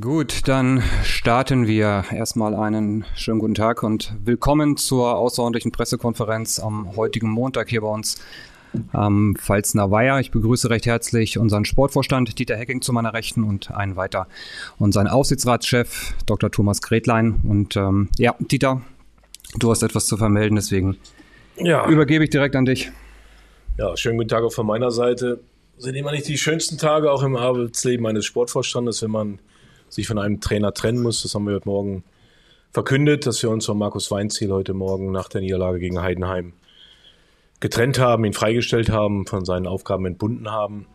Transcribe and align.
Gut, 0.00 0.48
dann 0.48 0.82
starten 1.04 1.68
wir. 1.68 2.04
Erstmal 2.10 2.56
einen 2.56 3.04
schönen 3.14 3.38
guten 3.38 3.54
Tag 3.54 3.84
und 3.84 4.12
willkommen 4.24 4.76
zur 4.76 5.14
außerordentlichen 5.14 5.70
Pressekonferenz 5.70 6.58
am 6.58 6.96
heutigen 6.96 7.30
Montag 7.30 7.68
hier 7.68 7.82
bei 7.82 7.86
uns 7.86 8.20
am 8.90 9.36
Pfalzner 9.38 9.92
Weiher. 9.92 10.18
Ich 10.18 10.32
begrüße 10.32 10.68
recht 10.68 10.86
herzlich 10.86 11.38
unseren 11.38 11.64
Sportvorstand 11.64 12.36
Dieter 12.40 12.56
Hecking 12.56 12.82
zu 12.82 12.92
meiner 12.92 13.12
Rechten 13.12 13.44
und 13.44 13.70
einen 13.70 13.94
weiter 13.94 14.26
unseren 14.80 15.06
Aufsichtsratschef 15.06 16.14
Dr. 16.26 16.50
Thomas 16.50 16.82
Gretlein. 16.82 17.40
Und 17.44 17.76
ähm, 17.76 18.08
ja, 18.18 18.34
Dieter, 18.40 18.82
du 19.60 19.70
hast 19.70 19.84
etwas 19.84 20.06
zu 20.06 20.16
vermelden, 20.16 20.56
deswegen 20.56 20.96
ja. 21.56 21.88
übergebe 21.88 22.24
ich 22.24 22.30
direkt 22.30 22.56
an 22.56 22.64
dich. 22.64 22.90
Ja, 23.78 23.96
schönen 23.96 24.16
guten 24.16 24.28
Tag 24.28 24.42
auch 24.42 24.52
von 24.52 24.66
meiner 24.66 24.90
Seite. 24.90 25.38
Sind 25.78 25.94
immer 25.94 26.10
nicht 26.10 26.26
die 26.26 26.36
schönsten 26.36 26.78
Tage 26.78 27.12
auch 27.12 27.22
im 27.22 27.36
Arbeitsleben 27.36 28.04
eines 28.06 28.24
Sportvorstandes, 28.24 29.00
wenn 29.00 29.12
man 29.12 29.38
sich 29.94 30.06
von 30.06 30.18
einem 30.18 30.40
Trainer 30.40 30.74
trennen 30.74 31.02
muss. 31.02 31.22
Das 31.22 31.34
haben 31.34 31.46
wir 31.46 31.54
heute 31.54 31.68
Morgen 31.68 32.04
verkündet, 32.72 33.26
dass 33.26 33.42
wir 33.42 33.50
uns 33.50 33.66
von 33.66 33.78
Markus 33.78 34.10
Weinziel 34.10 34.50
heute 34.50 34.74
Morgen 34.74 35.12
nach 35.12 35.28
der 35.28 35.40
Niederlage 35.40 35.78
gegen 35.78 36.02
Heidenheim 36.02 36.52
getrennt 37.60 37.98
haben, 37.98 38.24
ihn 38.24 38.32
freigestellt 38.32 38.90
haben, 38.90 39.26
von 39.26 39.44
seinen 39.44 39.66
Aufgaben 39.66 40.06
entbunden 40.06 40.50
haben. 40.50 40.86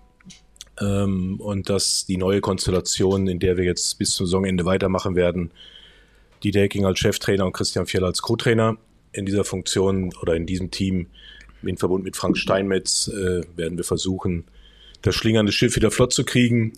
Ähm, 0.79 1.39
und 1.39 1.69
dass 1.69 2.05
die 2.05 2.17
neue 2.17 2.41
Konstellation, 2.41 3.27
in 3.27 3.39
der 3.39 3.57
wir 3.57 3.63
jetzt 3.63 3.97
bis 3.97 4.11
zum 4.11 4.25
Saisonende 4.25 4.65
weitermachen 4.65 5.15
werden, 5.15 5.51
die 6.43 6.51
Delking 6.51 6.85
als 6.85 6.99
Cheftrainer 6.99 7.45
und 7.45 7.53
Christian 7.53 7.85
Fjell 7.85 8.03
als 8.03 8.21
Co-Trainer 8.21 8.77
in 9.11 9.25
dieser 9.25 9.43
Funktion 9.43 10.13
oder 10.21 10.35
in 10.35 10.45
diesem 10.45 10.71
Team 10.71 11.07
in 11.63 11.77
Verbund 11.77 12.03
mit 12.03 12.15
Frank 12.15 12.37
Steinmetz 12.37 13.07
äh, 13.07 13.41
werden 13.57 13.77
wir 13.77 13.83
versuchen, 13.83 14.45
das 15.01 15.15
schlingernde 15.15 15.51
Schiff 15.51 15.75
wieder 15.75 15.91
flott 15.91 16.13
zu 16.13 16.23
kriegen. 16.23 16.73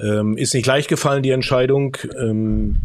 Ähm, 0.00 0.36
ist 0.36 0.54
nicht 0.54 0.66
leicht 0.66 0.88
gefallen, 0.88 1.22
die 1.22 1.30
Entscheidung. 1.30 1.96
Ähm, 2.18 2.76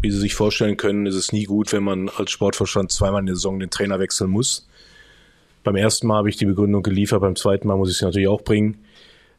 wie 0.00 0.10
Sie 0.10 0.18
sich 0.18 0.34
vorstellen 0.34 0.76
können, 0.76 1.06
ist 1.06 1.14
es 1.14 1.32
nie 1.32 1.44
gut, 1.44 1.72
wenn 1.72 1.82
man 1.82 2.08
als 2.08 2.30
Sportvorstand 2.30 2.90
zweimal 2.90 3.20
in 3.20 3.26
der 3.26 3.34
Saison 3.36 3.60
den 3.60 3.70
Trainer 3.70 3.98
wechseln 3.98 4.30
muss. 4.30 4.66
Beim 5.62 5.76
ersten 5.76 6.06
Mal 6.06 6.16
habe 6.16 6.30
ich 6.30 6.36
die 6.36 6.46
Begründung 6.46 6.82
geliefert, 6.82 7.20
beim 7.20 7.36
zweiten 7.36 7.68
Mal 7.68 7.76
muss 7.76 7.90
ich 7.90 7.98
sie 7.98 8.04
natürlich 8.06 8.28
auch 8.28 8.42
bringen. 8.42 8.78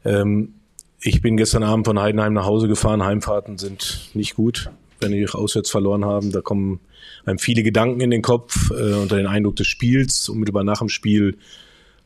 Ähm, 0.04 0.54
ich 1.00 1.20
bin 1.20 1.36
gestern 1.36 1.64
Abend 1.64 1.84
von 1.84 2.00
Heidenheim 2.00 2.32
nach 2.32 2.46
Hause 2.46 2.68
gefahren. 2.68 3.04
Heimfahrten 3.04 3.58
sind 3.58 4.10
nicht 4.14 4.36
gut, 4.36 4.70
wenn 5.00 5.10
die 5.10 5.28
auswärts 5.28 5.68
verloren 5.70 6.04
haben. 6.04 6.30
Da 6.30 6.40
kommen 6.40 6.78
einem 7.24 7.38
viele 7.38 7.64
Gedanken 7.64 8.00
in 8.00 8.10
den 8.10 8.22
Kopf 8.22 8.70
äh, 8.70 8.94
unter 8.94 9.16
den 9.16 9.26
Eindruck 9.26 9.56
des 9.56 9.66
Spiels. 9.66 10.28
Unmittelbar 10.28 10.62
nach 10.62 10.78
dem 10.78 10.88
Spiel 10.88 11.38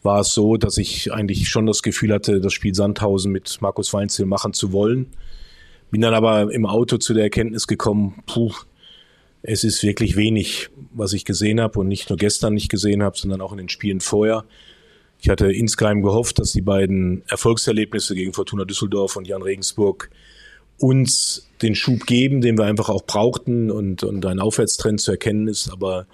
war 0.06 0.20
es 0.20 0.32
so, 0.32 0.56
dass 0.56 0.78
ich 0.78 1.12
eigentlich 1.12 1.50
schon 1.50 1.66
das 1.66 1.82
Gefühl 1.82 2.14
hatte, 2.14 2.40
das 2.40 2.54
Spiel 2.54 2.74
Sandhausen 2.74 3.30
mit 3.30 3.58
Markus 3.60 3.92
Weinzel 3.92 4.24
machen 4.24 4.54
zu 4.54 4.72
wollen. 4.72 5.08
Bin 5.90 6.00
dann 6.00 6.14
aber 6.14 6.50
im 6.50 6.64
Auto 6.64 6.96
zu 6.96 7.12
der 7.12 7.24
Erkenntnis 7.24 7.66
gekommen, 7.66 8.22
puh, 8.26 8.52
es 9.42 9.62
ist 9.62 9.82
wirklich 9.82 10.16
wenig, 10.16 10.70
was 10.94 11.12
ich 11.12 11.24
gesehen 11.24 11.60
habe 11.60 11.78
und 11.78 11.88
nicht 11.88 12.08
nur 12.08 12.16
gestern 12.16 12.54
nicht 12.54 12.70
gesehen 12.70 13.02
habe, 13.02 13.18
sondern 13.18 13.42
auch 13.42 13.52
in 13.52 13.58
den 13.58 13.68
Spielen 13.68 14.00
vorher. 14.00 14.44
Ich 15.20 15.28
hatte 15.28 15.52
insgeheim 15.52 16.02
gehofft, 16.02 16.38
dass 16.38 16.52
die 16.52 16.62
beiden 16.62 17.22
Erfolgserlebnisse 17.28 18.14
gegen 18.14 18.32
Fortuna 18.32 18.64
Düsseldorf 18.64 19.16
und 19.16 19.28
Jan 19.28 19.42
Regensburg 19.42 20.10
uns 20.78 21.48
den 21.62 21.74
Schub 21.74 22.06
geben, 22.06 22.40
den 22.40 22.58
wir 22.58 22.64
einfach 22.64 22.88
auch 22.88 23.04
brauchten 23.04 23.70
und, 23.70 24.02
und 24.02 24.26
ein 24.26 24.40
Aufwärtstrend 24.40 25.00
zu 25.00 25.12
erkennen 25.12 25.48
ist. 25.48 25.70
Aber 25.70 26.06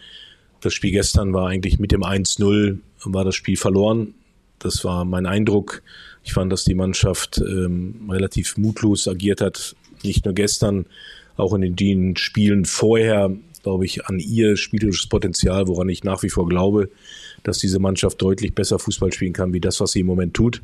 das 0.61 0.73
Spiel 0.73 0.93
gestern 0.93 1.33
war 1.33 1.49
eigentlich 1.49 1.79
mit 1.79 1.93
dem 1.93 2.03
1-0 2.03 2.79
war 3.05 3.25
das 3.25 3.35
Spiel 3.35 3.57
verloren. 3.57 4.15
Das 4.59 4.85
war 4.85 5.05
mein 5.05 5.27
Eindruck. 5.27 5.83
Ich 6.25 6.33
fand, 6.33 6.53
dass 6.53 6.65
die 6.65 6.75
Mannschaft 6.75 7.39
ähm, 7.39 8.09
relativ 8.11 8.57
mutlos 8.57 9.09
agiert 9.09 9.41
hat. 9.41 9.75
Nicht 10.05 10.25
nur 10.25 10.35
gestern, 10.35 10.87
auch 11.37 11.55
in 11.55 11.75
den 11.75 12.17
Spielen 12.17 12.65
vorher, 12.65 13.35
glaube 13.63 13.85
ich, 13.85 14.07
an 14.07 14.19
ihr 14.19 14.57
spielerisches 14.57 15.09
Potenzial, 15.09 15.69
woran 15.69 15.89
ich 15.89 16.05
nach 16.05 16.23
wie 16.23 16.29
vor 16.29 16.49
glaube, 16.49 16.91
dass 17.43 17.59
diese 17.59 17.79
Mannschaft 17.79 18.21
deutlich 18.23 18.55
besser 18.55 18.79
Fußball 18.79 19.13
spielen 19.13 19.33
kann, 19.33 19.53
wie 19.53 19.61
das, 19.61 19.81
was 19.81 19.93
sie 19.93 20.01
im 20.01 20.07
Moment 20.07 20.35
tut. 20.35 20.63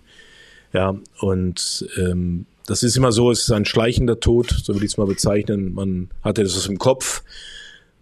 Ja, 0.73 0.97
und 1.21 1.89
ähm, 1.97 2.47
das 2.67 2.83
ist 2.83 2.97
immer 2.97 3.12
so, 3.12 3.31
es 3.31 3.43
ist 3.43 3.53
ein 3.53 3.65
schleichender 3.65 4.21
Tod, 4.21 4.51
so 4.62 4.75
würde 4.75 4.85
ich 4.85 4.93
es 4.93 4.99
mal 4.99 5.07
bezeichnen. 5.07 5.73
Man 5.73 6.11
hatte 6.23 6.43
das 6.43 6.67
im 6.67 6.79
Kopf, 6.79 7.23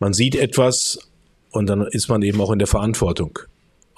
man 0.00 0.12
sieht 0.12 0.34
etwas 0.34 0.99
und 1.53 1.66
dann 1.66 1.83
ist 1.83 2.09
man 2.09 2.22
eben 2.22 2.41
auch 2.41 2.50
in 2.50 2.59
der 2.59 2.66
Verantwortung. 2.66 3.39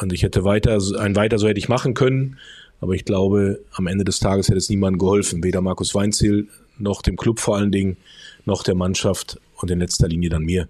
Und 0.01 0.13
ich 0.13 0.23
hätte 0.23 0.45
weiter, 0.45 0.79
ein 0.99 1.17
weiter 1.17 1.39
so 1.39 1.49
hätte 1.49 1.59
ich 1.59 1.69
machen 1.69 1.95
können. 1.95 2.39
Aber 2.81 2.95
ich 2.95 3.05
glaube, 3.05 3.61
am 3.73 3.87
Ende 3.87 4.05
des 4.05 4.21
Tages 4.21 4.49
hätte 4.49 4.59
es 4.59 4.69
niemandem 4.69 4.99
geholfen. 4.99 5.43
Weder 5.43 5.61
Markus 5.61 5.95
Weinziel, 5.95 6.49
noch 6.79 7.03
dem 7.03 7.17
Club 7.17 7.41
vor 7.41 7.57
allen 7.57 7.73
Dingen, 7.73 7.97
noch 8.45 8.63
der 8.63 8.77
Mannschaft 8.77 9.41
und 9.57 9.71
in 9.71 9.81
letzter 9.81 10.09
Linie 10.09 10.31
dann 10.31 10.45
mir. 10.45 10.69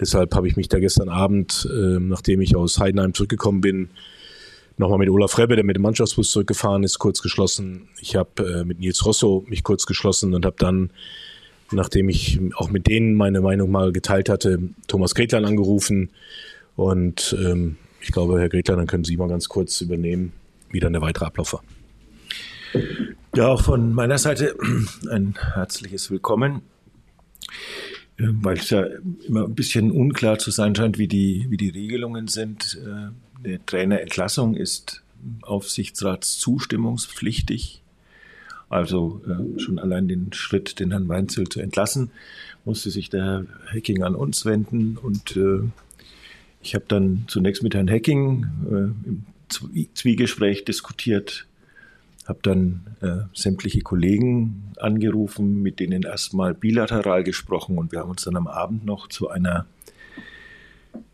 Deshalb 0.00 0.34
habe 0.34 0.46
ich 0.46 0.56
mich 0.56 0.68
da 0.68 0.78
gestern 0.78 1.08
Abend, 1.08 1.68
äh, 1.72 1.98
nachdem 1.98 2.40
ich 2.40 2.54
aus 2.54 2.78
Heidenheim 2.78 3.14
zurückgekommen 3.14 3.60
bin, 3.60 3.88
nochmal 4.76 4.98
mit 4.98 5.10
Olaf 5.10 5.36
Rebbe, 5.38 5.56
der 5.56 5.64
mit 5.64 5.76
dem 5.76 5.82
Mannschaftsbus 5.82 6.30
zurückgefahren 6.30 6.84
ist, 6.84 6.98
kurz 6.98 7.20
geschlossen. 7.20 7.88
Ich 8.00 8.14
habe 8.14 8.60
äh, 8.60 8.64
mit 8.64 8.78
Nils 8.78 9.04
Rosso 9.04 9.44
mich 9.48 9.64
kurz 9.64 9.86
geschlossen 9.86 10.34
und 10.34 10.46
habe 10.46 10.56
dann, 10.58 10.90
nachdem 11.72 12.08
ich 12.08 12.38
auch 12.54 12.70
mit 12.70 12.86
denen 12.86 13.14
meine 13.14 13.40
Meinung 13.40 13.70
mal 13.70 13.92
geteilt 13.92 14.28
hatte, 14.28 14.60
Thomas 14.86 15.14
Gretlein 15.14 15.44
angerufen 15.44 16.10
und 16.76 17.36
ähm, 17.40 17.76
ich 18.08 18.12
glaube, 18.12 18.40
Herr 18.40 18.48
Gretler, 18.48 18.76
dann 18.76 18.86
können 18.86 19.04
Sie 19.04 19.18
mal 19.18 19.28
ganz 19.28 19.50
kurz 19.50 19.82
übernehmen, 19.82 20.32
wie 20.70 20.80
dann 20.80 20.94
der 20.94 21.02
weitere 21.02 21.26
Ablauf 21.26 21.52
war. 21.52 21.62
Ja, 23.36 23.48
auch 23.48 23.60
von 23.62 23.92
meiner 23.92 24.16
Seite 24.16 24.56
ein 25.10 25.34
herzliches 25.52 26.10
Willkommen, 26.10 26.62
äh, 28.16 28.28
weil 28.40 28.56
es 28.56 28.70
ja 28.70 28.86
immer 29.26 29.44
ein 29.44 29.54
bisschen 29.54 29.90
unklar 29.90 30.38
zu 30.38 30.50
sein 30.50 30.74
scheint, 30.74 30.96
wie 30.96 31.06
die, 31.06 31.48
wie 31.50 31.58
die 31.58 31.68
Regelungen 31.68 32.28
sind. 32.28 32.80
Äh, 32.82 33.10
eine 33.44 33.66
Trainerentlassung 33.66 34.56
ist 34.56 35.02
Aufsichtsratszustimmungspflichtig. 35.42 37.82
Also 38.70 39.20
äh, 39.28 39.60
schon 39.60 39.78
allein 39.78 40.08
den 40.08 40.32
Schritt, 40.32 40.80
den 40.80 40.92
Herrn 40.92 41.08
Weinzel 41.08 41.46
zu 41.46 41.60
entlassen, 41.60 42.10
musste 42.64 42.88
sich 42.88 43.10
der 43.10 43.22
Herr 43.22 43.44
Hecking 43.70 44.02
an 44.02 44.14
uns 44.14 44.46
wenden 44.46 44.96
und 44.96 45.38
ich 46.68 46.74
habe 46.74 46.84
dann 46.86 47.24
zunächst 47.28 47.62
mit 47.62 47.74
Herrn 47.74 47.88
Hecking 47.88 48.46
äh, 48.70 49.08
im 49.08 49.24
Zwiegespräch 49.94 50.66
diskutiert, 50.66 51.46
habe 52.26 52.40
dann 52.42 52.82
äh, 53.00 53.24
sämtliche 53.32 53.80
Kollegen 53.80 54.74
angerufen, 54.76 55.62
mit 55.62 55.80
denen 55.80 56.02
erstmal 56.02 56.52
bilateral 56.52 57.24
gesprochen 57.24 57.78
und 57.78 57.90
wir 57.90 58.00
haben 58.00 58.10
uns 58.10 58.24
dann 58.24 58.36
am 58.36 58.46
Abend 58.46 58.84
noch 58.84 59.08
zu 59.08 59.30
einer 59.30 59.64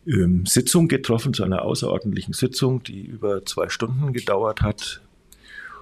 ähm, 0.05 0.45
Sitzung 0.45 0.89
getroffen, 0.89 1.33
zu 1.33 1.45
einer 1.45 1.61
außerordentlichen 1.61 2.33
Sitzung, 2.33 2.83
die 2.83 3.05
über 3.05 3.45
zwei 3.45 3.69
Stunden 3.69 4.11
gedauert 4.11 4.61
hat 4.61 5.01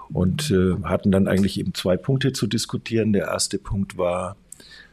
und 0.09 0.51
äh, 0.51 0.75
hatten 0.83 1.11
dann 1.11 1.27
eigentlich 1.27 1.59
eben 1.59 1.73
zwei 1.73 1.97
Punkte 1.97 2.31
zu 2.31 2.45
diskutieren. 2.45 3.11
Der 3.11 3.25
erste 3.25 3.57
Punkt 3.57 3.97
war, 3.97 4.37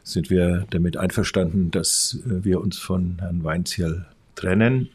sind 0.01 0.31
wir 0.31 0.65
damit 0.71 0.97
einverstanden, 0.97 1.69
dass 1.69 2.17
äh, 2.25 2.43
wir 2.43 2.61
uns 2.61 2.79
von 2.79 3.17
Herrn 3.19 3.43
Weinzierl 3.43 4.07
trennen. 4.41 4.89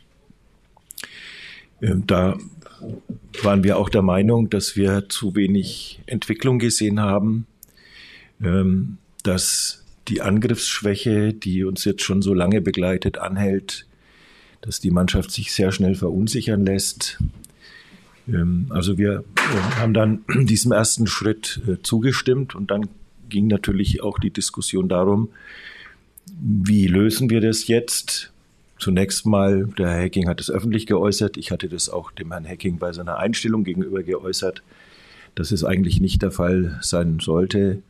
Ähm, 1.81 2.07
da 2.07 2.37
waren 3.43 3.65
wir 3.65 3.79
auch 3.79 3.89
der 3.89 4.03
Meinung, 4.03 4.51
dass 4.51 4.77
wir 4.77 5.09
zu 5.09 5.35
wenig 5.35 6.01
Entwicklung 6.07 6.59
gesehen 6.59 7.01
haben, 7.01 7.47
ähm, 8.43 8.99
dass 9.23 9.85
die 10.09 10.21
Angriffsschwäche, 10.21 11.33
die 11.33 11.65
uns 11.65 11.85
jetzt 11.85 12.03
schon 12.03 12.23
so 12.23 12.33
lange 12.35 12.61
begleitet, 12.61 13.19
anhält, 13.19 13.87
dass 14.61 14.81
die 14.81 14.91
Mannschaft 14.91 15.31
sich 15.31 15.53
sehr 15.53 15.73
schnell 15.73 15.95
verunsichern 15.95 16.65
lässt. 16.65 17.19
Ähm, 18.29 18.67
also 18.71 18.99
wir 18.99 19.25
haben 19.77 19.95
dann 19.95 20.25
diesem 20.47 20.73
ersten 20.73 21.07
Schritt 21.07 21.61
äh, 21.67 21.83
zugestimmt 21.83 22.55
und 22.55 22.71
dann 22.71 22.89
ging 23.29 23.49
natürlich 23.49 24.03
auch 24.03 24.19
die 24.19 24.31
Diskussion 24.31 24.89
darum, 24.89 25.31
wie 26.39 26.87
lösen 26.87 27.31
wir 27.31 27.41
das 27.41 27.67
jetzt? 27.67 28.33
Zunächst 28.79 29.25
mal, 29.25 29.67
der 29.79 29.89
Herr 29.89 30.03
Hacking 30.05 30.29
hat 30.29 30.41
es 30.41 30.51
öffentlich 30.51 30.87
geäußert. 30.87 31.37
Ich 31.37 31.51
hatte 31.51 31.69
das 31.69 31.89
auch 31.89 32.13
dem 32.13 32.31
Herrn 32.31 32.47
Hacking 32.47 32.79
bei 32.79 32.93
seiner 32.93 33.19
Einstellung 33.19 33.65
gegenüber 33.65 34.03
geäußert, 34.03 34.63
dass 35.35 35.51
es 35.51 35.65
eigentlich 35.65 36.01
nicht 36.01 36.23
der 36.23 36.31
Fall 36.31 36.79
sein 36.83 37.19
sollte, 37.21 37.83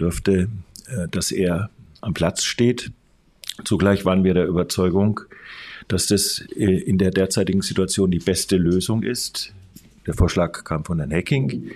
dürfte, 0.00 0.48
äh, 0.88 1.08
dass 1.10 1.32
er 1.32 1.70
am 2.00 2.14
Platz 2.14 2.44
steht. 2.44 2.92
Zugleich 3.64 4.04
waren 4.04 4.24
wir 4.24 4.32
der 4.32 4.46
Überzeugung, 4.46 5.20
dass 5.88 6.06
das 6.06 6.44
äh, 6.56 6.64
in 6.64 6.96
der 6.96 7.10
derzeitigen 7.10 7.60
Situation 7.60 8.10
die 8.10 8.18
beste 8.18 8.56
Lösung 8.56 9.02
ist. 9.02 9.52
Der 10.06 10.14
Vorschlag 10.14 10.64
kam 10.64 10.84
von 10.84 10.98
Herrn 10.98 11.12
Hacking. 11.12 11.70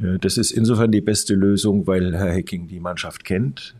Äh, 0.00 0.18
das 0.20 0.38
ist 0.38 0.52
insofern 0.52 0.92
die 0.92 1.00
beste 1.00 1.34
Lösung, 1.34 1.88
weil 1.88 2.16
Herr 2.16 2.32
Hacking 2.32 2.68
die 2.68 2.80
Mannschaft 2.80 3.24
kennt, 3.24 3.74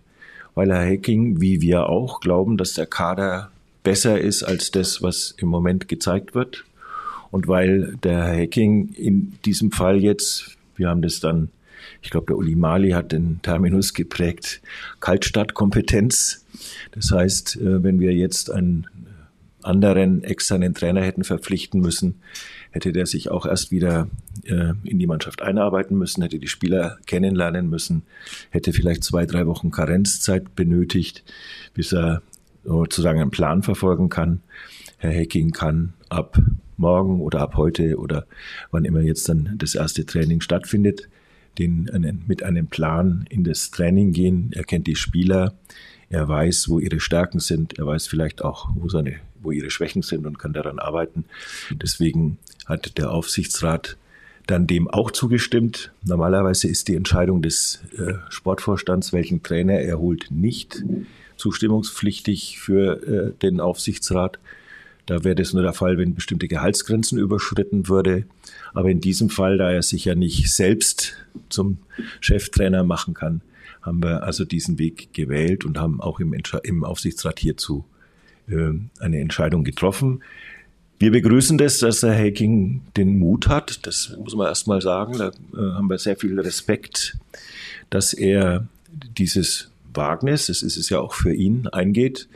weil 0.56 0.73
Herr 0.73 0.85
Hacking, 0.85 1.41
wie 1.41 1.61
wir 1.61 1.87
auch, 1.87 2.19
glauben, 2.19 2.56
dass 2.56 2.75
der 2.75 2.87
Kader 2.87 3.53
besser 3.88 4.20
ist 4.20 4.43
als 4.43 4.70
das, 4.70 5.00
was 5.00 5.35
im 5.38 5.49
Moment 5.49 5.88
gezeigt 5.88 6.35
wird. 6.35 6.67
Und 7.31 7.49
weil 7.49 7.96
der 8.02 8.23
Hacking 8.23 8.90
in 8.93 9.38
diesem 9.46 9.73
Fall 9.73 9.96
jetzt, 9.96 10.58
wir 10.76 10.90
haben 10.90 11.00
das 11.00 11.20
dann 11.20 11.49
Ich 12.02 12.11
glaube, 12.11 12.26
der 12.26 12.37
Uli 12.37 12.55
Mali 12.55 12.90
hat 12.90 13.12
den 13.12 13.40
Terminus 13.40 13.94
geprägt, 13.94 14.61
Kaltstartkompetenz. 15.00 16.44
Das 16.93 17.11
heißt, 17.11 17.56
äh, 17.56 17.82
wenn 17.82 17.99
wir 17.99 18.12
jetzt 18.12 18.50
einen 18.50 18.87
anderen 19.62 20.23
externen 20.23 20.75
Trainer 20.75 21.00
hätten 21.00 21.25
verpflichten 21.25 21.81
müssen, 21.81 22.20
hätte 22.70 22.93
der 22.93 23.06
sich 23.06 23.31
auch 23.31 23.46
erst 23.46 23.70
wieder 23.70 24.08
äh, 24.44 24.75
in 24.85 24.99
die 24.99 25.06
Mannschaft 25.06 25.40
einarbeiten 25.40 25.96
müssen, 25.96 26.23
hätte 26.23 26.38
die 26.38 26.46
Spieler 26.49 26.99
kennenlernen 27.06 27.70
müssen, 27.70 28.02
hätte 28.50 28.75
vielleicht 28.75 29.02
zwei, 29.02 29.25
drei 29.25 29.46
Wochen 29.46 29.70
Karenzzeit 29.70 30.55
benötigt, 30.55 31.25
bis 31.73 31.93
er 31.93 32.23
sozusagen 32.69 33.20
einen 33.20 33.31
Plan 33.31 33.62
verfolgen 33.62 34.09
kann. 34.09 34.41
Herr 34.99 35.11
Hecking 35.11 35.50
kann 35.53 35.94
ab 36.09 36.38
morgen 36.76 37.20
oder 37.20 37.41
ab 37.41 37.56
heute 37.56 37.99
oder 37.99 38.26
wann 38.70 38.85
immer 38.85 39.00
jetzt 39.00 39.29
dann 39.29 39.55
das 39.59 39.75
erste 39.75 40.06
Training 40.06 40.41
stattfindet, 40.41 41.09
den, 41.59 41.91
einen, 41.91 42.25
mit 42.26 42.43
einem 42.43 42.69
Plan 42.69 43.26
in 43.31 43.44
das 43.44 43.70
Training 43.70 44.12
gehen. 44.12 44.50
Er 44.55 44.65
kennt 44.65 44.87
die 44.87 44.97
Spieler, 44.97 45.55
er 46.11 46.29
weiß, 46.29 46.69
wo 46.69 46.79
ihre 46.79 47.00
Stärken 47.00 47.41
sind, 47.41 47.79
er 47.79 47.87
weiß 47.87 48.06
vielleicht 48.06 48.43
auch, 48.43 48.71
wo 48.75 48.88
seine 48.88 49.17
wo 49.41 49.53
ihre 49.53 49.71
Schwächen 49.71 50.03
sind 50.03 50.26
und 50.26 50.38
kann 50.38 50.53
daran 50.53 50.81
arbeiten. 50.81 51.25
Deswegen 51.71 52.38
hat 52.67 52.99
der 52.99 53.12
Aufsichtsrat 53.12 53.97
dann 54.49 54.67
dem 54.67 54.88
auch 54.88 55.11
zugestimmt. 55.11 55.93
Normalerweise 56.05 56.69
ist 56.69 56.88
die 56.88 56.97
Entscheidung 56.97 57.41
des 57.41 57.82
äh, 57.97 58.14
Sportvorstands, 58.31 59.12
welchen 59.12 59.43
Trainer 59.43 59.75
er 59.75 60.00
holt, 60.00 60.31
nicht 60.31 60.82
zustimmungspflichtig 61.38 62.58
für 62.58 63.02
äh, 63.02 63.32
den 63.40 63.61
Aufsichtsrat. 63.61 64.38
Da 65.06 65.25
wäre 65.25 65.37
das 65.37 65.55
nur 65.55 65.62
der 65.62 65.73
Fall, 65.73 65.96
wenn 65.96 66.14
bestimmte 66.14 66.49
Gehaltsgrenzen 66.49 67.19
überschritten 67.19 67.88
würde. 67.88 68.25
Aber 68.75 68.90
in 68.90 69.00
diesem 69.00 69.31
Fall, 69.31 69.56
da 69.56 69.70
er 69.70 69.82
sich 69.82 70.05
ja 70.05 70.14
nicht 70.14 70.52
selbst 70.52 71.14
zum 71.49 71.79
Cheftrainer 72.20 72.85
machen 72.85 73.14
kann, 73.14 73.40
haben 73.81 74.02
wir 74.02 74.23
also 74.23 74.44
diesen 74.44 74.79
Weg 74.79 75.14
gewählt 75.14 75.64
und 75.64 75.79
haben 75.79 76.02
auch 76.02 76.20
im, 76.20 76.35
im 76.62 76.85
Aufsichtsrat 76.85 77.38
hierzu 77.38 77.87
äh, 78.49 78.73
eine 78.99 79.20
Entscheidung 79.20 79.64
getroffen. 79.64 80.23
Wir 80.99 81.12
begrüßen 81.12 81.58
das, 81.58 81.79
dass 81.79 82.00
der 82.00 82.19
Hacking 82.19 82.82
den 82.96 83.19
Mut 83.19 83.49
hat. 83.49 83.87
Das 83.87 84.17
muss 84.19 84.35
man 84.35 84.49
erst 84.49 84.67
mal 84.67 84.82
sagen. 84.82 85.17
Da 85.17 85.29
äh, 85.29 85.73
haben 85.75 85.88
wir 85.88 85.99
sehr 85.99 86.17
viel 86.17 86.38
Respekt, 86.38 87.17
dass 87.88 88.12
er 88.12 88.67
dieses 89.17 89.70
Wagnis, 89.94 90.46
das 90.46 90.62
ist 90.62 90.76
es 90.76 90.88
ja 90.88 91.00
auch 91.00 91.14
für 91.14 91.32
ihn, 91.32 91.69
eingeht. 91.69 92.29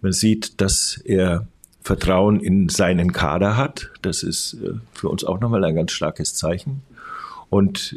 Man 0.00 0.12
sieht, 0.12 0.60
dass 0.60 1.00
er 1.04 1.46
Vertrauen 1.82 2.40
in 2.40 2.68
seinen 2.68 3.12
Kader 3.12 3.56
hat. 3.56 3.90
Das 4.02 4.22
ist 4.22 4.54
äh, 4.54 4.74
für 4.92 5.08
uns 5.08 5.24
auch 5.24 5.40
nochmal 5.40 5.64
ein 5.64 5.74
ganz 5.74 5.92
starkes 5.92 6.34
Zeichen. 6.34 6.82
Und 7.48 7.94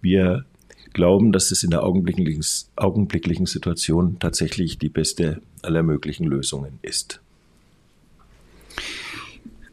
wir 0.00 0.44
glauben, 0.92 1.32
dass 1.32 1.50
es 1.50 1.62
in 1.62 1.70
der 1.70 1.82
augenblicklichen, 1.82 2.44
augenblicklichen 2.76 3.46
Situation 3.46 4.18
tatsächlich 4.18 4.78
die 4.78 4.88
beste 4.88 5.40
aller 5.62 5.82
möglichen 5.82 6.24
Lösungen 6.24 6.78
ist. 6.82 7.20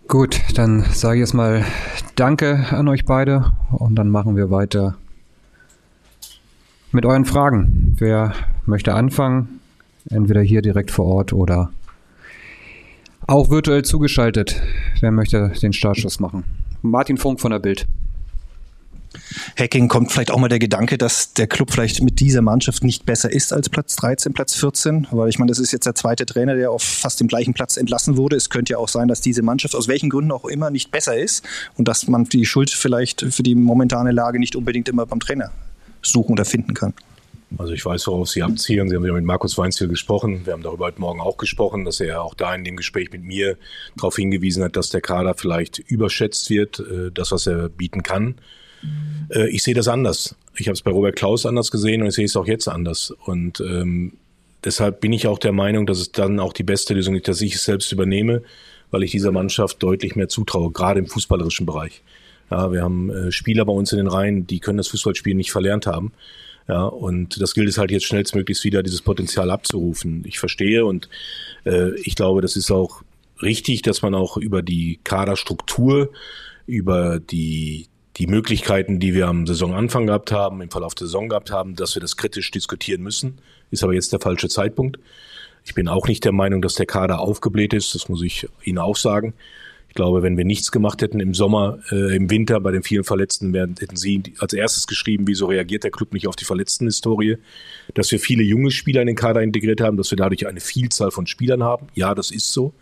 Gut, 0.07 0.39
dann 0.55 0.83
sage 0.93 1.17
ich 1.17 1.21
jetzt 1.21 1.33
mal 1.33 1.65
Danke 2.15 2.67
an 2.69 2.87
euch 2.87 3.05
beide 3.05 3.53
und 3.71 3.95
dann 3.95 4.09
machen 4.09 4.35
wir 4.35 4.51
weiter 4.51 4.97
mit 6.95 7.06
euren 7.06 7.25
Fragen. 7.25 7.95
Wer 8.00 8.33
möchte 8.65 8.94
anfangen? 8.94 9.59
Entweder 10.09 10.42
hier 10.42 10.62
direkt 10.62 10.92
vor 10.92 11.06
Ort 11.06 11.33
oder 11.33 11.71
auch 13.27 13.50
virtuell 13.50 13.83
zugeschaltet. 13.83 14.62
Wer 15.01 15.12
möchte 15.12 15.51
den 15.62 15.74
Startschuss 15.74 16.19
machen? 16.19 16.44
Martin 16.81 17.18
Funk 17.18 17.42
von 17.42 17.51
der 17.51 17.59
Bild. 17.59 17.86
Hacking 19.57 19.88
kommt 19.88 20.12
vielleicht 20.12 20.31
auch 20.31 20.38
mal 20.38 20.50
der 20.50 20.59
Gedanke, 20.59 20.97
dass 20.97 21.33
der 21.33 21.47
Club 21.47 21.71
vielleicht 21.71 22.01
mit 22.01 22.19
dieser 22.19 22.42
Mannschaft 22.42 22.83
nicht 22.83 23.06
besser 23.06 23.31
ist 23.31 23.51
als 23.51 23.69
Platz 23.69 23.95
13, 23.95 24.33
Platz 24.33 24.56
14, 24.56 25.07
weil 25.12 25.30
ich 25.30 25.39
meine, 25.39 25.50
das 25.50 25.59
ist 25.59 25.71
jetzt 25.71 25.86
der 25.86 25.95
zweite 25.95 26.25
Trainer, 26.25 26.56
der 26.56 26.71
auf 26.71 26.83
fast 26.83 27.19
dem 27.19 27.27
gleichen 27.27 27.53
Platz 27.53 27.77
entlassen 27.77 28.18
wurde. 28.18 28.36
Es 28.36 28.50
könnte 28.50 28.74
ja 28.74 28.77
auch 28.77 28.89
sein, 28.89 29.07
dass 29.07 29.21
diese 29.21 29.41
Mannschaft 29.41 29.75
aus 29.75 29.88
welchen 29.88 30.09
Gründen 30.09 30.31
auch 30.31 30.45
immer 30.45 30.69
nicht 30.69 30.91
besser 30.91 31.18
ist 31.18 31.44
und 31.77 31.88
dass 31.88 32.07
man 32.07 32.25
die 32.25 32.45
Schuld 32.45 32.69
vielleicht 32.69 33.21
für 33.21 33.44
die 33.44 33.56
momentane 33.56 34.12
Lage 34.12 34.39
nicht 34.39 34.56
unbedingt 34.56 34.89
immer 34.89 35.06
beim 35.06 35.19
Trainer 35.19 35.51
suchen 36.11 36.33
oder 36.33 36.45
finden 36.45 36.73
kann. 36.73 36.93
Also 37.57 37.73
ich 37.73 37.85
weiß, 37.85 38.07
worauf 38.07 38.29
Sie 38.29 38.43
abzielen. 38.43 38.89
Sie 38.89 38.95
haben 38.95 39.05
ja 39.05 39.13
mit 39.13 39.23
Markus 39.23 39.57
Weinziel 39.57 39.87
gesprochen. 39.87 40.45
Wir 40.45 40.53
haben 40.53 40.63
darüber 40.63 40.85
heute 40.85 40.99
Morgen 40.99 41.21
auch 41.21 41.37
gesprochen, 41.37 41.85
dass 41.85 41.99
er 41.99 42.21
auch 42.21 42.33
da 42.33 42.53
in 42.53 42.63
dem 42.63 42.75
Gespräch 42.75 43.11
mit 43.11 43.23
mir 43.23 43.57
darauf 43.95 44.15
hingewiesen 44.15 44.63
hat, 44.63 44.75
dass 44.75 44.89
der 44.89 45.01
Kader 45.01 45.35
vielleicht 45.35 45.79
überschätzt 45.79 46.49
wird, 46.49 46.79
äh, 46.79 47.11
das, 47.13 47.31
was 47.31 47.47
er 47.47 47.69
bieten 47.69 48.03
kann. 48.03 48.35
Äh, 49.29 49.49
ich 49.49 49.63
sehe 49.63 49.73
das 49.73 49.87
anders. 49.87 50.35
Ich 50.57 50.67
habe 50.67 50.73
es 50.73 50.81
bei 50.81 50.91
Robert 50.91 51.15
Klaus 51.15 51.45
anders 51.45 51.71
gesehen 51.71 52.01
und 52.01 52.09
ich 52.09 52.15
sehe 52.15 52.25
es 52.25 52.35
auch 52.35 52.47
jetzt 52.47 52.67
anders. 52.67 53.11
Und 53.25 53.59
ähm, 53.61 54.13
deshalb 54.63 55.01
bin 55.01 55.13
ich 55.13 55.27
auch 55.27 55.39
der 55.39 55.53
Meinung, 55.53 55.85
dass 55.85 55.99
es 55.99 56.11
dann 56.11 56.39
auch 56.39 56.53
die 56.53 56.63
beste 56.63 56.93
Lösung 56.93 57.15
ist, 57.15 57.27
dass 57.27 57.41
ich 57.41 57.55
es 57.55 57.63
selbst 57.63 57.91
übernehme, 57.91 58.41
weil 58.91 59.03
ich 59.03 59.11
dieser 59.11 59.31
Mannschaft 59.31 59.81
deutlich 59.81 60.15
mehr 60.15 60.29
zutraue, 60.29 60.71
gerade 60.71 60.99
im 60.99 61.07
fußballerischen 61.07 61.65
Bereich. 61.65 62.01
Ja, 62.51 62.71
wir 62.71 62.81
haben 62.81 63.09
äh, 63.09 63.31
Spieler 63.31 63.65
bei 63.65 63.74
uns 63.74 63.92
in 63.92 63.97
den 63.97 64.07
Reihen, 64.07 64.47
die 64.47 64.59
können 64.59 64.77
das 64.77 64.88
Fußballspiel 64.89 65.36
nicht 65.36 65.51
verlernt 65.51 65.88
haben. 65.88 66.12
Ja, 66.68 66.83
und 66.83 67.39
das 67.42 67.53
gilt 67.53 67.69
es 67.69 67.77
halt 67.77 67.92
jetzt 67.92 68.06
schnellstmöglichst 68.06 68.63
wieder, 68.63 68.81
dieses 68.81 69.01
Potenzial 69.01 69.51
abzurufen. 69.51 70.24
Ich 70.25 70.39
verstehe 70.39 70.86
und 70.86 71.09
äh, 71.65 71.94
ich 72.01 72.15
glaube, 72.15 72.42
das 72.42 72.56
ist 72.56 72.71
auch 72.71 73.03
richtig, 73.42 73.83
dass 73.83 74.01
man 74.01 74.15
auch 74.15 74.38
über 74.38 74.62
die 74.62 75.00
Kaderstruktur, 75.03 76.12
über 76.65 77.19
die 77.19 77.88
die 78.18 78.27
Möglichkeiten, 78.27 79.00
die 79.00 79.13
wir 79.13 79.27
am 79.27 79.45
Saisonanfang 79.45 80.07
gehabt 80.07 80.31
haben, 80.31 80.62
im 80.62 80.71
Verlauf 80.71 80.95
der 80.95 81.07
Saison 81.07 81.27
gehabt 81.27 81.51
haben, 81.51 81.75
dass 81.75 81.95
wir 81.95 82.01
das 82.01 82.15
kritisch 82.15 82.50
diskutieren 82.50 83.01
müssen. 83.01 83.39
Ist 83.71 83.83
aber 83.83 83.94
jetzt 83.94 84.13
der 84.13 84.21
falsche 84.21 84.48
Zeitpunkt. 84.48 85.00
Ich 85.65 85.74
bin 85.74 85.88
auch 85.88 86.07
nicht 86.07 86.24
der 86.24 86.31
Meinung, 86.31 86.62
dass 86.62 86.75
der 86.75 86.86
Kader 86.86 87.19
aufgebläht 87.19 87.74
ist. 87.74 87.94
Das 87.94 88.07
muss 88.07 88.21
ich 88.21 88.48
Ihnen 88.63 88.77
auch 88.77 88.95
sagen. 88.95 89.33
Ich 89.95 89.97
glaube, 89.97 90.24
wenn 90.24 90.36
wir 90.36 90.44
nichts 90.44 90.74
gemacht 90.74 91.01
hätten 91.01 91.21
im 91.21 91.33
Sommer, 91.33 91.80
äh, 91.89 92.18
im 92.18 92.30
Winter 92.30 92.59
bei 92.59 92.74
den 92.74 92.83
vielen 92.83 93.06
Verletzten, 93.06 93.53
wären, 93.53 93.77
hätten 93.80 93.95
Sie 93.95 94.21
als 94.39 94.51
erstes 94.51 94.88
geschrieben, 94.88 95.25
wieso 95.25 95.45
reagiert 95.45 95.86
der 95.86 95.92
Club 95.92 96.12
nicht 96.12 96.27
auf 96.27 96.36
die 96.36 96.44
Verletzten-Historie. 96.44 97.38
Dass 97.94 98.12
wir 98.12 98.19
viele 98.19 98.44
junge 98.44 98.71
Spieler 98.71 99.00
in 99.00 99.07
den 99.07 99.15
Kader 99.15 99.42
integriert 99.42 99.80
haben, 99.80 99.95
dass 99.95 100.12
wir 100.12 100.18
dadurch 100.18 100.47
eine 100.47 100.59
Vielzahl 100.59 101.12
von 101.12 101.27
Spielern 101.27 101.63
haben. 101.63 101.88
Ja, 101.94 102.13
das 102.13 102.30
ist 102.30 102.51
so. 102.51 102.74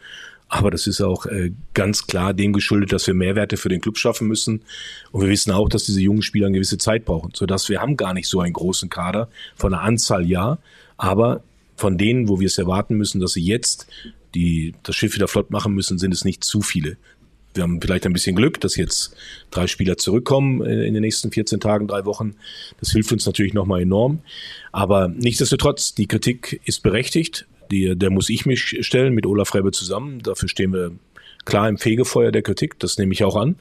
Aber 0.48 0.72
das 0.72 0.88
ist 0.88 1.02
auch 1.02 1.28
äh, 1.28 1.52
ganz 1.76 2.08
klar 2.08 2.34
dem 2.34 2.52
geschuldet, 2.52 2.92
dass 2.92 3.06
wir 3.06 3.14
Mehrwerte 3.14 3.58
für 3.58 3.70
den 3.70 3.80
Club 3.80 4.00
schaffen 4.00 4.28
müssen. 4.28 4.64
Und 5.12 5.22
wir 5.22 5.30
wissen 5.30 5.52
auch, 5.52 5.70
dass 5.70 5.84
diese 5.84 6.02
jungen 6.02 6.24
Spieler 6.24 6.48
eine 6.48 6.56
gewisse 6.56 6.80
Zeit 6.80 7.06
brauchen, 7.06 7.30
sodass 7.36 7.70
wir 7.70 7.80
haben 7.80 7.96
gar 7.96 8.16
nicht 8.16 8.28
so 8.28 8.40
einen 8.40 8.54
großen 8.54 8.90
Kader. 8.90 9.30
Von 9.56 9.74
der 9.74 9.82
Anzahl 9.82 10.26
ja, 10.26 10.58
aber 10.98 11.44
von 11.76 12.00
denen, 12.00 12.28
wo 12.28 12.40
wir 12.40 12.48
es 12.48 12.58
erwarten 12.58 12.96
müssen, 12.96 13.22
dass 13.22 13.34
sie 13.34 13.44
jetzt 13.44 13.86
die, 14.36 14.74
das 14.84 14.96
Schiff 14.96 15.16
wieder 15.16 15.28
flott 15.28 15.52
machen 15.52 15.74
müssen, 15.74 15.98
sind 15.98 16.14
es 16.14 16.26
nicht 16.26 16.44
zu 16.44 16.62
viele. 16.62 16.98
Wir 17.54 17.64
haben 17.64 17.80
vielleicht 17.80 18.06
ein 18.06 18.14
bisschen 18.14 18.36
Glück, 18.36 18.60
dass 18.62 18.76
jetzt 18.76 19.16
drei 19.52 19.68
Spieler 19.68 19.98
zurückkommen 19.98 20.66
äh, 20.66 20.86
in 20.86 20.94
den 20.94 21.02
nächsten 21.02 21.32
14 21.32 21.60
Tagen, 21.60 21.88
drei 21.88 22.06
Wochen. 22.06 22.36
Das 22.80 22.92
hilft 22.92 23.12
uns 23.12 23.26
natürlich 23.26 23.54
nochmal 23.54 23.82
enorm. 23.82 24.22
Aber 24.72 25.08
nichtsdestotrotz, 25.08 25.94
die 25.94 26.08
Kritik 26.08 26.62
ist 26.66 26.82
berechtigt 26.82 27.48
die, 27.74 27.96
der 27.98 28.10
muss 28.10 28.30
ich 28.30 28.46
mich 28.46 28.78
stellen 28.82 29.14
mit 29.14 29.26
Olaf 29.26 29.54
Rebbe 29.54 29.72
zusammen. 29.72 30.20
Dafür 30.20 30.48
stehen 30.48 30.74
wir 30.74 30.92
klar 31.46 31.68
im 31.68 31.78
Fegefeuer 31.78 32.32
der 32.32 32.42
Kritik. 32.42 32.80
Das 32.80 32.98
nehme 32.98 33.14
ich 33.14 33.24
auch 33.24 33.36
an. 33.36 33.56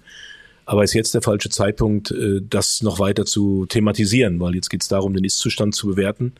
Aber 0.65 0.85
ist 0.85 0.95
jetzt 0.95 1.15
der 1.15 1.23
falsche 1.23 1.49
Zeitpunkt, 1.49 2.11
äh, 2.11 2.41
das 2.49 2.83
noch 2.83 2.99
weiter 2.99 3.25
zu 3.25 3.67
thematisieren, 3.67 4.41
weil 4.41 4.55
jetzt 4.55 4.71
geht 4.71 4.83
es 4.83 4.89
darum, 4.89 5.15
den 5.15 5.25
Ist-Zustand 5.25 5.75
zu 5.75 5.89
bewerten. 5.89 6.33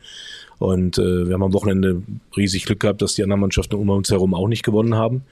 Und 0.59 0.97
äh, 0.97 1.27
wir 1.27 1.33
haben 1.33 1.43
am 1.43 1.53
Wochenende 1.53 2.03
riesig 2.37 2.65
Glück 2.65 2.79
gehabt, 2.79 3.01
dass 3.01 3.15
die 3.15 3.23
anderen 3.23 3.41
Mannschaften 3.41 3.75
um 3.75 3.89
uns 3.89 4.09
herum 4.09 4.33
auch 4.33 4.47
nicht 4.47 4.63
gewonnen 4.63 4.95
haben. 4.95 5.23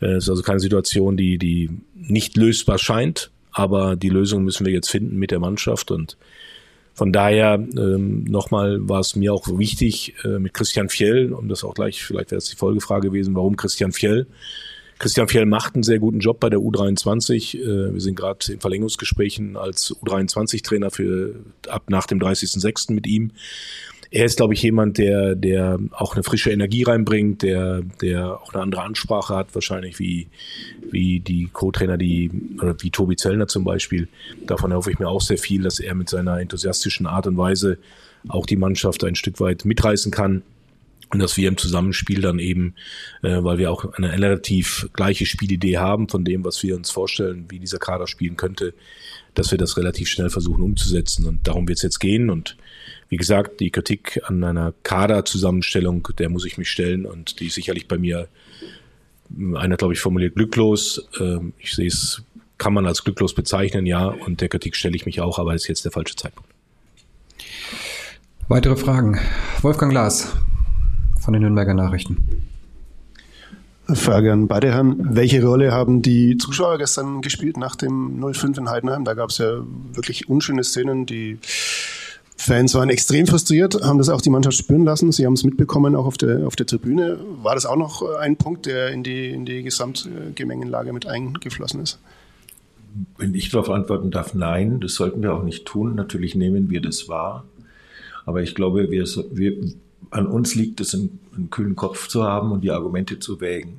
Äh, 0.00 0.12
es 0.12 0.24
ist 0.24 0.30
also 0.30 0.42
keine 0.42 0.60
Situation, 0.60 1.16
die, 1.16 1.38
die 1.38 1.70
nicht 1.94 2.36
lösbar 2.36 2.78
scheint, 2.78 3.30
aber 3.52 3.96
die 3.96 4.10
Lösung 4.10 4.44
müssen 4.44 4.66
wir 4.66 4.72
jetzt 4.72 4.90
finden 4.90 5.16
mit 5.16 5.30
der 5.30 5.38
Mannschaft 5.38 5.90
und 5.90 6.16
von 6.92 7.12
daher 7.12 7.54
ähm, 7.76 8.24
nochmal 8.24 8.88
war 8.88 9.00
es 9.00 9.16
mir 9.16 9.34
auch 9.34 9.46
wichtig 9.58 10.14
mit 10.24 10.54
Christian 10.54 10.88
Fjell, 10.88 11.30
um 11.30 11.46
das 11.46 11.62
auch 11.62 11.74
gleich, 11.74 12.02
vielleicht 12.02 12.30
wäre 12.30 12.38
es 12.38 12.46
die 12.46 12.56
Folgefrage 12.56 13.08
gewesen, 13.08 13.34
warum 13.34 13.54
Christian 13.58 13.92
Fjell? 13.92 14.26
Christian 14.98 15.28
Fjell 15.28 15.46
macht 15.46 15.74
einen 15.74 15.82
sehr 15.82 15.98
guten 15.98 16.20
Job 16.20 16.40
bei 16.40 16.48
der 16.48 16.58
U23. 16.58 17.58
Äh, 17.58 17.94
wir 17.94 18.00
sind 18.00 18.16
gerade 18.16 18.52
in 18.52 18.60
Verlängerungsgesprächen 18.60 19.56
als 19.56 19.94
U23-Trainer 20.02 20.90
für 20.90 21.34
ab 21.68 21.84
nach 21.88 22.06
dem 22.06 22.18
30.06. 22.18 22.92
mit 22.92 23.06
ihm 23.06 23.32
er 24.10 24.24
ist, 24.24 24.36
glaube 24.36 24.54
ich, 24.54 24.62
jemand, 24.62 24.98
der, 24.98 25.34
der 25.34 25.78
auch 25.92 26.14
eine 26.14 26.22
frische 26.22 26.50
Energie 26.50 26.84
reinbringt, 26.84 27.42
der, 27.42 27.82
der 28.00 28.40
auch 28.40 28.54
eine 28.54 28.62
andere 28.62 28.82
Ansprache 28.82 29.34
hat, 29.34 29.54
wahrscheinlich 29.54 29.98
wie, 29.98 30.28
wie 30.90 31.20
die 31.20 31.48
Co-Trainer, 31.52 31.96
die, 31.96 32.30
oder 32.60 32.76
wie 32.80 32.90
Tobi 32.90 33.16
Zellner 33.16 33.48
zum 33.48 33.64
Beispiel. 33.64 34.08
Davon 34.46 34.72
hoffe 34.72 34.90
ich 34.90 34.98
mir 34.98 35.08
auch 35.08 35.20
sehr 35.20 35.38
viel, 35.38 35.62
dass 35.62 35.80
er 35.80 35.94
mit 35.94 36.08
seiner 36.08 36.40
enthusiastischen 36.40 37.06
Art 37.06 37.26
und 37.26 37.36
Weise 37.36 37.78
auch 38.28 38.46
die 38.46 38.56
Mannschaft 38.56 39.04
ein 39.04 39.14
Stück 39.14 39.40
weit 39.40 39.64
mitreißen 39.64 40.10
kann. 40.12 40.42
Und 41.10 41.20
dass 41.20 41.36
wir 41.36 41.48
im 41.48 41.56
Zusammenspiel 41.56 42.20
dann 42.20 42.38
eben, 42.38 42.74
äh, 43.22 43.42
weil 43.42 43.58
wir 43.58 43.70
auch 43.70 43.92
eine 43.94 44.12
relativ 44.12 44.88
gleiche 44.92 45.24
Spielidee 45.24 45.78
haben 45.78 46.08
von 46.08 46.24
dem, 46.24 46.44
was 46.44 46.62
wir 46.62 46.74
uns 46.76 46.90
vorstellen, 46.90 47.46
wie 47.48 47.60
dieser 47.60 47.78
Kader 47.78 48.06
spielen 48.06 48.36
könnte, 48.36 48.74
dass 49.34 49.50
wir 49.50 49.58
das 49.58 49.76
relativ 49.76 50.08
schnell 50.08 50.30
versuchen 50.30 50.62
umzusetzen. 50.62 51.26
Und 51.26 51.46
darum 51.46 51.68
wird 51.68 51.78
es 51.78 51.82
jetzt 51.82 52.00
gehen. 52.00 52.28
Und 52.28 52.56
wie 53.08 53.16
gesagt, 53.16 53.60
die 53.60 53.70
Kritik 53.70 54.20
an 54.24 54.42
einer 54.42 54.74
Kaderzusammenstellung, 54.82 56.08
der 56.18 56.28
muss 56.28 56.44
ich 56.44 56.58
mich 56.58 56.70
stellen 56.70 57.06
und 57.06 57.38
die 57.38 57.46
ist 57.46 57.54
sicherlich 57.54 57.86
bei 57.86 57.98
mir, 57.98 58.28
einer 59.54 59.76
glaube 59.76 59.94
ich 59.94 60.00
formuliert 60.00 60.34
glücklos. 60.34 61.08
Ähm, 61.20 61.52
ich 61.58 61.74
sehe 61.74 61.86
es, 61.86 62.22
kann 62.58 62.74
man 62.74 62.86
als 62.86 63.04
glücklos 63.04 63.34
bezeichnen, 63.34 63.86
ja, 63.86 64.06
und 64.06 64.40
der 64.40 64.48
Kritik 64.48 64.74
stelle 64.74 64.96
ich 64.96 65.06
mich 65.06 65.20
auch, 65.20 65.38
aber 65.38 65.52
das 65.52 65.62
ist 65.62 65.68
jetzt 65.68 65.84
der 65.84 65.92
falsche 65.92 66.16
Zeitpunkt. 66.16 66.50
Weitere 68.48 68.76
Fragen? 68.76 69.18
Wolfgang 69.62 69.92
Glas 69.92 70.32
von 71.26 71.32
den 71.32 71.42
Nürnberger 71.42 71.74
Nachrichten. 71.74 72.18
Frage 73.92 74.32
an 74.32 74.46
beide 74.46 74.72
Herren. 74.72 75.16
Welche 75.16 75.44
Rolle 75.44 75.72
haben 75.72 76.00
die 76.00 76.38
Zuschauer 76.38 76.78
gestern 76.78 77.20
gespielt 77.20 77.56
nach 77.56 77.74
dem 77.74 78.20
0-5 78.24 78.58
in 78.58 78.70
Heidenheim? 78.70 79.04
Da 79.04 79.14
gab 79.14 79.30
es 79.30 79.38
ja 79.38 79.58
wirklich 79.92 80.28
unschöne 80.28 80.62
Szenen, 80.62 81.04
die 81.04 81.38
Fans 82.36 82.74
waren 82.76 82.90
extrem 82.90 83.26
frustriert, 83.26 83.82
haben 83.82 83.98
das 83.98 84.08
auch 84.08 84.20
die 84.20 84.30
Mannschaft 84.30 84.56
spüren 84.56 84.84
lassen. 84.84 85.10
Sie 85.10 85.26
haben 85.26 85.32
es 85.32 85.42
mitbekommen, 85.42 85.96
auch 85.96 86.06
auf 86.06 86.16
der, 86.16 86.46
auf 86.46 86.54
der 86.54 86.66
Tribüne. 86.66 87.18
War 87.42 87.56
das 87.56 87.66
auch 87.66 87.76
noch 87.76 88.02
ein 88.20 88.36
Punkt, 88.36 88.66
der 88.66 88.90
in 88.90 89.02
die, 89.02 89.30
in 89.30 89.44
die 89.44 89.64
Gesamtgemengenlage 89.64 90.92
mit 90.92 91.06
eingeflossen 91.06 91.80
ist? 91.80 91.98
Wenn 93.18 93.34
ich 93.34 93.50
darauf 93.50 93.68
antworten 93.68 94.12
darf, 94.12 94.34
nein, 94.34 94.78
das 94.78 94.94
sollten 94.94 95.22
wir 95.24 95.34
auch 95.34 95.42
nicht 95.42 95.64
tun. 95.64 95.96
Natürlich 95.96 96.36
nehmen 96.36 96.70
wir 96.70 96.80
das 96.80 97.08
wahr. 97.08 97.44
Aber 98.26 98.42
ich 98.42 98.54
glaube, 98.54 98.90
wir, 98.92 99.04
wir, 99.32 99.56
an 100.10 100.26
uns 100.26 100.54
liegt 100.54 100.80
es, 100.80 100.94
einen, 100.94 101.50
kühlen 101.50 101.76
Kopf 101.76 102.08
zu 102.08 102.24
haben 102.24 102.52
und 102.52 102.62
die 102.62 102.70
Argumente 102.70 103.18
zu 103.18 103.40
wägen. 103.40 103.78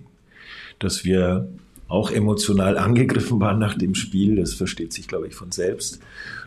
Dass 0.80 1.04
wir 1.04 1.48
auch 1.88 2.12
emotional 2.12 2.78
angegriffen 2.78 3.40
waren 3.40 3.60
nach 3.60 3.76
dem 3.76 3.96
Spiel, 3.96 4.36
das 4.36 4.54
versteht 4.54 4.94
sich, 4.94 5.08
glaube 5.08 5.28
ich, 5.28 5.36
von 5.36 5.52
selbst. 5.52 6.00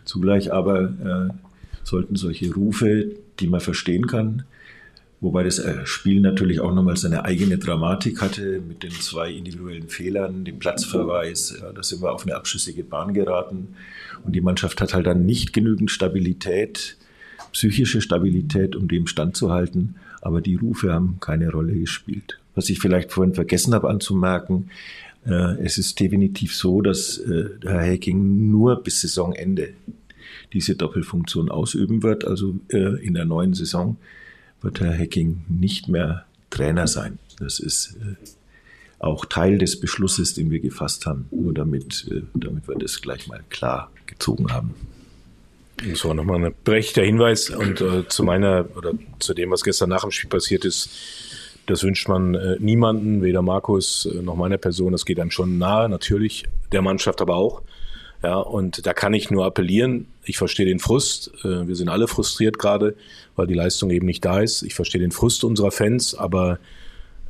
Zugleich 0.05 0.53
aber 0.53 1.29
äh, 1.29 1.33
sollten 1.83 2.15
solche 2.15 2.53
Rufe, 2.53 3.15
die 3.39 3.47
man 3.47 3.59
verstehen 3.59 4.07
kann, 4.07 4.43
wobei 5.19 5.43
das 5.43 5.59
äh, 5.59 5.85
Spiel 5.85 6.21
natürlich 6.21 6.59
auch 6.59 6.73
nochmal 6.73 6.97
seine 6.97 7.25
eigene 7.25 7.57
Dramatik 7.57 8.21
hatte 8.21 8.61
mit 8.65 8.83
den 8.83 8.91
zwei 8.91 9.31
individuellen 9.31 9.89
Fehlern, 9.89 10.45
dem 10.45 10.59
Platzverweis, 10.59 11.57
ja, 11.59 11.71
da 11.71 11.83
sind 11.83 12.01
wir 12.01 12.11
auf 12.11 12.23
eine 12.23 12.35
abschüssige 12.35 12.83
Bahn 12.83 13.13
geraten 13.13 13.75
und 14.23 14.35
die 14.35 14.41
Mannschaft 14.41 14.81
hat 14.81 14.93
halt 14.93 15.07
dann 15.07 15.25
nicht 15.25 15.53
genügend 15.53 15.91
Stabilität, 15.91 16.97
psychische 17.51 18.01
Stabilität, 18.01 18.75
um 18.75 18.87
dem 18.87 19.07
standzuhalten, 19.07 19.95
aber 20.21 20.41
die 20.41 20.55
Rufe 20.55 20.93
haben 20.93 21.17
keine 21.19 21.51
Rolle 21.51 21.73
gespielt. 21.73 22.39
Was 22.55 22.69
ich 22.69 22.79
vielleicht 22.79 23.11
vorhin 23.11 23.33
vergessen 23.33 23.73
habe 23.73 23.89
anzumerken, 23.89 24.69
äh, 25.25 25.63
es 25.63 25.77
ist 25.77 25.99
definitiv 25.99 26.55
so, 26.55 26.81
dass 26.81 27.17
äh, 27.17 27.49
Herr 27.63 27.81
Hacking 27.81 28.51
nur 28.51 28.83
bis 28.83 29.01
Saisonende 29.01 29.73
diese 30.53 30.75
Doppelfunktion 30.75 31.49
ausüben 31.49 32.03
wird. 32.03 32.25
Also 32.25 32.59
äh, 32.69 33.03
in 33.05 33.13
der 33.13 33.25
neuen 33.25 33.53
Saison 33.53 33.97
wird 34.61 34.79
Herr 34.79 34.97
Hacking 34.97 35.43
nicht 35.47 35.87
mehr 35.87 36.25
Trainer 36.49 36.87
sein. 36.87 37.19
Das 37.39 37.59
ist 37.59 37.97
äh, 38.01 38.15
auch 38.99 39.25
Teil 39.25 39.57
des 39.57 39.79
Beschlusses, 39.79 40.33
den 40.33 40.51
wir 40.51 40.59
gefasst 40.59 41.05
haben, 41.05 41.25
nur 41.31 41.53
damit, 41.53 42.07
äh, 42.11 42.21
damit 42.33 42.67
wir 42.67 42.75
das 42.75 43.01
gleich 43.01 43.27
mal 43.27 43.41
klar 43.49 43.91
gezogen 44.05 44.51
haben. 44.51 44.73
Das 45.89 46.05
war 46.05 46.13
nochmal 46.13 46.43
ein 46.43 46.53
berechtigter 46.63 47.03
Hinweis 47.03 47.49
und 47.49 47.81
äh, 47.81 48.07
zu 48.07 48.23
meiner 48.23 48.65
oder 48.75 48.93
zu 49.19 49.33
dem, 49.33 49.51
was 49.51 49.63
gestern 49.63 49.89
nach 49.89 50.01
dem 50.01 50.11
Spiel 50.11 50.29
passiert 50.29 50.65
ist, 50.65 50.89
das 51.65 51.83
wünscht 51.83 52.07
man 52.07 52.35
äh, 52.35 52.57
niemanden, 52.59 53.21
weder 53.21 53.41
Markus 53.41 54.05
äh, 54.05 54.21
noch 54.21 54.35
meiner 54.35 54.57
Person. 54.57 54.91
Das 54.91 55.05
geht 55.05 55.19
einem 55.19 55.31
schon 55.31 55.57
nahe, 55.57 55.89
natürlich, 55.89 56.43
der 56.71 56.81
Mannschaft 56.81 57.21
aber 57.21 57.35
auch. 57.35 57.61
Ja, 58.23 58.37
und 58.37 58.85
da 58.85 58.93
kann 58.93 59.13
ich 59.13 59.31
nur 59.31 59.45
appellieren. 59.45 60.07
Ich 60.23 60.37
verstehe 60.37 60.65
den 60.65 60.79
Frust. 60.79 61.31
Äh, 61.43 61.67
wir 61.67 61.75
sind 61.75 61.89
alle 61.89 62.07
frustriert 62.07 62.59
gerade, 62.59 62.95
weil 63.35 63.47
die 63.47 63.53
Leistung 63.53 63.89
eben 63.89 64.05
nicht 64.05 64.25
da 64.25 64.41
ist. 64.41 64.63
Ich 64.63 64.75
verstehe 64.75 65.01
den 65.01 65.11
Frust 65.11 65.43
unserer 65.43 65.71
Fans, 65.71 66.13
aber 66.13 66.59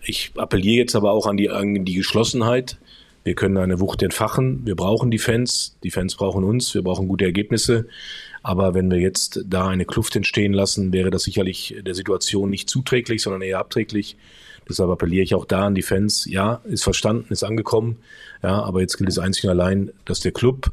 ich 0.02 0.32
appelliere 0.36 0.78
jetzt 0.78 0.96
aber 0.96 1.12
auch 1.12 1.28
an 1.28 1.38
die, 1.38 1.50
an 1.50 1.86
die 1.86 1.94
Geschlossenheit. 1.94 2.78
Wir 3.24 3.36
können 3.36 3.58
eine 3.58 3.80
Wucht 3.80 4.02
entfachen. 4.02 4.66
Wir 4.66 4.76
brauchen 4.76 5.12
die 5.12 5.20
Fans. 5.20 5.78
Die 5.84 5.92
Fans 5.92 6.16
brauchen 6.16 6.44
uns. 6.44 6.74
Wir 6.74 6.82
brauchen 6.82 7.08
gute 7.08 7.26
Ergebnisse. 7.26 7.88
Aber 8.44 8.74
wenn 8.74 8.90
wir 8.90 9.00
jetzt 9.00 9.42
da 9.46 9.68
eine 9.68 9.86
Kluft 9.86 10.16
entstehen 10.16 10.54
lassen, 10.54 10.92
wäre 10.94 11.12
das 11.12 11.24
sicherlich 11.24 11.76
der 11.86 11.94
Situation 11.94 12.50
nicht 12.50 12.70
zuträglich, 12.70 13.22
sondern 13.22 13.42
eher 13.42 13.60
abträglich. 13.60 14.18
Deshalb 14.68 14.90
appelliere 14.90 15.24
ich 15.24 15.36
auch 15.36 15.46
da 15.46 15.68
an 15.68 15.76
die 15.76 15.82
Fans. 15.82 16.26
Ja, 16.26 16.62
ist 16.66 16.84
verstanden, 16.84 17.32
ist 17.32 17.44
angekommen. 17.44 17.98
Ja, 18.42 18.62
aber 18.64 18.82
jetzt 18.82 18.98
gilt 18.98 19.10
es 19.10 19.20
einzig 19.20 19.44
und 19.44 19.52
allein, 19.52 19.92
dass 20.06 20.22
der 20.22 20.32
Club 20.32 20.72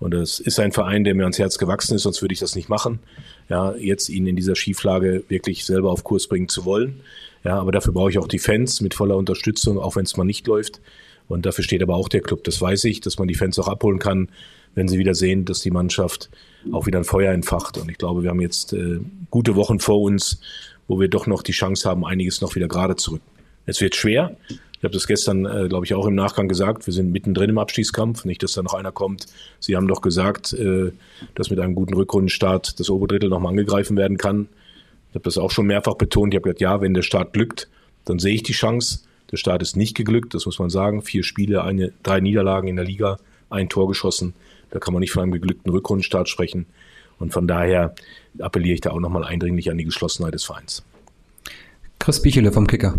und 0.00 0.14
das 0.14 0.38
ist 0.38 0.60
ein 0.60 0.72
Verein, 0.72 1.04
der 1.04 1.14
mir 1.14 1.24
ans 1.24 1.38
Herz 1.38 1.58
gewachsen 1.58 1.96
ist, 1.96 2.02
sonst 2.02 2.22
würde 2.22 2.32
ich 2.32 2.38
das 2.38 2.54
nicht 2.54 2.68
machen. 2.68 3.00
Ja, 3.48 3.74
jetzt 3.74 4.08
ihn 4.08 4.26
in 4.26 4.36
dieser 4.36 4.54
Schieflage 4.54 5.24
wirklich 5.28 5.64
selber 5.64 5.90
auf 5.90 6.04
Kurs 6.04 6.28
bringen 6.28 6.48
zu 6.48 6.64
wollen. 6.64 7.00
Ja, 7.44 7.58
aber 7.58 7.72
dafür 7.72 7.92
brauche 7.92 8.10
ich 8.10 8.18
auch 8.18 8.28
die 8.28 8.38
Fans 8.38 8.80
mit 8.80 8.94
voller 8.94 9.16
Unterstützung, 9.16 9.78
auch 9.78 9.96
wenn 9.96 10.04
es 10.04 10.16
mal 10.16 10.24
nicht 10.24 10.46
läuft. 10.46 10.80
Und 11.28 11.46
dafür 11.46 11.64
steht 11.64 11.82
aber 11.82 11.96
auch 11.96 12.08
der 12.08 12.20
Club. 12.20 12.44
Das 12.44 12.60
weiß 12.60 12.84
ich, 12.84 13.00
dass 13.00 13.18
man 13.18 13.28
die 13.28 13.34
Fans 13.34 13.58
auch 13.58 13.68
abholen 13.68 13.98
kann, 13.98 14.28
wenn 14.74 14.88
sie 14.88 14.98
wieder 14.98 15.14
sehen, 15.14 15.44
dass 15.44 15.60
die 15.60 15.70
Mannschaft 15.70 16.30
auch 16.72 16.86
wieder 16.86 16.98
ein 16.98 17.04
Feuer 17.04 17.32
entfacht. 17.32 17.78
Und 17.78 17.90
ich 17.90 17.98
glaube, 17.98 18.22
wir 18.22 18.30
haben 18.30 18.40
jetzt 18.40 18.72
äh, 18.72 19.00
gute 19.30 19.56
Wochen 19.56 19.80
vor 19.80 20.00
uns, 20.00 20.40
wo 20.86 21.00
wir 21.00 21.08
doch 21.08 21.26
noch 21.26 21.42
die 21.42 21.52
Chance 21.52 21.88
haben, 21.88 22.04
einiges 22.04 22.40
noch 22.40 22.54
wieder 22.54 22.68
gerade 22.68 22.96
zu 22.96 23.12
rücken. 23.12 23.24
Es 23.66 23.80
wird 23.80 23.94
schwer. 23.94 24.36
Ich 24.48 24.84
habe 24.84 24.94
das 24.94 25.06
gestern, 25.06 25.44
äh, 25.44 25.68
glaube 25.68 25.84
ich, 25.84 25.94
auch 25.94 26.06
im 26.06 26.14
Nachgang 26.14 26.48
gesagt. 26.48 26.86
Wir 26.86 26.94
sind 26.94 27.10
mittendrin 27.10 27.50
im 27.50 27.58
Abstiegskampf. 27.58 28.24
Nicht, 28.24 28.42
dass 28.42 28.52
da 28.52 28.62
noch 28.62 28.74
einer 28.74 28.92
kommt. 28.92 29.26
Sie 29.58 29.76
haben 29.76 29.88
doch 29.88 30.00
gesagt, 30.00 30.52
äh, 30.52 30.92
dass 31.34 31.50
mit 31.50 31.58
einem 31.58 31.74
guten 31.74 31.94
Rückrundenstart 31.94 32.78
das 32.78 32.88
Oberdrittel 32.88 33.28
nochmal 33.28 33.50
angegriffen 33.50 33.96
werden 33.96 34.18
kann. 34.18 34.48
Ich 35.10 35.14
habe 35.14 35.24
das 35.24 35.36
auch 35.36 35.50
schon 35.50 35.66
mehrfach 35.66 35.94
betont. 35.94 36.32
Ich 36.32 36.36
habe 36.36 36.44
gesagt, 36.44 36.60
ja, 36.60 36.80
wenn 36.80 36.94
der 36.94 37.02
Start 37.02 37.32
glückt, 37.32 37.68
dann 38.04 38.18
sehe 38.18 38.34
ich 38.34 38.42
die 38.42 38.52
Chance. 38.52 39.00
Der 39.32 39.36
Start 39.36 39.62
ist 39.62 39.76
nicht 39.76 39.96
geglückt, 39.96 40.34
das 40.34 40.46
muss 40.46 40.58
man 40.58 40.70
sagen. 40.70 41.02
Vier 41.02 41.24
Spiele, 41.24 41.64
eine, 41.64 41.92
drei 42.02 42.20
Niederlagen 42.20 42.68
in 42.68 42.76
der 42.76 42.84
Liga, 42.84 43.18
ein 43.50 43.68
Tor 43.68 43.88
geschossen. 43.88 44.34
Da 44.70 44.78
kann 44.78 44.92
man 44.92 45.00
nicht 45.00 45.12
von 45.12 45.22
einem 45.22 45.32
geglückten 45.32 45.70
Rückrundenstart 45.70 46.28
sprechen. 46.28 46.66
Und 47.18 47.32
von 47.32 47.48
daher 47.48 47.94
appelliere 48.38 48.74
ich 48.74 48.80
da 48.80 48.90
auch 48.90 49.00
nochmal 49.00 49.24
eindringlich 49.24 49.70
an 49.70 49.78
die 49.78 49.84
Geschlossenheit 49.84 50.34
des 50.34 50.44
Vereins. 50.44 50.84
Chris 51.98 52.22
Bichele 52.22 52.52
vom 52.52 52.66
Kicker. 52.66 52.94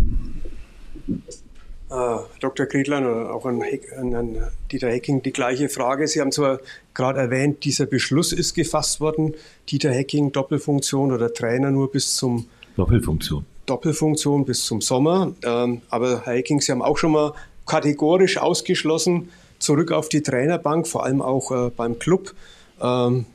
Äh, 1.90 2.18
Dr. 2.38 2.66
Kriedlein 2.66 3.04
oder 3.04 3.34
auch 3.34 3.46
an, 3.46 3.62
an, 3.98 4.14
an, 4.14 4.36
Dieter 4.70 4.90
Hecking 4.90 5.22
die 5.22 5.32
gleiche 5.32 5.68
Frage. 5.68 6.06
Sie 6.06 6.20
haben 6.20 6.30
zwar 6.30 6.60
gerade 6.94 7.18
erwähnt, 7.18 7.64
dieser 7.64 7.86
Beschluss 7.86 8.32
ist 8.32 8.54
gefasst 8.54 9.00
worden. 9.00 9.34
Dieter 9.68 9.90
Hecking, 9.90 10.30
Doppelfunktion 10.30 11.10
oder 11.10 11.32
Trainer 11.32 11.70
nur 11.70 11.90
bis 11.90 12.14
zum 12.14 12.46
Doppelfunktion. 12.76 13.44
Doppelfunktion 13.66 14.44
bis 14.44 14.64
zum 14.64 14.80
Sommer. 14.80 15.32
Ähm, 15.42 15.82
aber 15.90 16.24
Herr 16.24 16.34
Hecking, 16.34 16.60
Sie 16.60 16.70
haben 16.70 16.82
auch 16.82 16.96
schon 16.96 17.12
mal 17.12 17.32
kategorisch 17.66 18.38
ausgeschlossen, 18.38 19.30
zurück 19.60 19.92
auf 19.92 20.08
die 20.08 20.22
Trainerbank, 20.22 20.88
vor 20.88 21.04
allem 21.04 21.22
auch 21.22 21.52
äh, 21.52 21.70
beim 21.70 21.98
Club. 22.00 22.34
Ähm, 22.82 23.26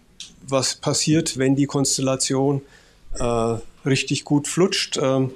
was 0.48 0.75
passiert, 0.75 1.38
wenn 1.38 1.55
die 1.55 1.65
Konstellation 1.65 2.62
äh, 3.17 3.58
richtig 3.86 4.25
gut 4.25 4.48
flutscht? 4.48 5.00
Ähm, 5.01 5.32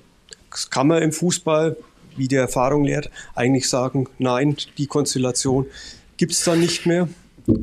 kann 0.70 0.88
man 0.88 1.02
im 1.02 1.12
Fußball, 1.12 1.78
wie 2.18 2.28
die 2.28 2.36
Erfahrung 2.36 2.84
lehrt, 2.84 3.10
eigentlich 3.36 3.70
sagen, 3.70 4.08
nein, 4.18 4.58
die 4.78 4.88
Konstellation 4.88 5.66
gibt 6.18 6.34
es 6.34 6.44
dann 6.44 6.60
nicht 6.60 6.86
mehr. 6.86 7.08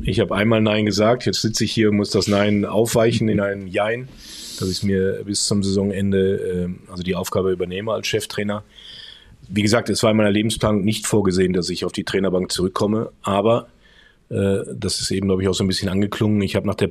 Ich 0.03 0.19
habe 0.19 0.35
einmal 0.35 0.61
Nein 0.61 0.85
gesagt, 0.85 1.25
jetzt 1.25 1.41
sitze 1.41 1.63
ich 1.63 1.71
hier 1.71 1.89
und 1.89 1.97
muss 1.97 2.09
das 2.09 2.27
Nein 2.27 2.65
aufweichen 2.65 3.29
in 3.29 3.39
ein 3.39 3.67
Jein, 3.67 4.09
dass 4.59 4.69
ich 4.69 4.83
mir 4.83 5.23
bis 5.23 5.45
zum 5.45 5.63
Saisonende, 5.63 6.67
äh, 6.67 6.91
also 6.91 7.03
die 7.03 7.15
Aufgabe 7.15 7.51
übernehme 7.51 7.93
als 7.93 8.07
Cheftrainer 8.07 8.63
wie 9.49 9.61
gesagt, 9.61 9.89
es 9.89 10.03
war 10.03 10.11
in 10.11 10.17
meiner 10.17 10.31
Lebensplanung 10.31 10.83
nicht 10.83 11.07
vorgesehen, 11.07 11.53
dass 11.53 11.69
ich 11.69 11.85
auf 11.85 11.91
die 11.91 12.03
Trainerbank 12.03 12.51
zurückkomme, 12.51 13.11
aber 13.21 13.67
äh, 14.29 14.59
das 14.73 14.99
ist 14.99 15.11
eben, 15.11 15.27
glaube 15.27 15.41
ich, 15.41 15.47
auch 15.47 15.53
so 15.53 15.63
ein 15.63 15.67
bisschen 15.67 15.89
angeklungen. 15.89 16.41
Ich 16.41 16.55
habe 16.55 16.67
nach, 16.67 16.75
der 16.75 16.89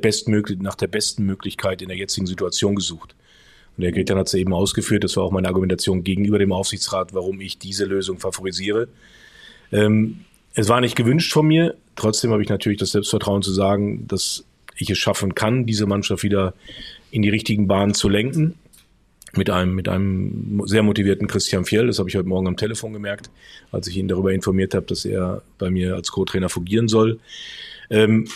nach 0.59 0.75
der 0.75 0.87
besten 0.87 1.25
Möglichkeit 1.25 1.83
in 1.83 1.89
der 1.89 1.97
jetzigen 1.97 2.27
Situation 2.27 2.75
gesucht. 2.75 3.15
Und 3.77 3.83
der 3.83 3.93
Gretian 3.93 4.19
hat 4.19 4.29
es 4.29 4.35
eben 4.35 4.55
ausgeführt, 4.55 5.05
das 5.05 5.17
war 5.17 5.25
auch 5.25 5.33
meine 5.33 5.49
Argumentation 5.49 6.03
gegenüber 6.03 6.39
dem 6.39 6.53
Aufsichtsrat, 6.53 7.13
warum 7.13 7.41
ich 7.41 7.59
diese 7.59 7.85
Lösung 7.85 8.19
favorisiere. 8.19 8.89
Ähm, 9.71 10.21
es 10.55 10.69
war 10.69 10.81
nicht 10.81 10.97
gewünscht 10.97 11.33
von 11.33 11.47
mir, 11.47 11.75
trotzdem 11.97 12.31
habe 12.31 12.43
ich 12.43 12.49
natürlich 12.49 12.79
das 12.79 12.93
Selbstvertrauen 12.93 13.43
zu 13.43 13.53
sagen, 13.53 14.07
dass 14.09 14.45
ich 14.79 14.89
es 14.89 14.97
schaffen 14.97 15.35
kann, 15.35 15.67
diese 15.67 15.87
Mannschaft 15.87 16.23
wieder 16.23 16.55
in 17.11 17.21
die 17.21 17.29
richtigen 17.29 17.67
Bahnen 17.67 17.93
zu 17.93 18.09
lenken 18.09 18.55
mit 19.35 19.51
einem, 19.51 19.75
mit 19.75 19.89
einem 19.89 20.63
sehr 20.67 20.83
motivierten 20.83 21.27
Christian 21.27 21.65
Fjell. 21.65 21.87
Das 21.87 21.99
habe 21.99 22.09
ich 22.09 22.17
heute 22.17 22.29
Morgen 22.29 22.47
am 22.47 22.57
Telefon 22.57 22.93
gemerkt, 22.93 23.31
als 23.73 23.87
ich 23.87 23.97
ihn 23.97 24.09
darüber 24.09 24.33
informiert 24.33 24.75
habe, 24.75 24.87
dass 24.87 25.05
er 25.05 25.43
bei 25.59 25.71
mir 25.71 25.95
als 25.95 26.11
Co-Trainer 26.11 26.49
fungieren 26.49 26.89
soll. 26.89 27.19
Ähm, 27.91 28.27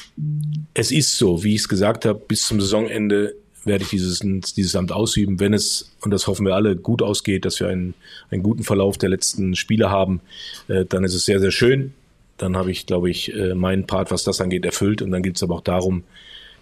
es 0.75 0.91
ist 0.91 1.17
so, 1.17 1.43
wie 1.43 1.55
ich 1.55 1.63
es 1.63 1.69
gesagt 1.69 2.05
habe, 2.05 2.21
bis 2.27 2.47
zum 2.47 2.61
Saisonende 2.61 3.35
werde 3.65 3.85
ich 3.85 3.91
dieses, 3.91 4.21
dieses 4.55 4.77
Amt 4.77 4.93
ausüben, 4.93 5.39
wenn 5.41 5.53
es, 5.53 5.93
und 6.01 6.13
das 6.13 6.27
hoffen 6.27 6.47
wir 6.47 6.55
alle, 6.55 6.77
gut 6.77 7.03
ausgeht, 7.03 7.45
dass 7.45 7.61
wir 7.61 7.69
einen, 7.69 7.95
einen 8.31 8.43
guten 8.43 8.63
Verlauf 8.63 8.97
der 8.97 9.11
letzten 9.11 9.55
Spiele 9.55 9.91
haben, 9.91 10.21
äh, 10.69 10.85
dann 10.85 11.05
ist 11.05 11.15
es 11.15 11.25
sehr, 11.25 11.41
sehr 11.41 11.51
schön. 11.51 11.93
dann 12.41 12.57
habe 12.57 12.71
ich, 12.71 12.87
glaube 12.87 13.11
ich, 13.11 13.35
äh, 13.35 13.55
meinen 13.55 13.87
Part, 13.87 14.11
was 14.11 14.25
das 14.25 14.41
angeht, 14.41 14.65
erfüllt. 14.65 15.03
Und 15.03 15.11
dann 15.11 15.23
geht 15.23 15.37
es 15.37 15.43
aber 15.43 15.57
auch 15.57 15.61
darum, 15.61 16.05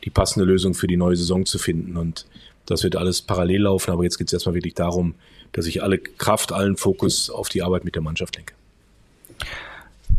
die 0.05 0.11
passende 0.11 0.45
Lösung 0.45 0.75
für 0.75 0.87
die 0.87 0.97
neue 0.97 1.17
Saison 1.17 1.47
zu 1.47 1.59
finden. 1.59 1.97
Und 1.97 2.27
das 2.69 2.83
wird 2.83 2.97
alles 2.97 3.23
parallel 3.23 3.63
laufen, 3.63 3.91
aber 3.91 4.05
jetzt 4.05 4.19
geht 4.19 4.29
es 4.29 4.33
erstmal 4.33 4.55
wirklich 4.55 4.75
darum, 4.75 5.15
dass 5.53 5.67
ich 5.67 5.83
alle 5.83 5.99
Kraft, 5.99 6.53
allen 6.53 6.77
Fokus 6.77 7.31
auf 7.31 7.49
die 7.49 7.63
Arbeit 7.63 7.85
mit 7.85 7.95
der 7.95 8.03
Mannschaft 8.03 8.37
lenke. 8.37 8.55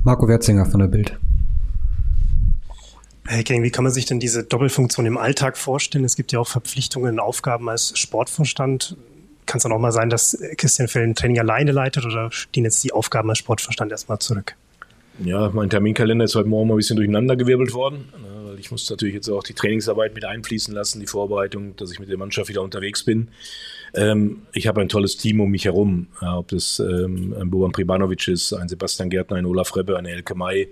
Marco 0.04 0.28
Werzinger 0.28 0.66
von 0.66 0.80
der 0.80 0.88
Bild. 0.88 1.18
Herr 3.26 3.38
Hecking, 3.38 3.62
wie 3.62 3.70
kann 3.70 3.84
man 3.84 3.94
sich 3.94 4.06
denn 4.08 4.20
diese 4.20 4.44
Doppelfunktion 4.44 5.06
im 5.06 5.18
Alltag 5.18 5.58
vorstellen? 5.58 6.04
Es 6.04 6.16
gibt 6.16 6.32
ja 6.32 6.40
auch 6.40 6.48
Verpflichtungen, 6.48 7.20
Aufgaben 7.20 7.70
als 7.70 7.98
Sportvorstand. 7.98 8.98
Kann 9.46 9.58
es 9.58 9.64
dann 9.64 9.72
auch 9.72 9.80
mal 9.80 9.92
sein, 9.92 10.10
dass 10.10 10.38
Christian 10.58 10.88
Fell 10.88 11.04
ein 11.04 11.14
Training 11.14 11.40
alleine 11.40 11.72
leitet 11.72 12.06
oder 12.06 12.32
stehen 12.32 12.64
jetzt 12.64 12.84
die 12.84 12.92
Aufgaben 12.92 13.30
als 13.30 13.38
Sportvorstand 13.38 13.92
erstmal 13.92 14.18
zurück? 14.18 14.56
Ja, 15.24 15.52
mein 15.54 15.70
Terminkalender 15.70 16.26
ist 16.26 16.36
heute 16.36 16.50
Morgen 16.50 16.70
mal 16.70 16.76
ein 16.76 16.78
bisschen 16.78 16.96
durcheinandergewirbelt 16.96 17.74
worden. 17.74 18.10
Ich 18.60 18.72
muss 18.72 18.90
natürlich 18.90 19.16
jetzt 19.16 19.30
auch 19.30 19.44
die 19.44 19.54
Trainingsarbeit 19.54 20.14
mit 20.14 20.26
einfließen 20.26 20.74
lassen, 20.74 21.00
die 21.00 21.08
Vorbereitung, 21.08 21.76
dass 21.78 21.92
ich 21.92 22.00
mit 22.00 22.10
der 22.10 22.18
Mannschaft 22.18 22.50
wieder 22.50 22.62
unterwegs 22.62 23.04
bin. 23.04 23.30
Ähm, 23.94 24.44
ich 24.54 24.68
habe 24.68 24.82
ein 24.82 24.90
tolles 24.90 25.18
Team 25.18 25.40
um 25.40 25.50
mich 25.50 25.66
herum. 25.66 26.08
Ob 26.22 26.50
das 26.50 26.80
ähm, 26.80 27.34
ein 27.40 27.50
Boban 27.50 27.72
Pribanovic 27.72 28.28
ist, 28.28 28.54
ein 28.54 28.68
Sebastian 28.68 29.10
Gärtner, 29.10 29.38
ein 29.38 29.46
Olaf 29.46 29.76
Rebbe, 29.76 29.98
eine 29.98 30.10
Elke 30.10 30.36
May, 30.36 30.70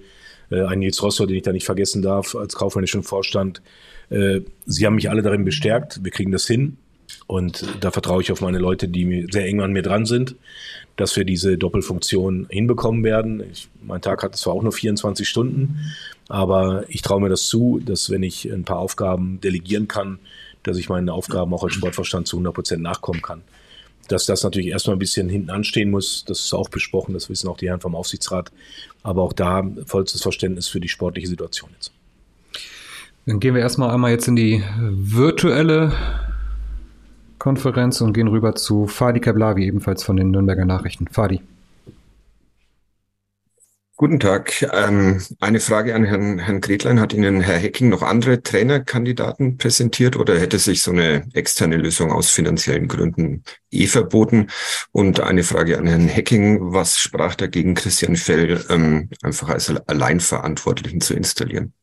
äh, 0.52 0.62
ein 0.64 0.80
Nils 0.80 1.02
Rossor, 1.02 1.28
den 1.28 1.38
ich 1.38 1.44
da 1.44 1.52
nicht 1.52 1.66
vergessen 1.66 2.02
darf, 2.02 2.36
als 2.36 2.56
kaufmännischen 2.56 3.04
Vorstand. 3.04 3.62
Äh, 4.10 4.42
sie 4.66 4.86
haben 4.86 4.96
mich 4.96 5.10
alle 5.10 5.22
darin 5.22 5.46
bestärkt. 5.46 6.04
Wir 6.04 6.12
kriegen 6.12 6.32
das 6.32 6.46
hin. 6.46 6.78
Und 7.28 7.66
da 7.82 7.92
vertraue 7.92 8.22
ich 8.22 8.32
auf 8.32 8.40
meine 8.40 8.58
Leute, 8.58 8.88
die 8.88 9.28
sehr 9.30 9.46
eng 9.46 9.62
an 9.62 9.74
mir 9.74 9.82
dran 9.82 10.06
sind, 10.06 10.36
dass 10.96 11.16
wir 11.18 11.26
diese 11.26 11.58
Doppelfunktion 11.58 12.48
hinbekommen 12.50 13.04
werden. 13.04 13.44
Ich, 13.52 13.68
mein 13.84 14.02
Tag 14.02 14.24
hat 14.24 14.36
zwar 14.38 14.54
auch 14.54 14.64
nur 14.64 14.72
24 14.72 15.28
Stunden, 15.28 15.94
aber 16.30 16.86
ich 16.88 17.02
traue 17.02 17.22
mir 17.22 17.30
das 17.30 17.48
zu, 17.48 17.82
dass 17.84 18.10
wenn 18.10 18.24
ich 18.24 18.46
ein 18.46 18.64
paar 18.64 18.80
Aufgaben 18.80 19.42
delegieren 19.42 19.90
kann, 19.90 20.20
dass 20.64 20.78
ich 20.78 20.90
meinen 20.90 21.10
Aufgaben 21.10 21.54
auch 21.54 21.64
als 21.64 21.74
Sportverstand 21.74 22.28
zu 22.28 22.38
100 22.38 22.54
Prozent 22.54 22.82
nachkommen 22.82 23.22
kann. 23.22 23.42
Dass 24.08 24.26
das 24.26 24.44
natürlich 24.44 24.70
erstmal 24.70 24.96
ein 24.96 25.00
bisschen 25.00 25.28
hinten 25.28 25.50
anstehen 25.50 25.92
muss, 25.92 26.24
das 26.26 26.40
ist 26.40 26.54
auch 26.54 26.70
besprochen, 26.70 27.14
das 27.14 27.30
wissen 27.30 27.50
auch 27.50 27.58
die 27.58 27.68
Herren 27.68 27.82
vom 27.82 27.94
Aufsichtsrat. 27.94 28.54
Aber 29.04 29.22
auch 29.22 29.34
da 29.34 29.70
vollstes 29.86 30.22
Verständnis 30.22 30.70
für 30.70 30.80
die 30.80 30.88
sportliche 30.88 31.28
Situation 31.28 31.70
jetzt. 31.74 31.92
Dann 33.26 33.42
gehen 33.42 33.54
wir 33.54 33.62
erstmal 33.62 33.92
einmal 33.92 34.12
jetzt 34.12 34.30
in 34.30 34.38
die 34.38 34.64
virtuelle 34.80 35.92
Konferenz 37.40 38.02
und 38.02 38.14
gehen 38.14 38.28
rüber 38.28 38.56
zu 38.56 38.88
Fadi 38.88 39.20
Kablavi, 39.20 39.66
ebenfalls 39.66 40.04
von 40.04 40.18
den 40.18 40.32
Nürnberger 40.32 40.66
Nachrichten. 40.66 41.08
Fadi. 41.08 41.42
Guten 44.00 44.20
Tag. 44.20 44.62
Ähm, 44.74 45.24
eine 45.40 45.60
Frage 45.60 45.96
an 45.96 46.04
Herrn, 46.04 46.38
Herrn 46.38 46.62
Gretlein. 46.62 47.00
Hat 47.00 47.14
Ihnen 47.14 47.42
Herr 47.42 47.58
Hecking 47.58 47.90
noch 47.90 48.04
andere 48.04 48.44
Trainerkandidaten 48.44 49.58
präsentiert 49.58 50.16
oder 50.16 50.40
hätte 50.40 50.60
sich 50.60 50.84
so 50.84 50.92
eine 50.92 51.28
externe 51.34 51.78
Lösung 51.78 52.12
aus 52.12 52.30
finanziellen 52.30 52.88
Gründen 52.88 53.44
eh 53.72 53.88
verboten? 53.88 54.50
Und 54.92 55.20
eine 55.20 55.42
Frage 55.42 55.80
an 55.80 55.88
Herrn 55.88 56.08
Hecking. 56.08 56.74
Was 56.74 57.00
sprach 57.00 57.34
dagegen, 57.34 57.74
Christian 57.74 58.16
Fell 58.16 58.64
ähm, 58.70 59.10
einfach 59.24 59.50
als 59.50 59.74
Alleinverantwortlichen 59.88 61.02
zu 61.02 61.16
installieren? 61.16 61.74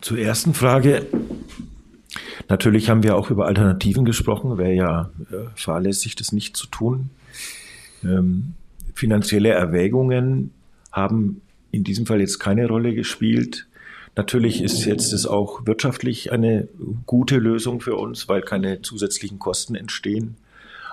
Zur 0.00 0.18
ersten 0.18 0.54
Frage. 0.54 1.08
Natürlich 2.48 2.90
haben 2.90 3.02
wir 3.02 3.16
auch 3.16 3.30
über 3.30 3.46
Alternativen 3.46 4.04
gesprochen. 4.04 4.58
Wäre 4.58 4.74
ja 4.74 5.10
äh, 5.30 5.48
fahrlässig, 5.54 6.16
das 6.16 6.32
nicht 6.32 6.56
zu 6.56 6.66
tun. 6.66 7.10
Ähm, 8.04 8.54
finanzielle 8.94 9.50
Erwägungen 9.50 10.50
haben 10.90 11.40
in 11.70 11.84
diesem 11.84 12.06
Fall 12.06 12.20
jetzt 12.20 12.38
keine 12.38 12.68
Rolle 12.68 12.94
gespielt. 12.94 13.66
Natürlich 14.14 14.62
ist 14.62 14.84
jetzt 14.84 15.12
es 15.12 15.26
auch 15.26 15.64
wirtschaftlich 15.66 16.32
eine 16.32 16.68
gute 17.06 17.38
Lösung 17.38 17.80
für 17.80 17.96
uns, 17.96 18.28
weil 18.28 18.42
keine 18.42 18.82
zusätzlichen 18.82 19.38
Kosten 19.38 19.74
entstehen. 19.74 20.36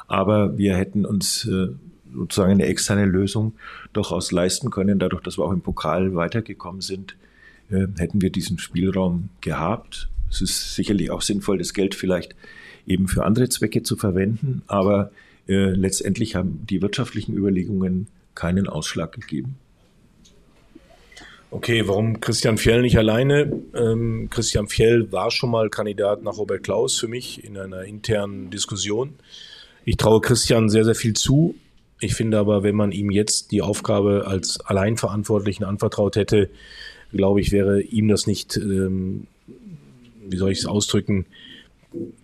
Aber 0.08 0.58
wir 0.58 0.76
hätten 0.78 1.06
uns 1.06 1.46
äh, 1.46 1.68
sozusagen 2.14 2.54
eine 2.54 2.66
externe 2.66 3.05
Lösung 3.05 3.53
durchaus 3.92 4.32
leisten 4.32 4.72
können. 4.72 5.00
Dadurch, 5.00 5.22
dass 5.22 5.38
wir 5.38 5.44
auch 5.44 5.51
im 5.51 5.62
Pokal 5.62 6.16
weitergekommen 6.16 6.82
sind, 6.82 7.18
äh, 7.70 7.88
hätten 7.98 8.22
wir 8.22 8.32
diesen 8.32 8.58
Spielraum 8.58 9.29
gehabt. 9.42 10.10
Es 10.29 10.42
ist 10.42 10.75
sicherlich 10.75 11.11
auch 11.11 11.22
sinnvoll, 11.22 11.57
das 11.57 11.74
Geld 11.74 11.96
vielleicht 11.96 12.35
eben 12.87 13.07
für 13.07 13.25
andere 13.25 13.50
Zwecke 13.50 13.83
zu 13.83 13.96
verwenden. 13.96 14.61
Aber 14.68 15.11
äh, 15.48 15.72
letztendlich 15.72 16.35
haben 16.35 16.65
die 16.70 16.81
wirtschaftlichen 16.81 17.35
Überlegungen 17.35 18.07
keinen 18.35 18.68
Ausschlag 18.68 19.11
gegeben. 19.13 19.57
Okay, 21.51 21.87
warum 21.87 22.22
Christian 22.22 22.59
Fjell 22.59 22.83
nicht 22.83 22.98
alleine? 22.98 23.51
Ähm, 23.74 24.29
Christian 24.29 24.68
Fjell 24.68 25.11
war 25.11 25.31
schon 25.31 25.50
mal 25.50 25.70
Kandidat 25.70 26.22
nach 26.22 26.37
Robert 26.37 26.63
Klaus 26.63 27.00
für 27.00 27.07
mich 27.07 27.44
in 27.44 27.57
einer 27.57 27.83
internen 27.85 28.51
Diskussion. 28.51 29.15
Ich 29.83 29.98
traue 29.98 30.22
Christian 30.22 30.70
sehr, 30.70 30.85
sehr 30.85 30.94
viel 30.94 31.15
zu. 31.15 31.55
Ich 32.00 32.13
finde 32.13 32.37
aber, 32.37 32.61
wenn 32.61 32.75
man 32.75 32.92
ihm 32.92 33.09
jetzt 33.09 33.51
die 33.51 33.63
Aufgabe 33.63 34.25
als 34.27 34.59
Alleinverantwortlichen 34.61 35.65
anvertraut 35.65 36.15
hätte, 36.15 36.51
glaube 37.11 37.42
ich, 37.42 37.51
wäre 37.51 37.81
ihm 37.81 38.07
das 38.07 38.27
nicht, 38.27 38.55
ähm, 38.55 39.25
wie 40.29 40.37
soll 40.37 40.51
ich 40.51 40.59
es 40.59 40.65
ausdrücken, 40.65 41.25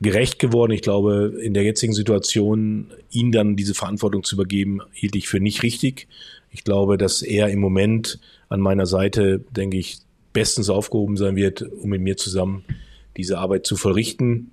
gerecht 0.01 0.39
geworden. 0.39 0.71
Ich 0.71 0.81
glaube, 0.81 1.33
in 1.41 1.53
der 1.53 1.63
jetzigen 1.63 1.93
Situation 1.93 2.91
ihn 3.09 3.31
dann 3.31 3.55
diese 3.55 3.73
Verantwortung 3.73 4.23
zu 4.23 4.35
übergeben, 4.35 4.81
hielt 4.91 5.15
ich 5.15 5.27
für 5.27 5.39
nicht 5.39 5.63
richtig. 5.63 6.07
Ich 6.51 6.63
glaube, 6.63 6.97
dass 6.97 7.21
er 7.21 7.49
im 7.49 7.59
Moment 7.59 8.19
an 8.49 8.61
meiner 8.61 8.85
Seite, 8.85 9.43
denke 9.51 9.77
ich, 9.77 9.97
bestens 10.33 10.69
aufgehoben 10.69 11.17
sein 11.17 11.35
wird, 11.35 11.61
um 11.61 11.89
mit 11.89 12.01
mir 12.01 12.17
zusammen 12.17 12.63
diese 13.17 13.39
Arbeit 13.39 13.65
zu 13.65 13.75
vollrichten. 13.75 14.51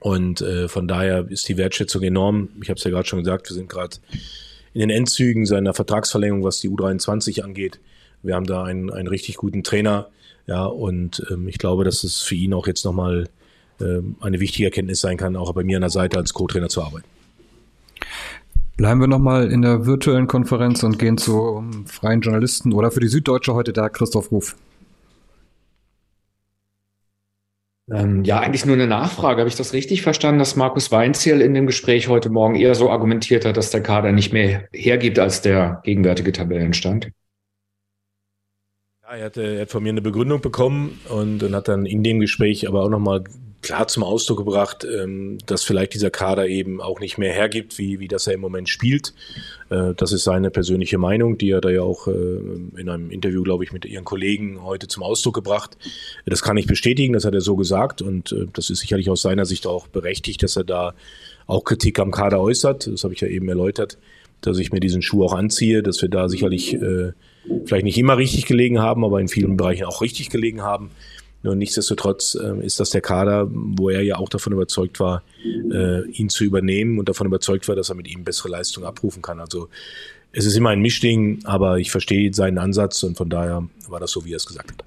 Und 0.00 0.40
äh, 0.40 0.68
von 0.68 0.88
daher 0.88 1.26
ist 1.28 1.48
die 1.48 1.56
Wertschätzung 1.56 2.02
enorm. 2.02 2.48
Ich 2.62 2.70
habe 2.70 2.78
es 2.78 2.84
ja 2.84 2.90
gerade 2.90 3.06
schon 3.06 3.20
gesagt, 3.20 3.48
wir 3.50 3.54
sind 3.54 3.68
gerade 3.68 3.98
in 4.72 4.80
den 4.80 4.90
Endzügen 4.90 5.46
seiner 5.46 5.74
Vertragsverlängerung, 5.74 6.42
was 6.42 6.60
die 6.60 6.70
U23 6.70 7.42
angeht. 7.42 7.78
Wir 8.22 8.34
haben 8.34 8.46
da 8.46 8.64
einen, 8.64 8.90
einen 8.90 9.08
richtig 9.08 9.36
guten 9.36 9.62
Trainer. 9.62 10.08
Ja, 10.46 10.64
und 10.64 11.22
ähm, 11.30 11.48
ich 11.48 11.58
glaube, 11.58 11.84
dass 11.84 12.04
es 12.04 12.20
für 12.20 12.34
ihn 12.34 12.54
auch 12.54 12.66
jetzt 12.66 12.84
nochmal 12.84 13.28
ähm, 13.80 14.16
eine 14.20 14.40
wichtige 14.40 14.66
Erkenntnis 14.66 15.00
sein 15.00 15.16
kann, 15.16 15.36
auch 15.36 15.52
bei 15.52 15.64
mir 15.64 15.76
an 15.76 15.82
der 15.82 15.90
Seite 15.90 16.18
als 16.18 16.34
Co-Trainer 16.34 16.68
zu 16.68 16.82
arbeiten. 16.82 17.06
Bleiben 18.76 19.00
wir 19.00 19.08
nochmal 19.08 19.52
in 19.52 19.62
der 19.62 19.84
virtuellen 19.84 20.26
Konferenz 20.26 20.82
und 20.82 20.98
gehen 20.98 21.18
zu 21.18 21.62
freien 21.86 22.22
Journalisten 22.22 22.72
oder 22.72 22.90
für 22.90 23.00
die 23.00 23.08
Süddeutsche 23.08 23.54
heute 23.54 23.72
da 23.72 23.88
Christoph 23.88 24.32
Ruf. 24.32 24.56
Ähm, 27.92 28.24
ja, 28.24 28.38
eigentlich 28.38 28.64
nur 28.64 28.76
eine 28.76 28.86
Nachfrage. 28.86 29.40
Habe 29.40 29.48
ich 29.48 29.56
das 29.56 29.72
richtig 29.72 30.02
verstanden, 30.02 30.38
dass 30.38 30.56
Markus 30.56 30.92
Weinziel 30.92 31.40
in 31.40 31.54
dem 31.54 31.66
Gespräch 31.66 32.08
heute 32.08 32.30
Morgen 32.30 32.54
eher 32.54 32.74
so 32.74 32.90
argumentiert 32.90 33.44
hat, 33.44 33.56
dass 33.56 33.70
der 33.70 33.82
Kader 33.82 34.12
nicht 34.12 34.32
mehr 34.32 34.68
hergibt 34.72 35.18
als 35.18 35.42
der 35.42 35.80
gegenwärtige 35.84 36.32
Tabellenstand? 36.32 37.10
Ja, 39.10 39.16
er, 39.16 39.24
hatte, 39.24 39.42
er 39.42 39.62
hat 39.62 39.70
von 39.70 39.82
mir 39.82 39.88
eine 39.88 40.02
Begründung 40.02 40.40
bekommen 40.40 41.00
und, 41.08 41.42
und 41.42 41.52
hat 41.52 41.66
dann 41.66 41.84
in 41.84 42.04
dem 42.04 42.20
Gespräch 42.20 42.68
aber 42.68 42.84
auch 42.84 42.88
nochmal 42.88 43.24
klar 43.60 43.88
zum 43.88 44.04
Ausdruck 44.04 44.38
gebracht, 44.38 44.84
ähm, 44.84 45.38
dass 45.46 45.64
vielleicht 45.64 45.94
dieser 45.94 46.10
Kader 46.10 46.46
eben 46.46 46.80
auch 46.80 47.00
nicht 47.00 47.18
mehr 47.18 47.32
hergibt, 47.32 47.76
wie, 47.76 47.98
wie 47.98 48.06
das 48.06 48.28
er 48.28 48.34
im 48.34 48.40
Moment 48.40 48.68
spielt. 48.68 49.12
Äh, 49.68 49.94
das 49.96 50.12
ist 50.12 50.22
seine 50.22 50.52
persönliche 50.52 50.96
Meinung, 50.96 51.38
die 51.38 51.50
er 51.50 51.60
da 51.60 51.70
ja 51.70 51.82
auch 51.82 52.06
äh, 52.06 52.12
in 52.76 52.88
einem 52.88 53.10
Interview, 53.10 53.42
glaube 53.42 53.64
ich, 53.64 53.72
mit 53.72 53.84
ihren 53.84 54.04
Kollegen 54.04 54.62
heute 54.62 54.86
zum 54.86 55.02
Ausdruck 55.02 55.34
gebracht. 55.34 55.76
Das 56.24 56.42
kann 56.42 56.56
ich 56.56 56.68
bestätigen, 56.68 57.12
das 57.12 57.24
hat 57.24 57.34
er 57.34 57.40
so 57.40 57.56
gesagt 57.56 58.02
und 58.02 58.30
äh, 58.30 58.46
das 58.52 58.70
ist 58.70 58.78
sicherlich 58.78 59.10
aus 59.10 59.22
seiner 59.22 59.44
Sicht 59.44 59.66
auch 59.66 59.88
berechtigt, 59.88 60.44
dass 60.44 60.54
er 60.54 60.64
da 60.64 60.94
auch 61.48 61.64
Kritik 61.64 61.98
am 61.98 62.12
Kader 62.12 62.40
äußert. 62.40 62.86
Das 62.86 63.02
habe 63.02 63.14
ich 63.14 63.20
ja 63.20 63.26
eben 63.28 63.48
erläutert, 63.48 63.98
dass 64.40 64.58
ich 64.58 64.70
mir 64.70 64.78
diesen 64.78 65.02
Schuh 65.02 65.24
auch 65.24 65.34
anziehe, 65.34 65.82
dass 65.82 66.00
wir 66.00 66.08
da 66.08 66.28
sicherlich 66.28 66.78
vielleicht 67.64 67.84
nicht 67.84 67.98
immer 67.98 68.16
richtig 68.16 68.46
gelegen 68.46 68.80
haben, 68.80 69.04
aber 69.04 69.20
in 69.20 69.28
vielen 69.28 69.56
Bereichen 69.56 69.84
auch 69.84 70.02
richtig 70.02 70.30
gelegen 70.30 70.62
haben. 70.62 70.90
Nur 71.42 71.54
nichtsdestotrotz 71.54 72.34
äh, 72.34 72.64
ist 72.64 72.80
das 72.80 72.90
der 72.90 73.00
Kader, 73.00 73.48
wo 73.50 73.88
er 73.88 74.02
ja 74.02 74.16
auch 74.16 74.28
davon 74.28 74.52
überzeugt 74.52 75.00
war, 75.00 75.22
äh, 75.44 76.06
ihn 76.10 76.28
zu 76.28 76.44
übernehmen 76.44 76.98
und 76.98 77.08
davon 77.08 77.26
überzeugt 77.26 77.66
war, 77.68 77.76
dass 77.76 77.88
er 77.88 77.94
mit 77.94 78.08
ihm 78.08 78.24
bessere 78.24 78.50
Leistung 78.50 78.84
abrufen 78.84 79.22
kann. 79.22 79.40
Also 79.40 79.68
es 80.32 80.44
ist 80.44 80.56
immer 80.56 80.70
ein 80.70 80.80
Mischding, 80.80 81.40
aber 81.44 81.78
ich 81.78 81.90
verstehe 81.90 82.32
seinen 82.34 82.58
Ansatz 82.58 83.02
und 83.02 83.16
von 83.16 83.30
daher 83.30 83.66
war 83.88 84.00
das 84.00 84.10
so, 84.10 84.24
wie 84.24 84.32
er 84.32 84.36
es 84.36 84.46
gesagt 84.46 84.70
hat. 84.70 84.84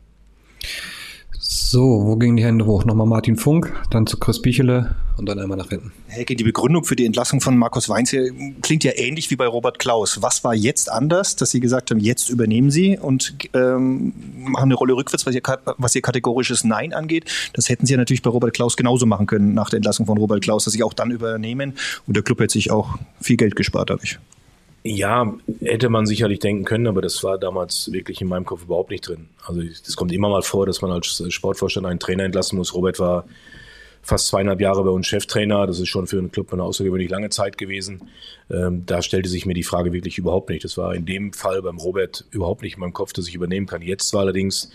So, 1.46 2.06
wo 2.06 2.16
gingen 2.16 2.38
die 2.38 2.44
Hände 2.46 2.66
hoch? 2.66 2.86
Nochmal 2.86 3.06
Martin 3.06 3.36
Funk, 3.36 3.74
dann 3.92 4.08
zu 4.08 4.18
Chris 4.18 4.42
Bichele 4.42 4.96
und 5.18 5.28
dann 5.28 5.40
einmal 5.40 5.58
nach 5.58 5.68
hinten. 5.68 5.92
Helge, 6.08 6.38
die 6.38 6.44
Begründung 6.46 6.86
für 6.86 6.96
die 6.96 7.06
Entlassung 7.06 7.42
von 7.42 7.58
Markus 7.58 7.90
Weinz 7.90 8.16
klingt 8.62 8.86
ja 8.86 8.94
ähnlich 8.96 9.30
wie 9.30 9.36
bei 9.36 9.46
Robert 9.46 9.78
Klaus. 9.78 10.22
Was 10.22 10.46
war 10.46 10.56
jetzt 10.56 10.90
anders, 10.90 11.36
dass 11.36 11.52
Sie 11.52 11.60
gesagt 11.60 11.92
haben, 11.92 12.00
jetzt 12.00 12.30
übernehmen 12.30 12.72
Sie 12.72 12.98
und 12.98 13.36
ähm, 13.54 14.14
machen 14.38 14.64
eine 14.64 14.76
Rolle 14.76 14.94
rückwärts, 14.94 15.26
was 15.26 15.36
Ihr, 15.36 15.42
was 15.78 15.94
Ihr 15.94 16.02
kategorisches 16.02 16.64
Nein 16.64 16.94
angeht? 16.94 17.26
Das 17.52 17.68
hätten 17.68 17.86
Sie 17.86 17.92
ja 17.92 17.98
natürlich 17.98 18.22
bei 18.22 18.30
Robert 18.30 18.54
Klaus 18.54 18.78
genauso 18.78 19.06
machen 19.06 19.28
können 19.28 19.54
nach 19.54 19.70
der 19.70 19.78
Entlassung 19.78 20.06
von 20.06 20.18
Robert 20.18 20.42
Klaus, 20.42 20.64
dass 20.64 20.74
Sie 20.74 20.82
auch 20.82 20.94
dann 20.94 21.12
übernehmen 21.12 21.74
und 22.08 22.16
der 22.16 22.24
Club 22.24 22.40
hätte 22.40 22.54
sich 22.54 22.72
auch 22.72 22.98
viel 23.20 23.36
Geld 23.36 23.58
gespart 23.58 23.90
dadurch. 23.90 24.18
Ja, 24.86 25.34
hätte 25.62 25.88
man 25.88 26.06
sicherlich 26.06 26.40
denken 26.40 26.66
können, 26.66 26.88
aber 26.88 27.02
das 27.02 27.24
war 27.24 27.38
damals 27.38 27.92
wirklich 27.94 28.20
in 28.20 28.28
meinem 28.28 28.44
Kopf 28.44 28.64
überhaupt 28.64 28.92
nicht 28.92 29.08
drin. 29.08 29.30
Also 29.46 29.62
es 29.62 29.96
kommt 29.96 30.12
immer 30.12 30.28
mal 30.28 30.42
vor, 30.42 30.66
dass 30.66 30.82
man 30.82 30.92
als 30.92 31.24
Sportvorstand 31.30 31.86
einen 31.86 32.00
Trainer 32.00 32.26
entlassen 32.26 32.58
muss. 32.58 32.74
Robert 32.74 33.00
war 33.00 33.26
fast 34.02 34.28
zweieinhalb 34.28 34.60
Jahre 34.60 34.84
bei 34.84 34.90
uns 34.90 35.08
Cheftrainer. 35.08 35.66
Das 35.66 35.80
ist 35.80 35.88
schon 35.88 36.06
für 36.06 36.18
einen 36.18 36.32
Club 36.32 36.52
eine 36.52 36.64
außergewöhnlich 36.64 37.10
lange 37.10 37.30
Zeit 37.30 37.58
gewesen. 37.58 38.10
Ähm, 38.52 38.86
da 38.86 39.02
stellte 39.02 39.30
sich 39.30 39.46
mir 39.46 39.54
die 39.54 39.64
Frage 39.64 39.94
wirklich 39.94 40.18
überhaupt 40.18 40.50
nicht. 40.50 40.66
Das 40.66 40.78
war 40.78 40.94
in 40.94 41.06
dem 41.06 41.32
Fall 41.32 41.62
beim 41.62 41.78
Robert 41.78 42.26
überhaupt 42.32 42.62
nicht 42.62 42.74
in 42.74 42.82
meinem 42.82 42.94
Kopf, 42.94 43.14
dass 43.14 43.30
ich 43.30 43.36
übernehmen 43.36 43.68
kann. 43.68 43.82
Jetzt 43.82 44.14
war 44.14 44.22
allerdings, 44.22 44.70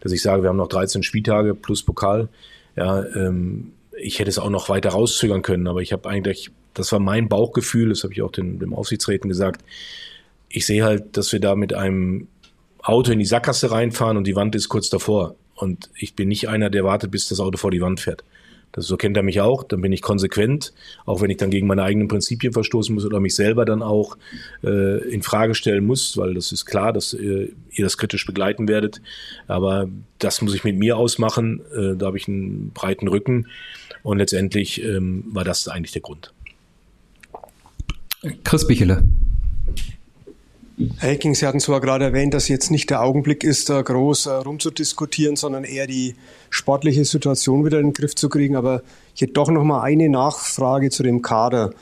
dass 0.00 0.12
ich 0.12 0.22
sage, 0.22 0.42
wir 0.42 0.48
haben 0.48 0.56
noch 0.56 0.68
13 0.68 1.02
Spieltage 1.02 1.54
plus 1.54 1.82
Pokal. 1.82 2.30
Ja, 2.76 3.04
ähm, 3.14 3.72
ich 3.98 4.18
hätte 4.18 4.30
es 4.30 4.38
auch 4.38 4.48
noch 4.48 4.70
weiter 4.70 4.90
rauszögern 4.90 5.42
können, 5.42 5.66
aber 5.66 5.82
ich 5.82 5.92
habe 5.92 6.08
eigentlich, 6.08 6.50
das 6.74 6.92
war 6.92 7.00
mein 7.00 7.28
Bauchgefühl, 7.28 7.90
das 7.90 8.02
habe 8.02 8.12
ich 8.12 8.22
auch 8.22 8.32
den, 8.32 8.58
dem 8.58 8.74
Aufsichtsräten 8.74 9.28
gesagt. 9.28 9.62
Ich 10.48 10.66
sehe 10.66 10.84
halt, 10.84 11.16
dass 11.16 11.32
wir 11.32 11.40
da 11.40 11.54
mit 11.54 11.74
einem 11.74 12.28
Auto 12.82 13.12
in 13.12 13.18
die 13.18 13.24
Sackgasse 13.24 13.70
reinfahren 13.70 14.16
und 14.16 14.26
die 14.26 14.36
Wand 14.36 14.54
ist 14.54 14.68
kurz 14.68 14.88
davor. 14.88 15.34
Und 15.54 15.90
ich 15.94 16.14
bin 16.14 16.28
nicht 16.28 16.48
einer, 16.48 16.70
der 16.70 16.84
wartet, 16.84 17.10
bis 17.10 17.28
das 17.28 17.40
Auto 17.40 17.58
vor 17.58 17.70
die 17.70 17.82
Wand 17.82 18.00
fährt. 18.00 18.24
Das, 18.72 18.86
so 18.86 18.96
kennt 18.96 19.16
er 19.16 19.22
mich 19.22 19.40
auch, 19.40 19.64
dann 19.64 19.80
bin 19.80 19.92
ich 19.92 20.00
konsequent, 20.00 20.72
auch 21.04 21.20
wenn 21.20 21.30
ich 21.30 21.38
dann 21.38 21.50
gegen 21.50 21.66
meine 21.66 21.82
eigenen 21.82 22.08
Prinzipien 22.08 22.52
verstoßen 22.52 22.94
muss 22.94 23.04
oder 23.04 23.18
mich 23.18 23.34
selber 23.34 23.64
dann 23.64 23.82
auch 23.82 24.16
äh, 24.62 25.08
in 25.10 25.22
Frage 25.22 25.54
stellen 25.54 25.84
muss, 25.84 26.16
weil 26.16 26.34
das 26.34 26.52
ist 26.52 26.66
klar, 26.66 26.92
dass 26.92 27.12
äh, 27.12 27.52
ihr 27.72 27.84
das 27.84 27.98
kritisch 27.98 28.26
begleiten 28.26 28.68
werdet. 28.68 29.02
Aber 29.48 29.88
das 30.18 30.40
muss 30.40 30.54
ich 30.54 30.62
mit 30.62 30.76
mir 30.76 30.96
ausmachen, 30.96 31.62
äh, 31.76 31.96
da 31.96 32.06
habe 32.06 32.16
ich 32.16 32.28
einen 32.28 32.70
breiten 32.72 33.08
Rücken 33.08 33.48
und 34.02 34.18
letztendlich 34.18 34.82
ähm, 34.82 35.24
war 35.32 35.44
das 35.44 35.66
eigentlich 35.66 35.92
der 35.92 36.02
Grund. 36.02 36.32
Chris 38.44 38.66
Bichele. 38.66 39.02
Herr 40.98 41.10
Hecking, 41.10 41.34
Sie 41.34 41.46
hatten 41.46 41.60
zwar 41.60 41.80
gerade 41.80 42.06
erwähnt, 42.06 42.32
dass 42.32 42.48
jetzt 42.48 42.70
nicht 42.70 42.88
der 42.90 43.02
Augenblick 43.02 43.44
ist, 43.44 43.68
da 43.68 43.82
groß 43.82 44.26
äh, 44.26 44.30
rumzudiskutieren, 44.30 45.36
sondern 45.36 45.64
eher 45.64 45.86
die 45.86 46.14
sportliche 46.48 47.04
Situation 47.04 47.64
wieder 47.64 47.78
in 47.78 47.88
den 47.88 47.92
Griff 47.92 48.14
zu 48.14 48.28
kriegen. 48.28 48.56
Aber 48.56 48.82
ich 49.14 49.22
hätte 49.22 49.34
doch 49.34 49.50
noch 49.50 49.64
mal 49.64 49.82
eine 49.82 50.08
Nachfrage 50.08 50.90
zu 50.90 51.02
dem 51.02 51.20
Kader. 51.20 51.72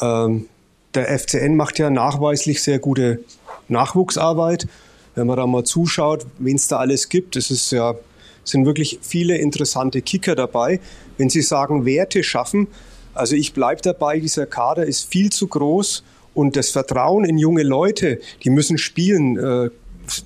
Ähm, 0.00 0.46
der 0.94 1.18
FCN 1.18 1.56
macht 1.56 1.78
ja 1.78 1.88
nachweislich 1.88 2.62
sehr 2.62 2.78
gute 2.78 3.24
Nachwuchsarbeit. 3.68 4.66
Wenn 5.14 5.26
man 5.26 5.36
da 5.36 5.46
mal 5.46 5.64
zuschaut, 5.64 6.26
wen 6.38 6.56
es 6.56 6.68
da 6.68 6.78
alles 6.78 7.08
gibt, 7.08 7.36
es 7.36 7.50
ist 7.50 7.70
ja, 7.70 7.94
sind 8.44 8.66
wirklich 8.66 8.98
viele 9.02 9.36
interessante 9.38 10.02
Kicker 10.02 10.34
dabei. 10.34 10.80
Wenn 11.16 11.30
Sie 11.30 11.42
sagen, 11.42 11.86
Werte 11.86 12.22
schaffen, 12.22 12.68
also 13.14 13.36
ich 13.36 13.52
bleibe 13.52 13.82
dabei, 13.82 14.20
dieser 14.20 14.46
Kader 14.46 14.86
ist 14.86 15.08
viel 15.08 15.30
zu 15.30 15.46
groß 15.46 16.02
und 16.34 16.56
das 16.56 16.70
Vertrauen 16.70 17.24
in 17.24 17.38
junge 17.38 17.62
Leute, 17.62 18.20
die 18.44 18.50
müssen 18.50 18.78
spielen. 18.78 19.36
Äh, 19.36 19.70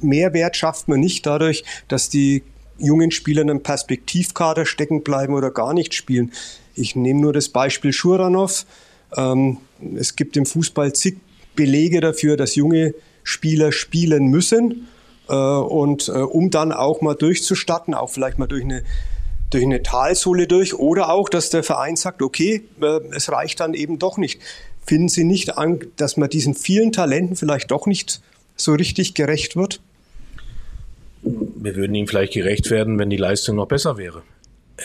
Mehrwert 0.00 0.56
schafft 0.56 0.88
man 0.88 1.00
nicht 1.00 1.26
dadurch, 1.26 1.64
dass 1.88 2.08
die 2.08 2.42
jungen 2.78 3.10
Spieler 3.10 3.42
in 3.42 3.50
einem 3.50 3.62
Perspektivkader 3.62 4.66
stecken 4.66 5.02
bleiben 5.02 5.34
oder 5.34 5.50
gar 5.50 5.74
nicht 5.74 5.94
spielen. 5.94 6.32
Ich 6.74 6.94
nehme 6.94 7.20
nur 7.20 7.32
das 7.32 7.48
Beispiel 7.48 7.92
Schuranov. 7.92 8.66
Ähm, 9.16 9.58
es 9.96 10.16
gibt 10.16 10.36
im 10.36 10.46
Fußball 10.46 10.92
zig 10.92 11.16
Belege 11.54 12.00
dafür, 12.00 12.36
dass 12.36 12.54
junge 12.54 12.94
Spieler 13.22 13.72
spielen 13.72 14.26
müssen. 14.26 14.88
Äh, 15.28 15.34
und 15.34 16.08
äh, 16.08 16.12
um 16.12 16.50
dann 16.50 16.72
auch 16.72 17.00
mal 17.00 17.14
durchzustatten, 17.14 17.94
auch 17.94 18.10
vielleicht 18.10 18.38
mal 18.38 18.46
durch 18.46 18.64
eine 18.64 18.82
durch 19.50 19.64
eine 19.64 19.82
Talsohle 19.82 20.46
durch 20.46 20.74
oder 20.74 21.10
auch, 21.10 21.28
dass 21.28 21.50
der 21.50 21.62
Verein 21.62 21.96
sagt, 21.96 22.22
okay, 22.22 22.64
äh, 22.80 23.00
es 23.12 23.30
reicht 23.30 23.60
dann 23.60 23.74
eben 23.74 23.98
doch 23.98 24.18
nicht. 24.18 24.40
Finden 24.86 25.08
Sie 25.08 25.24
nicht 25.24 25.56
an, 25.58 25.80
dass 25.96 26.16
man 26.16 26.30
diesen 26.30 26.54
vielen 26.54 26.92
Talenten 26.92 27.36
vielleicht 27.36 27.70
doch 27.70 27.86
nicht 27.86 28.20
so 28.56 28.72
richtig 28.72 29.14
gerecht 29.14 29.56
wird? 29.56 29.80
Wir 31.22 31.74
würden 31.74 31.94
ihm 31.94 32.06
vielleicht 32.06 32.34
gerecht 32.34 32.70
werden, 32.70 32.98
wenn 32.98 33.10
die 33.10 33.16
Leistung 33.16 33.56
noch 33.56 33.66
besser 33.66 33.96
wäre. 33.96 34.22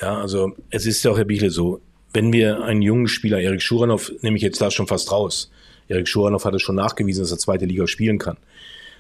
Ja, 0.02 0.18
also 0.20 0.54
es 0.70 0.86
ist 0.86 1.04
ja 1.04 1.12
auch, 1.12 1.18
Herr 1.18 1.26
Bichle, 1.26 1.52
so, 1.52 1.82
wenn 2.14 2.34
wir 2.34 2.64
einen 2.64 2.82
jungen 2.82 3.08
Spieler, 3.08 3.40
Erik 3.40 3.62
Schuranov, 3.62 4.12
nehme 4.22 4.38
ich 4.38 4.44
jetzt 4.44 4.60
da 4.60 4.72
schon 4.72 4.88
fast 4.88 5.12
raus. 5.12 5.52
Erik 5.88 6.08
Schuranov 6.08 6.46
hat 6.46 6.56
es 6.56 6.62
schon 6.62 6.76
nachgewiesen, 6.76 7.24
dass 7.24 7.32
er 7.32 7.38
zweite 7.38 7.66
Liga 7.66 7.86
spielen 7.88 8.18
kann. 8.18 8.38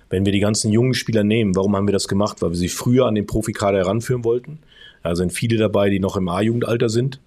Wenn 0.09 0.25
wir 0.25 0.33
die 0.33 0.39
ganzen 0.39 0.71
jungen 0.71 0.93
Spieler 0.93 1.23
nehmen, 1.23 1.55
warum 1.55 1.75
haben 1.75 1.87
wir 1.87 1.93
das 1.93 2.07
gemacht? 2.07 2.41
Weil 2.41 2.51
wir 2.51 2.57
sie 2.57 2.69
früher 2.69 3.05
an 3.05 3.15
den 3.15 3.25
Profikader 3.25 3.77
heranführen 3.77 4.25
wollten. 4.25 4.59
Da 5.03 5.15
sind 5.15 5.33
viele 5.33 5.57
dabei, 5.57 5.89
die 5.89 5.99
noch 5.99 6.15
im 6.15 6.27
A-Jugendalter 6.27 6.89
sind. 6.89 7.19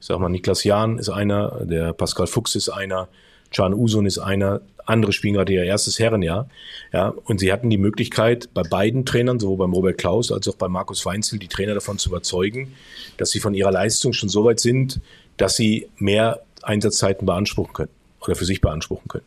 Ich 0.00 0.06
sag 0.06 0.18
mal, 0.18 0.28
Niklas 0.28 0.64
Jahn 0.64 0.98
ist 0.98 1.08
einer, 1.08 1.64
der 1.64 1.92
Pascal 1.92 2.26
Fuchs 2.26 2.54
ist 2.54 2.68
einer, 2.68 3.08
Can 3.52 3.74
Usun 3.74 4.06
ist 4.06 4.18
einer, 4.18 4.62
andere 4.84 5.12
spielen 5.12 5.34
gerade 5.34 5.52
ihr 5.52 5.64
erstes 5.64 5.98
Herrenjahr. 5.98 6.48
Ja, 6.92 7.14
und 7.24 7.38
sie 7.38 7.52
hatten 7.52 7.70
die 7.70 7.78
Möglichkeit, 7.78 8.48
bei 8.54 8.62
beiden 8.62 9.06
Trainern, 9.06 9.38
sowohl 9.38 9.58
beim 9.58 9.72
Robert 9.72 9.98
Klaus 9.98 10.32
als 10.32 10.48
auch 10.48 10.56
bei 10.56 10.68
Markus 10.68 11.06
Weinzel, 11.06 11.38
die 11.38 11.48
Trainer 11.48 11.74
davon 11.74 11.98
zu 11.98 12.08
überzeugen, 12.08 12.74
dass 13.16 13.30
sie 13.30 13.40
von 13.40 13.54
ihrer 13.54 13.70
Leistung 13.70 14.12
schon 14.12 14.28
so 14.28 14.44
weit 14.44 14.60
sind, 14.60 15.00
dass 15.36 15.56
sie 15.56 15.88
mehr 15.98 16.42
Einsatzzeiten 16.62 17.26
beanspruchen 17.26 17.72
können 17.72 17.90
oder 18.20 18.34
für 18.34 18.44
sich 18.44 18.60
beanspruchen 18.60 19.08
können. 19.08 19.24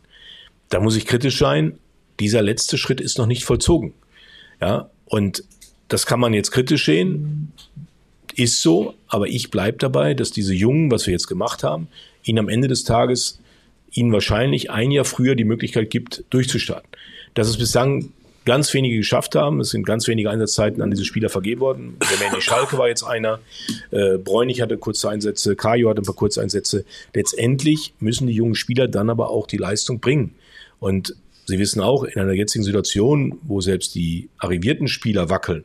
Da 0.68 0.80
muss 0.80 0.96
ich 0.96 1.06
kritisch 1.06 1.38
sein. 1.38 1.78
Dieser 2.20 2.42
letzte 2.42 2.78
Schritt 2.78 3.00
ist 3.00 3.18
noch 3.18 3.26
nicht 3.26 3.44
vollzogen. 3.44 3.92
Ja, 4.60 4.90
und 5.06 5.44
das 5.88 6.06
kann 6.06 6.18
man 6.18 6.34
jetzt 6.34 6.50
kritisch 6.50 6.86
sehen. 6.86 7.52
Ist 8.36 8.60
so, 8.60 8.94
aber 9.08 9.28
ich 9.28 9.50
bleibe 9.50 9.78
dabei, 9.78 10.14
dass 10.14 10.30
diese 10.30 10.54
Jungen, 10.54 10.90
was 10.90 11.06
wir 11.06 11.12
jetzt 11.12 11.26
gemacht 11.26 11.64
haben, 11.64 11.88
ihnen 12.22 12.38
am 12.38 12.48
Ende 12.48 12.68
des 12.68 12.84
Tages 12.84 13.40
ihnen 13.90 14.12
wahrscheinlich 14.12 14.70
ein 14.70 14.90
Jahr 14.90 15.06
früher 15.06 15.34
die 15.34 15.44
Möglichkeit 15.44 15.90
gibt, 15.90 16.22
durchzustarten. 16.30 16.88
Dass 17.32 17.48
es 17.48 17.56
bislang 17.56 18.12
ganz 18.44 18.72
wenige 18.74 18.98
geschafft 18.98 19.34
haben. 19.34 19.60
Es 19.60 19.70
sind 19.70 19.84
ganz 19.84 20.06
wenige 20.06 20.30
Einsatzzeiten 20.30 20.80
an 20.80 20.90
diese 20.90 21.04
Spieler 21.04 21.28
vergeben 21.28 21.60
worden. 21.60 21.96
Der 22.00 22.28
Manny 22.28 22.40
Schalke 22.40 22.78
war 22.78 22.88
jetzt 22.88 23.02
einer. 23.02 23.40
Äh, 23.90 24.18
Bräunig 24.18 24.60
hatte 24.60 24.78
kurze 24.78 25.08
Einsätze. 25.08 25.56
Kajo 25.56 25.90
hatte 25.90 26.02
ein 26.02 26.04
paar 26.04 26.14
kurze 26.14 26.40
Einsätze. 26.40 26.84
Letztendlich 27.12 27.94
müssen 27.98 28.26
die 28.26 28.34
jungen 28.34 28.54
Spieler 28.54 28.86
dann 28.86 29.10
aber 29.10 29.30
auch 29.30 29.46
die 29.46 29.56
Leistung 29.56 29.98
bringen. 29.98 30.34
Und 30.78 31.16
Sie 31.48 31.60
wissen 31.60 31.80
auch, 31.80 32.02
in 32.02 32.20
einer 32.20 32.32
jetzigen 32.32 32.64
Situation, 32.64 33.38
wo 33.42 33.60
selbst 33.60 33.94
die 33.94 34.28
arrivierten 34.38 34.88
Spieler 34.88 35.30
wackeln, 35.30 35.64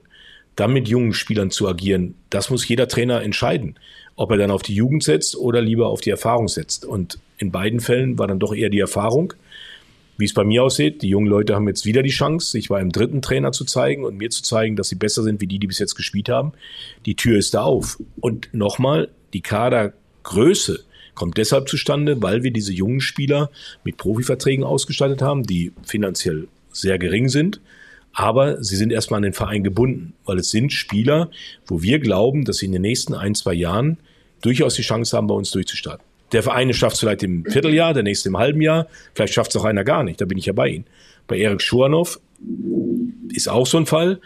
dann 0.56 0.74
mit 0.74 0.88
jungen 0.88 1.14
Spielern 1.14 1.52
zu 1.52 1.68
agieren, 1.68 2.16
das 2.30 2.50
muss 2.50 2.68
jeder 2.68 2.88
Trainer 2.88 3.22
entscheiden, 3.22 3.76
ob 4.16 4.32
er 4.32 4.38
dann 4.38 4.52
auf 4.52 4.62
die 4.62 4.76
Jugend 4.76 5.04
setzt 5.04 5.36
oder 5.36 5.62
lieber 5.62 5.88
auf 5.88 6.02
die 6.02 6.10
Erfahrung 6.10 6.48
setzt. 6.48 6.86
Und 6.86 7.20
in 7.38 7.52
beiden 7.52 7.80
Fällen 7.80 8.20
war 8.20 8.28
dann 8.28 8.40
doch 8.40 8.54
eher 8.54 8.70
die 8.70 8.80
Erfahrung. 8.80 9.34
Wie 10.18 10.26
es 10.26 10.34
bei 10.34 10.44
mir 10.44 10.64
aussieht, 10.64 11.02
die 11.02 11.10
jungen 11.10 11.28
Leute 11.28 11.56
haben 11.56 11.68
jetzt 11.68 11.86
wieder 11.86 12.04
die 12.04 12.10
Chance, 12.10 12.52
sich 12.52 12.70
bei 12.70 12.80
einem 12.80 12.92
dritten 12.92 13.22
Trainer 13.22 13.52
zu 13.54 13.66
zeigen 13.66 14.04
und 14.04 14.18
mir 14.18 14.30
zu 14.30 14.44
zeigen, 14.44 14.76
dass 14.76 14.90
sie 14.90 14.96
besser 14.96 15.24
sind 15.24 15.42
wie 15.42 15.48
die, 15.48 15.58
die 15.58 15.68
bis 15.68 15.80
jetzt 15.80 15.96
gespielt 15.96 16.30
haben. 16.30 16.52
Die 17.06 17.16
Tür 17.16 17.40
ist 17.40 17.54
da 17.54 17.64
auf. 17.64 17.98
Und 18.20 18.50
nochmal, 18.54 19.10
die 19.34 19.42
Kadergröße 19.42 20.84
kommt 21.16 21.38
deshalb 21.38 21.70
zustande, 21.70 22.22
weil 22.22 22.44
wir 22.44 22.52
diese 22.52 22.74
jungen 22.74 23.02
Spieler 23.02 23.50
mit 23.84 23.98
Profiverträgen 23.98 24.64
ausgestattet 24.64 25.22
haben, 25.22 25.44
die 25.44 25.72
finanziell 25.84 26.48
sehr 26.72 27.00
gering 27.00 27.30
sind 27.30 27.62
aber 28.14 28.64
sie 28.64 28.76
sind 28.76 28.92
erstmal 28.92 29.18
an 29.18 29.24
den 29.24 29.34
Verein 29.34 29.64
gebunden, 29.64 30.14
weil 30.26 30.40
es 30.40 30.50
sind 30.50 30.74
Spieler, 30.74 31.30
wo 31.66 31.82
wir 31.82 32.00
glauben, 32.00 32.46
dass 32.46 32.58
sie 32.58 32.66
in 32.66 32.74
den 32.74 32.82
nächsten 32.82 33.14
ein, 33.14 33.36
zwei 33.36 33.54
Jahren 33.54 33.98
durchaus 34.42 34.76
die 34.76 34.82
Chance 34.82 35.16
haben, 35.16 35.28
bei 35.28 35.36
uns 35.36 35.52
durchzustarten. 35.52 36.06
Der 36.32 36.44
Verein 36.44 36.74
schafft 36.74 36.96
es 36.96 37.00
vielleicht 37.02 37.24
im 37.24 37.46
Vierteljahr, 37.46 37.94
der 37.94 38.04
nächste 38.04 38.30
im 38.30 38.38
halben 38.38 38.62
Jahr, 38.62 38.88
vielleicht 39.14 39.34
schafft 39.34 39.52
es 39.52 39.58
auch 39.58 39.66
einer 39.66 39.84
gar 39.84 40.04
nicht, 40.04 40.20
da 40.22 40.26
bin 40.26 40.38
ich 40.38 40.46
ja 40.46 40.54
bei 40.54 40.70
Ihnen. 40.70 40.86
Bei 41.28 41.38
Erik 41.38 41.62
Schuanow 41.62 42.20
ist 43.34 43.48
auch 43.48 43.68
so 43.68 43.78
ein 43.78 43.86
Fall. 43.86 44.20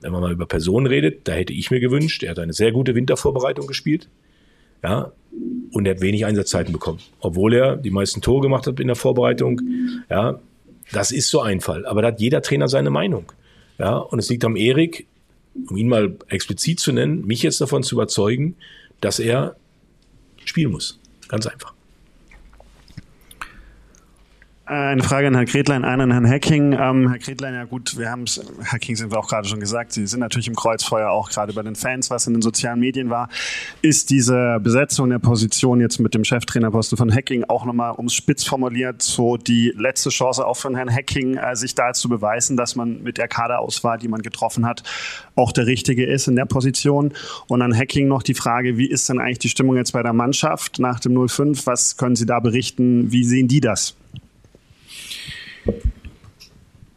Wenn 0.00 0.12
man 0.12 0.20
mal 0.20 0.32
über 0.32 0.46
Personen 0.46 0.86
redet, 0.86 1.26
da 1.26 1.32
hätte 1.32 1.52
ich 1.52 1.70
mir 1.70 1.80
gewünscht, 1.80 2.22
er 2.22 2.30
hat 2.30 2.38
eine 2.38 2.52
sehr 2.52 2.72
gute 2.72 2.94
Wintervorbereitung 2.94 3.66
gespielt. 3.66 4.08
Ja, 4.82 5.12
und 5.72 5.86
er 5.86 5.94
hat 5.94 6.00
wenig 6.00 6.24
Einsatzzeiten 6.24 6.72
bekommen. 6.72 7.00
Obwohl 7.20 7.54
er 7.54 7.76
die 7.76 7.90
meisten 7.90 8.20
Tore 8.20 8.42
gemacht 8.42 8.66
hat 8.66 8.78
in 8.80 8.86
der 8.86 8.96
Vorbereitung. 8.96 9.60
Ja, 10.08 10.38
das 10.92 11.10
ist 11.10 11.28
so 11.28 11.40
ein 11.40 11.60
Fall. 11.60 11.86
Aber 11.86 12.02
da 12.02 12.08
hat 12.08 12.20
jeder 12.20 12.42
Trainer 12.42 12.68
seine 12.68 12.90
Meinung. 12.90 13.32
Ja, 13.78 13.96
und 13.96 14.18
es 14.18 14.28
liegt 14.28 14.44
am 14.44 14.56
Erik, 14.56 15.06
um 15.68 15.76
ihn 15.76 15.88
mal 15.88 16.16
explizit 16.28 16.80
zu 16.80 16.92
nennen, 16.92 17.26
mich 17.26 17.42
jetzt 17.42 17.60
davon 17.60 17.82
zu 17.82 17.94
überzeugen, 17.94 18.56
dass 19.00 19.18
er 19.18 19.56
spielen 20.44 20.72
muss. 20.72 20.98
Ganz 21.28 21.46
einfach. 21.46 21.74
Eine 24.68 25.02
Frage 25.02 25.28
an 25.28 25.34
Herrn 25.34 25.46
Kretlein, 25.46 25.82
eine 25.82 26.02
an 26.02 26.12
Herrn 26.12 26.28
Hacking. 26.28 26.72
Ähm, 26.74 27.08
Herr 27.08 27.18
Kretlein, 27.18 27.54
ja 27.54 27.64
gut, 27.64 27.96
wir 27.96 28.10
haben 28.10 28.24
es, 28.24 28.38
Hacking 28.62 28.96
sind 28.96 29.10
wir 29.10 29.18
auch 29.18 29.26
gerade 29.26 29.48
schon 29.48 29.60
gesagt, 29.60 29.92
Sie 29.92 30.06
sind 30.06 30.20
natürlich 30.20 30.46
im 30.46 30.54
Kreuzfeuer 30.54 31.08
auch 31.10 31.30
gerade 31.30 31.54
bei 31.54 31.62
den 31.62 31.74
Fans, 31.74 32.10
was 32.10 32.26
in 32.26 32.34
den 32.34 32.42
sozialen 32.42 32.78
Medien 32.78 33.08
war. 33.08 33.30
Ist 33.80 34.10
diese 34.10 34.60
Besetzung 34.62 35.08
der 35.08 35.20
Position 35.20 35.80
jetzt 35.80 36.00
mit 36.00 36.12
dem 36.12 36.22
Cheftrainerposten 36.22 36.98
von 36.98 37.10
Hacking 37.10 37.44
auch 37.48 37.64
nochmal, 37.64 37.94
ums 37.96 38.12
spitz 38.12 38.44
formuliert, 38.44 39.00
so 39.00 39.38
die 39.38 39.72
letzte 39.74 40.10
Chance 40.10 40.46
auch 40.46 40.58
von 40.58 40.74
Herrn 40.74 40.92
Hacking, 40.92 41.38
äh, 41.38 41.56
sich 41.56 41.74
da 41.74 41.94
zu 41.94 42.10
beweisen, 42.10 42.58
dass 42.58 42.76
man 42.76 43.02
mit 43.02 43.16
der 43.16 43.26
Kaderauswahl, 43.26 43.96
die 43.96 44.08
man 44.08 44.20
getroffen 44.20 44.66
hat, 44.66 44.82
auch 45.34 45.52
der 45.52 45.66
Richtige 45.66 46.04
ist 46.04 46.28
in 46.28 46.36
der 46.36 46.44
Position? 46.44 47.14
Und 47.46 47.62
an 47.62 47.74
Hacking 47.74 48.06
noch 48.06 48.22
die 48.22 48.34
Frage, 48.34 48.76
wie 48.76 48.90
ist 48.90 49.08
denn 49.08 49.18
eigentlich 49.18 49.38
die 49.38 49.48
Stimmung 49.48 49.76
jetzt 49.76 49.92
bei 49.92 50.02
der 50.02 50.12
Mannschaft 50.12 50.78
nach 50.78 51.00
dem 51.00 51.26
05? 51.26 51.66
Was 51.66 51.96
können 51.96 52.16
Sie 52.16 52.26
da 52.26 52.38
berichten? 52.38 53.10
Wie 53.10 53.24
sehen 53.24 53.48
die 53.48 53.60
das? 53.60 53.96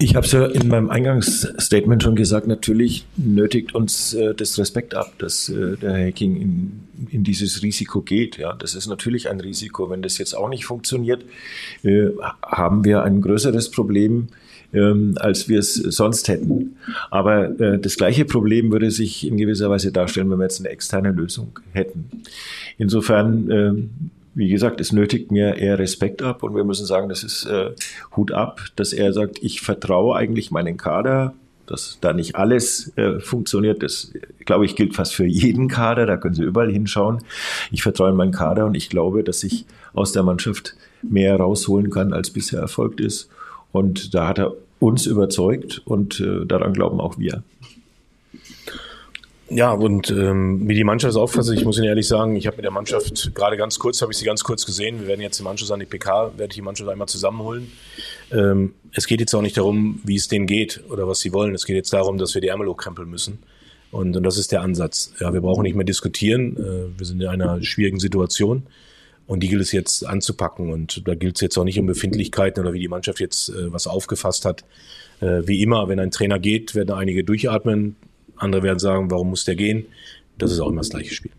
Ich 0.03 0.15
habe 0.15 0.25
es 0.25 0.31
ja 0.31 0.47
in 0.47 0.67
meinem 0.67 0.89
Eingangsstatement 0.89 2.01
schon 2.01 2.15
gesagt, 2.15 2.47
natürlich 2.47 3.05
nötigt 3.17 3.75
uns 3.75 4.15
äh, 4.15 4.33
das 4.33 4.57
Respekt 4.57 4.95
ab, 4.95 5.13
dass 5.19 5.47
äh, 5.47 5.77
der 5.77 6.07
Hacking 6.07 6.41
in, 6.41 6.79
in 7.11 7.23
dieses 7.23 7.61
Risiko 7.61 8.01
geht. 8.01 8.37
Ja, 8.39 8.53
das 8.53 8.73
ist 8.73 8.87
natürlich 8.87 9.29
ein 9.29 9.39
Risiko. 9.39 9.91
Wenn 9.91 10.01
das 10.01 10.17
jetzt 10.17 10.33
auch 10.33 10.49
nicht 10.49 10.65
funktioniert, 10.65 11.23
äh, 11.83 12.07
haben 12.43 12.83
wir 12.83 13.03
ein 13.03 13.21
größeres 13.21 13.69
Problem, 13.69 14.29
ähm, 14.73 15.15
als 15.19 15.47
wir 15.49 15.59
es 15.59 15.75
sonst 15.75 16.29
hätten. 16.29 16.77
Aber 17.11 17.59
äh, 17.59 17.77
das 17.77 17.95
gleiche 17.95 18.25
Problem 18.25 18.71
würde 18.71 18.89
sich 18.89 19.27
in 19.27 19.37
gewisser 19.37 19.69
Weise 19.69 19.91
darstellen, 19.91 20.31
wenn 20.31 20.39
wir 20.39 20.45
jetzt 20.45 20.61
eine 20.61 20.69
externe 20.69 21.11
Lösung 21.11 21.59
hätten. 21.73 22.09
Insofern 22.79 23.51
äh, 23.51 23.73
wie 24.33 24.49
gesagt, 24.49 24.79
es 24.79 24.91
nötigt 24.91 25.31
mir 25.31 25.55
eher 25.55 25.79
Respekt 25.79 26.21
ab 26.21 26.43
und 26.43 26.55
wir 26.55 26.63
müssen 26.63 26.85
sagen, 26.85 27.09
das 27.09 27.23
ist 27.23 27.45
äh, 27.45 27.71
Hut 28.15 28.31
ab, 28.31 28.61
dass 28.75 28.93
er 28.93 29.13
sagt, 29.13 29.39
ich 29.41 29.61
vertraue 29.61 30.15
eigentlich 30.15 30.51
meinen 30.51 30.77
Kader, 30.77 31.33
dass 31.67 31.97
da 32.01 32.13
nicht 32.13 32.35
alles 32.35 32.91
äh, 32.97 33.19
funktioniert. 33.19 33.83
Das, 33.83 34.13
glaube 34.45 34.65
ich, 34.65 34.75
gilt 34.75 34.95
fast 34.95 35.15
für 35.15 35.25
jeden 35.25 35.67
Kader, 35.67 36.05
da 36.05 36.17
können 36.17 36.35
Sie 36.35 36.43
überall 36.43 36.71
hinschauen. 36.71 37.19
Ich 37.71 37.83
vertraue 37.83 38.09
in 38.09 38.15
meinen 38.15 38.31
Kader 38.31 38.65
und 38.65 38.75
ich 38.75 38.89
glaube, 38.89 39.23
dass 39.23 39.43
ich 39.43 39.65
aus 39.93 40.11
der 40.11 40.23
Mannschaft 40.23 40.75
mehr 41.01 41.35
rausholen 41.35 41.89
kann, 41.89 42.13
als 42.13 42.29
bisher 42.29 42.59
erfolgt 42.59 42.99
ist. 42.99 43.29
Und 43.71 44.13
da 44.13 44.27
hat 44.27 44.39
er 44.39 44.53
uns 44.79 45.05
überzeugt 45.05 45.81
und 45.85 46.19
äh, 46.19 46.45
daran 46.45 46.73
glauben 46.73 46.99
auch 46.99 47.17
wir. 47.17 47.43
Ja, 49.53 49.73
und 49.73 50.09
ähm, 50.11 50.65
wie 50.65 50.75
die 50.75 50.85
Mannschaft 50.85 51.17
aufpasst, 51.17 51.51
ich 51.51 51.65
muss 51.65 51.77
Ihnen 51.77 51.87
ehrlich 51.87 52.07
sagen, 52.07 52.37
ich 52.37 52.47
habe 52.47 52.55
mit 52.55 52.63
der 52.63 52.71
Mannschaft 52.71 53.35
gerade 53.35 53.57
ganz 53.57 53.79
kurz, 53.79 54.01
habe 54.01 54.13
ich 54.13 54.17
sie 54.17 54.23
ganz 54.23 54.45
kurz 54.45 54.65
gesehen. 54.65 55.01
Wir 55.01 55.07
werden 55.07 55.19
jetzt 55.19 55.41
im 55.41 55.47
Anschluss 55.47 55.71
an 55.71 55.81
die 55.81 55.85
PK, 55.85 56.31
werde 56.37 56.51
ich 56.51 56.55
die 56.55 56.61
Mannschaft 56.61 56.89
einmal 56.89 57.09
zusammenholen. 57.09 57.69
Ähm, 58.31 58.75
es 58.93 59.07
geht 59.07 59.19
jetzt 59.19 59.33
auch 59.33 59.41
nicht 59.41 59.57
darum, 59.57 59.99
wie 60.05 60.15
es 60.15 60.29
denen 60.29 60.47
geht 60.47 60.81
oder 60.89 61.05
was 61.05 61.19
sie 61.19 61.33
wollen. 61.33 61.53
Es 61.53 61.65
geht 61.65 61.75
jetzt 61.75 61.91
darum, 61.91 62.17
dass 62.17 62.33
wir 62.33 62.39
die 62.39 62.47
Ärmel 62.47 62.69
hochkrempeln 62.69 63.09
müssen. 63.09 63.39
Und, 63.91 64.15
und 64.15 64.23
das 64.23 64.37
ist 64.37 64.53
der 64.53 64.61
Ansatz. 64.61 65.13
Ja, 65.19 65.33
wir 65.33 65.41
brauchen 65.41 65.63
nicht 65.63 65.75
mehr 65.75 65.85
diskutieren. 65.85 66.55
Äh, 66.55 66.97
wir 66.97 67.05
sind 67.05 67.21
in 67.21 67.27
einer 67.27 67.61
schwierigen 67.61 67.99
Situation. 67.99 68.63
Und 69.27 69.43
die 69.43 69.49
gilt 69.49 69.63
es 69.63 69.73
jetzt 69.73 70.07
anzupacken. 70.07 70.71
Und 70.71 71.05
da 71.09 71.13
gilt 71.13 71.35
es 71.35 71.41
jetzt 71.41 71.57
auch 71.57 71.65
nicht 71.65 71.77
um 71.77 71.87
Befindlichkeiten 71.87 72.63
oder 72.63 72.71
wie 72.71 72.79
die 72.79 72.87
Mannschaft 72.87 73.19
jetzt 73.19 73.49
äh, 73.49 73.73
was 73.73 73.85
aufgefasst 73.85 74.45
hat. 74.45 74.63
Äh, 75.19 75.45
wie 75.45 75.61
immer, 75.61 75.89
wenn 75.89 75.99
ein 75.99 76.11
Trainer 76.11 76.39
geht, 76.39 76.73
werden 76.73 76.91
einige 76.95 77.25
durchatmen, 77.25 77.97
andere 78.41 78.63
werden 78.63 78.79
sagen, 78.79 79.11
warum 79.11 79.29
muss 79.29 79.45
der 79.45 79.55
gehen? 79.55 79.85
Das 80.37 80.51
ist 80.51 80.59
auch 80.59 80.69
immer 80.69 80.81
das 80.81 80.89
gleiche 80.89 81.13
Spiel. 81.13 81.31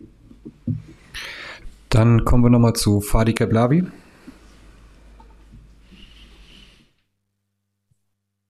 Dann 1.89 2.25
kommen 2.25 2.45
wir 2.45 2.51
nochmal 2.51 2.73
zu 2.73 3.01
Fadi 3.01 3.35
Keblavi. 3.35 3.85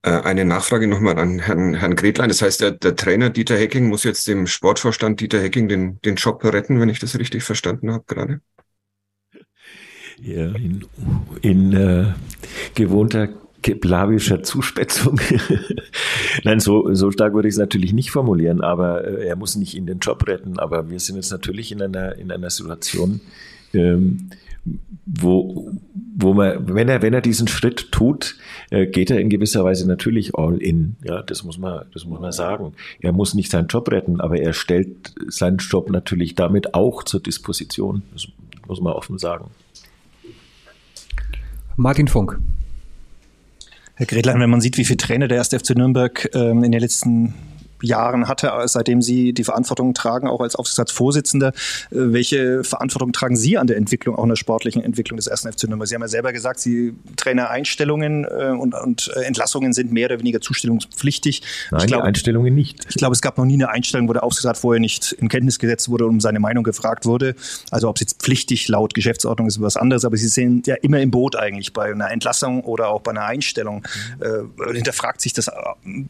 Äh, 0.02 0.10
eine 0.10 0.44
Nachfrage 0.44 0.88
nochmal 0.88 1.18
an 1.18 1.38
Herrn, 1.38 1.74
Herrn 1.74 1.96
Gretlein. 1.96 2.28
Das 2.28 2.42
heißt, 2.42 2.60
der, 2.60 2.72
der, 2.72 2.96
Trainer 2.96 3.30
Dieter 3.30 3.56
Hecking 3.56 3.88
muss 3.88 4.04
jetzt 4.04 4.26
dem 4.26 4.46
Sportvorstand 4.46 5.20
Dieter 5.20 5.40
Hecking 5.40 5.68
den, 5.68 6.00
den 6.02 6.16
Job 6.16 6.44
retten, 6.44 6.80
wenn 6.80 6.88
ich 6.88 6.98
das 6.98 7.18
richtig 7.18 7.44
verstanden 7.44 7.92
habe 7.92 8.04
gerade? 8.06 8.40
Ja, 10.20 10.46
in, 10.54 10.84
in 11.40 11.72
äh, 11.72 12.12
gewohnter 12.74 13.28
keblavischer 13.62 14.42
Zuspitzung. 14.42 15.20
Nein, 16.44 16.60
so, 16.60 16.92
so 16.94 17.10
stark 17.10 17.34
würde 17.34 17.48
ich 17.48 17.54
es 17.54 17.58
natürlich 17.58 17.92
nicht 17.92 18.10
formulieren, 18.10 18.60
aber 18.60 19.04
äh, 19.04 19.26
er 19.26 19.36
muss 19.36 19.56
nicht 19.56 19.76
in 19.76 19.86
den 19.86 19.98
Job 19.98 20.26
retten. 20.26 20.58
Aber 20.58 20.90
wir 20.90 21.00
sind 21.00 21.16
jetzt 21.16 21.30
natürlich 21.30 21.72
in 21.72 21.80
einer, 21.82 22.16
in 22.16 22.30
einer 22.30 22.50
Situation, 22.50 23.20
ähm, 23.72 24.30
wo, 25.06 25.72
wo 26.16 26.34
man, 26.34 26.74
wenn 26.74 26.88
er, 26.88 27.02
wenn 27.02 27.14
er 27.14 27.20
diesen 27.20 27.48
Schritt 27.48 27.90
tut, 27.90 28.36
äh, 28.70 28.86
geht 28.86 29.10
er 29.10 29.20
in 29.20 29.28
gewisser 29.28 29.64
Weise 29.64 29.88
natürlich 29.88 30.34
all 30.34 30.58
in. 30.58 30.96
Ja, 31.04 31.22
das 31.22 31.42
muss 31.42 31.58
man, 31.58 31.86
das 31.92 32.04
muss 32.04 32.20
man 32.20 32.32
sagen. 32.32 32.74
Er 33.00 33.12
muss 33.12 33.34
nicht 33.34 33.50
seinen 33.50 33.68
Job 33.68 33.90
retten, 33.90 34.20
aber 34.20 34.38
er 34.38 34.52
stellt 34.52 35.14
seinen 35.28 35.58
Job 35.58 35.90
natürlich 35.90 36.34
damit 36.34 36.74
auch 36.74 37.02
zur 37.02 37.20
Disposition. 37.20 38.02
Das 38.12 38.28
muss 38.66 38.80
man 38.80 38.92
offen 38.92 39.18
sagen. 39.18 39.50
Martin 41.76 42.06
Funk. 42.06 42.38
Herr 44.02 44.06
Gretlein, 44.08 44.40
wenn 44.40 44.50
man 44.50 44.60
sieht, 44.60 44.78
wie 44.78 44.84
viele 44.84 44.96
Trainer 44.96 45.28
der 45.28 45.38
erste 45.38 45.60
FC 45.60 45.76
Nürnberg 45.76 46.28
ähm, 46.34 46.64
in 46.64 46.72
den 46.72 46.80
letzten 46.80 47.34
Jahren 47.82 48.28
hatte, 48.28 48.52
seitdem 48.66 49.02
Sie 49.02 49.32
die 49.32 49.44
Verantwortung 49.44 49.94
tragen, 49.94 50.28
auch 50.28 50.40
als 50.40 50.56
Aufsichtsratsvorsitzender. 50.56 51.48
Äh, 51.48 51.52
welche 51.90 52.64
Verantwortung 52.64 53.12
tragen 53.12 53.36
Sie 53.36 53.58
an 53.58 53.66
der 53.66 53.76
Entwicklung, 53.76 54.16
auch 54.16 54.22
in 54.22 54.28
der 54.28 54.36
sportlichen 54.36 54.82
Entwicklung 54.82 55.16
des 55.16 55.26
ersten 55.26 55.52
FC 55.52 55.64
Nürnberg? 55.64 55.88
Sie 55.88 55.94
haben 55.94 56.02
ja 56.02 56.08
selber 56.08 56.32
gesagt, 56.32 56.60
Sie 56.60 56.94
Trainereinstellungen 57.16 58.24
äh, 58.24 58.54
und, 58.58 58.74
und 58.74 59.10
äh, 59.16 59.22
Entlassungen 59.22 59.72
sind 59.72 59.92
mehr 59.92 60.06
oder 60.06 60.18
weniger 60.18 60.40
zustellungspflichtig. 60.40 61.42
Nein, 61.70 61.80
ich 61.80 61.86
glaub, 61.86 62.02
Einstellungen 62.02 62.54
nicht. 62.54 62.86
Ich 62.88 62.96
glaube, 62.96 63.14
es 63.14 63.20
gab 63.20 63.38
noch 63.38 63.44
nie 63.44 63.54
eine 63.54 63.70
Einstellung, 63.70 64.08
wo 64.08 64.12
der 64.12 64.24
Aufsichtsrat 64.24 64.56
vorher 64.58 64.80
nicht 64.80 65.12
in 65.12 65.28
Kenntnis 65.28 65.58
gesetzt 65.58 65.88
wurde 65.88 66.04
und 66.04 66.10
um 66.10 66.20
seine 66.20 66.40
Meinung 66.40 66.64
gefragt 66.64 67.06
wurde. 67.06 67.34
Also 67.70 67.88
ob 67.88 67.96
es 67.96 68.00
jetzt 68.00 68.22
pflichtig 68.22 68.68
laut 68.68 68.94
Geschäftsordnung 68.94 69.48
ist, 69.48 69.60
was 69.60 69.76
anderes, 69.76 70.04
aber 70.04 70.16
Sie 70.16 70.28
sind 70.28 70.66
ja 70.66 70.76
immer 70.76 71.00
im 71.00 71.10
Boot 71.10 71.36
eigentlich 71.36 71.72
bei 71.72 71.90
einer 71.90 72.10
Entlassung 72.10 72.62
oder 72.64 72.88
auch 72.88 73.00
bei 73.00 73.10
einer 73.10 73.24
Einstellung. 73.24 73.84
Mhm. 74.18 74.52
Äh, 74.70 74.74
hinterfragt 74.74 75.20
sich 75.20 75.32
das, 75.32 75.50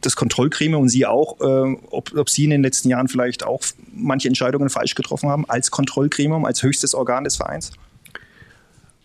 das 0.01 0.15
Kontrollgremium 0.15 0.83
und 0.83 0.89
Sie 0.89 1.05
auch, 1.05 1.39
äh, 1.41 1.62
ob, 1.89 2.15
ob, 2.15 2.29
Sie 2.29 2.45
in 2.45 2.49
den 2.49 2.63
letzten 2.63 2.89
Jahren 2.89 3.07
vielleicht 3.07 3.45
auch 3.45 3.61
manche 3.93 4.27
Entscheidungen 4.27 4.69
falsch 4.69 4.95
getroffen 4.95 5.29
haben 5.29 5.49
als 5.49 5.71
Kontrollgremium, 5.71 6.45
als 6.45 6.63
höchstes 6.63 6.93
Organ 6.95 7.23
des 7.23 7.35
Vereins? 7.35 7.71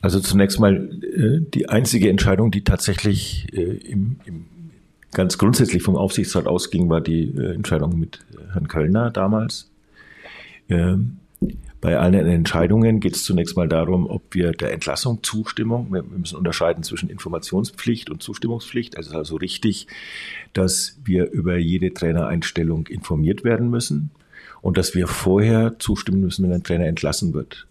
Also 0.00 0.20
zunächst 0.20 0.60
mal 0.60 0.90
äh, 1.02 1.40
die 1.52 1.68
einzige 1.68 2.08
Entscheidung, 2.08 2.50
die 2.50 2.62
tatsächlich 2.62 3.48
äh, 3.52 3.62
im, 3.62 4.20
im, 4.24 4.46
ganz 5.12 5.38
grundsätzlich 5.38 5.82
vom 5.82 5.96
Aufsichtsrat 5.96 6.46
ausging, 6.46 6.88
war 6.88 7.00
die 7.00 7.34
äh, 7.36 7.54
Entscheidung 7.54 7.98
mit 7.98 8.20
Herrn 8.52 8.68
Kölner 8.68 9.10
damals. 9.10 9.70
Ähm, 10.68 11.18
bei 11.80 11.96
allen 11.96 12.26
Entscheidungen 12.26 12.98
geht 12.98 13.14
es 13.14 13.24
zunächst 13.24 13.56
mal 13.56 13.68
darum, 13.68 14.08
ob 14.08 14.34
wir 14.34 14.52
der 14.52 14.72
Entlassung 14.72 15.22
Zustimmung, 15.22 15.92
wir 15.92 16.02
müssen 16.02 16.36
unterscheiden 16.36 16.82
zwischen 16.82 17.08
Informationspflicht 17.08 18.10
und 18.10 18.22
Zustimmungspflicht. 18.22 18.96
Also 18.96 19.16
also 19.16 19.36
richtig, 19.36 19.86
dass 20.52 20.98
wir 21.04 21.30
über 21.30 21.56
jede 21.56 21.94
Trainereinstellung 21.94 22.88
informiert 22.88 23.44
werden 23.44 23.70
müssen 23.70 24.10
und 24.60 24.76
dass 24.76 24.94
wir 24.94 25.06
vorher 25.06 25.78
zustimmen 25.78 26.20
müssen, 26.20 26.44
wenn 26.44 26.52
ein 26.52 26.64
Trainer 26.64 26.86
entlassen 26.86 27.32
wird. 27.32 27.66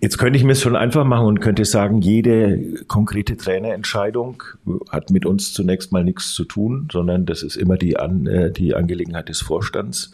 Jetzt 0.00 0.18
könnte 0.18 0.38
ich 0.38 0.44
mir 0.44 0.52
es 0.52 0.60
schon 0.60 0.76
einfach 0.76 1.04
machen 1.04 1.26
und 1.26 1.40
könnte 1.40 1.64
sagen, 1.64 2.02
jede 2.02 2.84
konkrete 2.86 3.36
Trainerentscheidung 3.36 4.42
hat 4.90 5.10
mit 5.10 5.26
uns 5.26 5.52
zunächst 5.52 5.92
mal 5.92 6.04
nichts 6.04 6.32
zu 6.32 6.44
tun, 6.44 6.88
sondern 6.92 7.26
das 7.26 7.42
ist 7.42 7.56
immer 7.56 7.76
die, 7.76 7.96
An 7.96 8.26
äh, 8.26 8.52
die 8.52 8.74
Angelegenheit 8.74 9.28
des 9.28 9.40
Vorstands. 9.40 10.12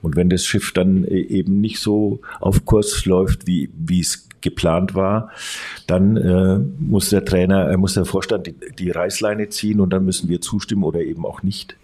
Und 0.00 0.16
wenn 0.16 0.30
das 0.30 0.44
Schiff 0.44 0.72
dann 0.72 1.04
e-, 1.04 1.20
eben 1.20 1.60
nicht 1.60 1.80
so 1.80 2.20
auf 2.40 2.64
Kurs 2.64 3.04
läuft, 3.04 3.46
wie, 3.46 3.70
wie 3.76 4.00
es 4.00 4.28
geplant 4.40 4.94
war, 4.94 5.30
dann 5.86 6.16
äh, 6.16 6.58
muss 6.78 7.10
der 7.10 7.24
Trainer, 7.24 7.70
äh, 7.70 7.76
muss 7.76 7.94
der 7.94 8.04
Vorstand 8.04 8.46
die, 8.46 8.54
die 8.78 8.90
Reißleine 8.90 9.48
ziehen 9.48 9.80
und 9.80 9.90
dann 9.90 10.04
müssen 10.04 10.28
wir 10.28 10.40
zustimmen 10.40 10.84
oder 10.84 11.00
eben 11.00 11.24
auch 11.24 11.42
nicht. 11.42 11.76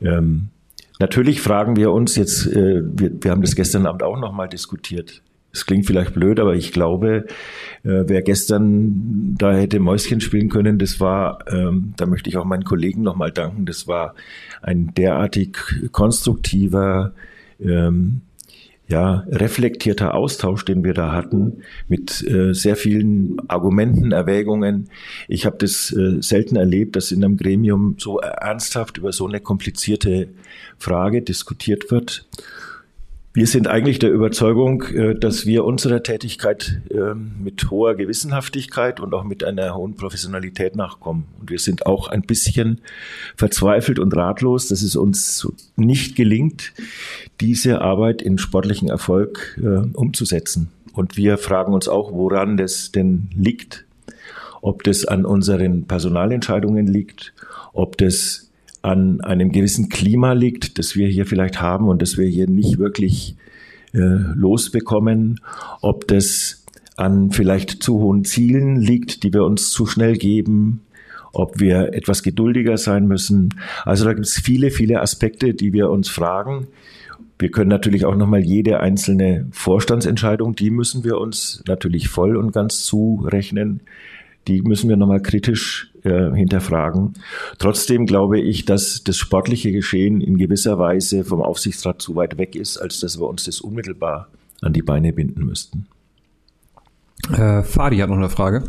Ähm, 0.00 0.48
natürlich 0.98 1.40
fragen 1.40 1.76
wir 1.76 1.92
uns 1.92 2.16
jetzt, 2.16 2.46
äh, 2.46 2.82
wir, 2.84 3.12
wir 3.22 3.30
haben 3.30 3.42
das 3.42 3.54
gestern 3.56 3.86
Abend 3.86 4.02
auch 4.02 4.18
nochmal 4.18 4.48
diskutiert. 4.48 5.22
Es 5.54 5.66
klingt 5.66 5.86
vielleicht 5.86 6.14
blöd, 6.14 6.40
aber 6.40 6.54
ich 6.54 6.72
glaube, 6.72 7.26
äh, 7.84 8.04
wer 8.06 8.22
gestern 8.22 9.34
da 9.36 9.52
hätte 9.52 9.80
Mäuschen 9.80 10.22
spielen 10.22 10.48
können, 10.48 10.78
das 10.78 10.98
war, 10.98 11.40
ähm, 11.46 11.92
da 11.98 12.06
möchte 12.06 12.30
ich 12.30 12.38
auch 12.38 12.46
meinen 12.46 12.64
Kollegen 12.64 13.02
nochmal 13.02 13.32
danken, 13.32 13.66
das 13.66 13.86
war 13.86 14.14
ein 14.62 14.94
derartig 14.94 15.58
konstruktiver, 15.92 17.12
ähm, 17.60 18.22
ja, 18.88 19.24
reflektierter 19.28 20.14
Austausch, 20.14 20.64
den 20.64 20.84
wir 20.84 20.94
da 20.94 21.12
hatten, 21.12 21.62
mit 21.88 22.26
äh, 22.26 22.52
sehr 22.52 22.76
vielen 22.76 23.36
Argumenten, 23.48 24.12
Erwägungen. 24.12 24.88
Ich 25.28 25.46
habe 25.46 25.56
das 25.58 25.92
äh, 25.92 26.20
selten 26.20 26.56
erlebt, 26.56 26.96
dass 26.96 27.12
in 27.12 27.24
einem 27.24 27.36
Gremium 27.36 27.96
so 27.98 28.18
ernsthaft 28.18 28.98
über 28.98 29.12
so 29.12 29.26
eine 29.26 29.40
komplizierte 29.40 30.28
Frage 30.78 31.22
diskutiert 31.22 31.90
wird. 31.90 32.26
Wir 33.34 33.46
sind 33.46 33.66
eigentlich 33.66 33.98
der 33.98 34.12
Überzeugung, 34.12 34.82
äh, 34.82 35.14
dass 35.14 35.46
wir 35.46 35.64
unserer 35.64 36.02
Tätigkeit 36.02 36.82
ähm, 36.90 37.32
mit 37.42 37.70
hoher 37.70 37.94
Gewissenhaftigkeit 37.94 39.00
und 39.00 39.14
auch 39.14 39.24
mit 39.24 39.42
einer 39.42 39.74
hohen 39.74 39.94
Professionalität 39.94 40.76
nachkommen. 40.76 41.24
Und 41.40 41.50
wir 41.50 41.58
sind 41.58 41.86
auch 41.86 42.08
ein 42.08 42.22
bisschen 42.22 42.82
verzweifelt 43.34 43.98
und 43.98 44.14
ratlos, 44.14 44.68
dass 44.68 44.82
es 44.82 44.96
uns 44.96 45.48
nicht 45.76 46.14
gelingt, 46.14 46.74
diese 47.40 47.80
Arbeit 47.80 48.20
in 48.20 48.36
sportlichen 48.36 48.90
Erfolg 48.90 49.58
äh, 49.62 49.88
umzusetzen. 49.96 50.70
Und 50.92 51.16
wir 51.16 51.38
fragen 51.38 51.72
uns 51.72 51.88
auch, 51.88 52.12
woran 52.12 52.58
das 52.58 52.92
denn 52.92 53.30
liegt. 53.34 53.86
Ob 54.60 54.84
das 54.84 55.06
an 55.06 55.24
unseren 55.24 55.86
Personalentscheidungen 55.86 56.86
liegt, 56.86 57.32
ob 57.72 57.96
das 57.96 58.51
an 58.82 59.20
einem 59.20 59.52
gewissen 59.52 59.88
Klima 59.88 60.32
liegt, 60.32 60.78
das 60.78 60.96
wir 60.96 61.08
hier 61.08 61.24
vielleicht 61.24 61.60
haben 61.60 61.88
und 61.88 62.02
das 62.02 62.18
wir 62.18 62.26
hier 62.26 62.48
nicht 62.48 62.78
wirklich 62.78 63.36
äh, 63.94 63.98
losbekommen, 63.98 65.40
ob 65.80 66.08
das 66.08 66.64
an 66.96 67.30
vielleicht 67.30 67.82
zu 67.82 68.00
hohen 68.00 68.24
Zielen 68.24 68.76
liegt, 68.76 69.22
die 69.22 69.32
wir 69.32 69.44
uns 69.44 69.70
zu 69.70 69.86
schnell 69.86 70.16
geben, 70.16 70.82
ob 71.32 71.60
wir 71.60 71.94
etwas 71.94 72.22
geduldiger 72.22 72.76
sein 72.76 73.06
müssen. 73.06 73.54
Also 73.84 74.04
da 74.04 74.12
gibt 74.12 74.26
es 74.26 74.38
viele, 74.38 74.70
viele 74.70 75.00
Aspekte, 75.00 75.54
die 75.54 75.72
wir 75.72 75.90
uns 75.90 76.08
fragen. 76.08 76.66
Wir 77.38 77.50
können 77.50 77.70
natürlich 77.70 78.04
auch 78.04 78.14
nochmal 78.14 78.40
jede 78.40 78.80
einzelne 78.80 79.46
Vorstandsentscheidung, 79.52 80.54
die 80.54 80.70
müssen 80.70 81.02
wir 81.02 81.18
uns 81.18 81.62
natürlich 81.66 82.08
voll 82.08 82.36
und 82.36 82.52
ganz 82.52 82.84
zurechnen. 82.84 83.80
Die 84.48 84.62
müssen 84.62 84.88
wir 84.88 84.96
nochmal 84.96 85.22
kritisch 85.22 85.91
äh, 86.04 86.34
hinterfragen. 86.34 87.14
Trotzdem 87.58 88.06
glaube 88.06 88.40
ich, 88.40 88.64
dass 88.64 89.04
das 89.04 89.16
sportliche 89.16 89.72
Geschehen 89.72 90.20
in 90.20 90.36
gewisser 90.36 90.78
Weise 90.78 91.24
vom 91.24 91.42
Aufsichtsrat 91.42 92.02
zu 92.02 92.16
weit 92.16 92.38
weg 92.38 92.56
ist, 92.56 92.76
als 92.78 93.00
dass 93.00 93.20
wir 93.20 93.28
uns 93.28 93.44
das 93.44 93.60
unmittelbar 93.60 94.28
an 94.60 94.72
die 94.72 94.82
Beine 94.82 95.12
binden 95.12 95.46
müssten. 95.46 95.86
Äh, 97.32 97.62
Fadi 97.62 97.98
hat 97.98 98.10
noch 98.10 98.16
eine 98.16 98.30
Frage. 98.30 98.64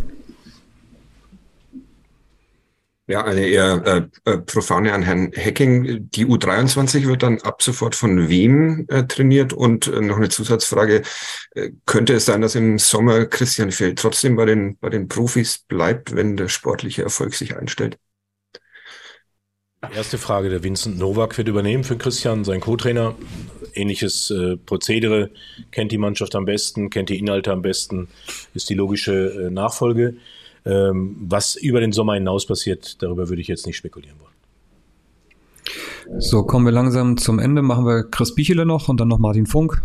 Ja, 3.05 3.25
eine 3.25 3.45
eher 3.45 4.09
äh, 4.25 4.31
äh, 4.31 4.37
profane 4.37 4.93
an 4.93 5.03
Herrn 5.03 5.31
Hecking. 5.33 6.09
Die 6.11 6.25
U23 6.25 7.05
wird 7.05 7.21
dann 7.23 7.41
ab 7.41 7.61
sofort 7.61 7.95
von 7.95 8.29
wem 8.29 8.85
äh, 8.87 9.03
trainiert? 9.03 9.51
Und 9.51 9.87
äh, 9.87 9.99
noch 9.99 10.15
eine 10.15 10.29
Zusatzfrage. 10.29 11.01
Äh, 11.53 11.71
könnte 11.85 12.13
es 12.13 12.25
sein, 12.25 12.39
dass 12.39 12.55
im 12.55 12.79
Sommer 12.79 13.25
Christian 13.25 13.71
Feld 13.71 13.99
trotzdem 13.99 14.37
bei 14.37 14.45
den, 14.45 14.77
bei 14.77 14.89
den 14.89 15.09
Profis 15.09 15.59
bleibt, 15.67 16.15
wenn 16.15 16.37
der 16.37 16.47
sportliche 16.47 17.03
Erfolg 17.03 17.33
sich 17.33 17.57
einstellt? 17.57 17.97
Erste 19.93 20.17
Frage, 20.17 20.47
der 20.47 20.63
Vincent 20.63 20.97
Nowak 20.97 21.37
wird 21.37 21.49
übernehmen 21.49 21.83
für 21.83 21.97
Christian, 21.97 22.45
sein 22.45 22.61
Co-Trainer. 22.61 23.15
Ähnliches 23.73 24.31
äh, 24.31 24.55
Prozedere, 24.55 25.29
kennt 25.71 25.91
die 25.91 25.97
Mannschaft 25.97 26.35
am 26.35 26.45
besten, 26.45 26.89
kennt 26.89 27.09
die 27.09 27.19
Inhalte 27.19 27.51
am 27.51 27.61
besten, 27.61 28.07
ist 28.53 28.69
die 28.69 28.75
logische 28.75 29.47
äh, 29.47 29.49
Nachfolge. 29.49 30.15
Ähm, 30.65 31.15
was 31.19 31.55
über 31.55 31.79
den 31.81 31.91
Sommer 31.91 32.13
hinaus 32.13 32.45
passiert, 32.45 33.01
darüber 33.01 33.29
würde 33.29 33.41
ich 33.41 33.47
jetzt 33.47 33.65
nicht 33.65 33.77
spekulieren 33.77 34.17
wollen. 34.19 34.33
So, 36.19 36.43
kommen 36.43 36.65
wir 36.65 36.71
langsam 36.71 37.17
zum 37.17 37.39
Ende. 37.39 37.61
Machen 37.61 37.85
wir 37.85 38.03
Chris 38.03 38.35
Bichele 38.35 38.65
noch 38.65 38.89
und 38.89 38.99
dann 38.99 39.07
noch 39.07 39.19
Martin 39.19 39.45
Funk 39.45 39.81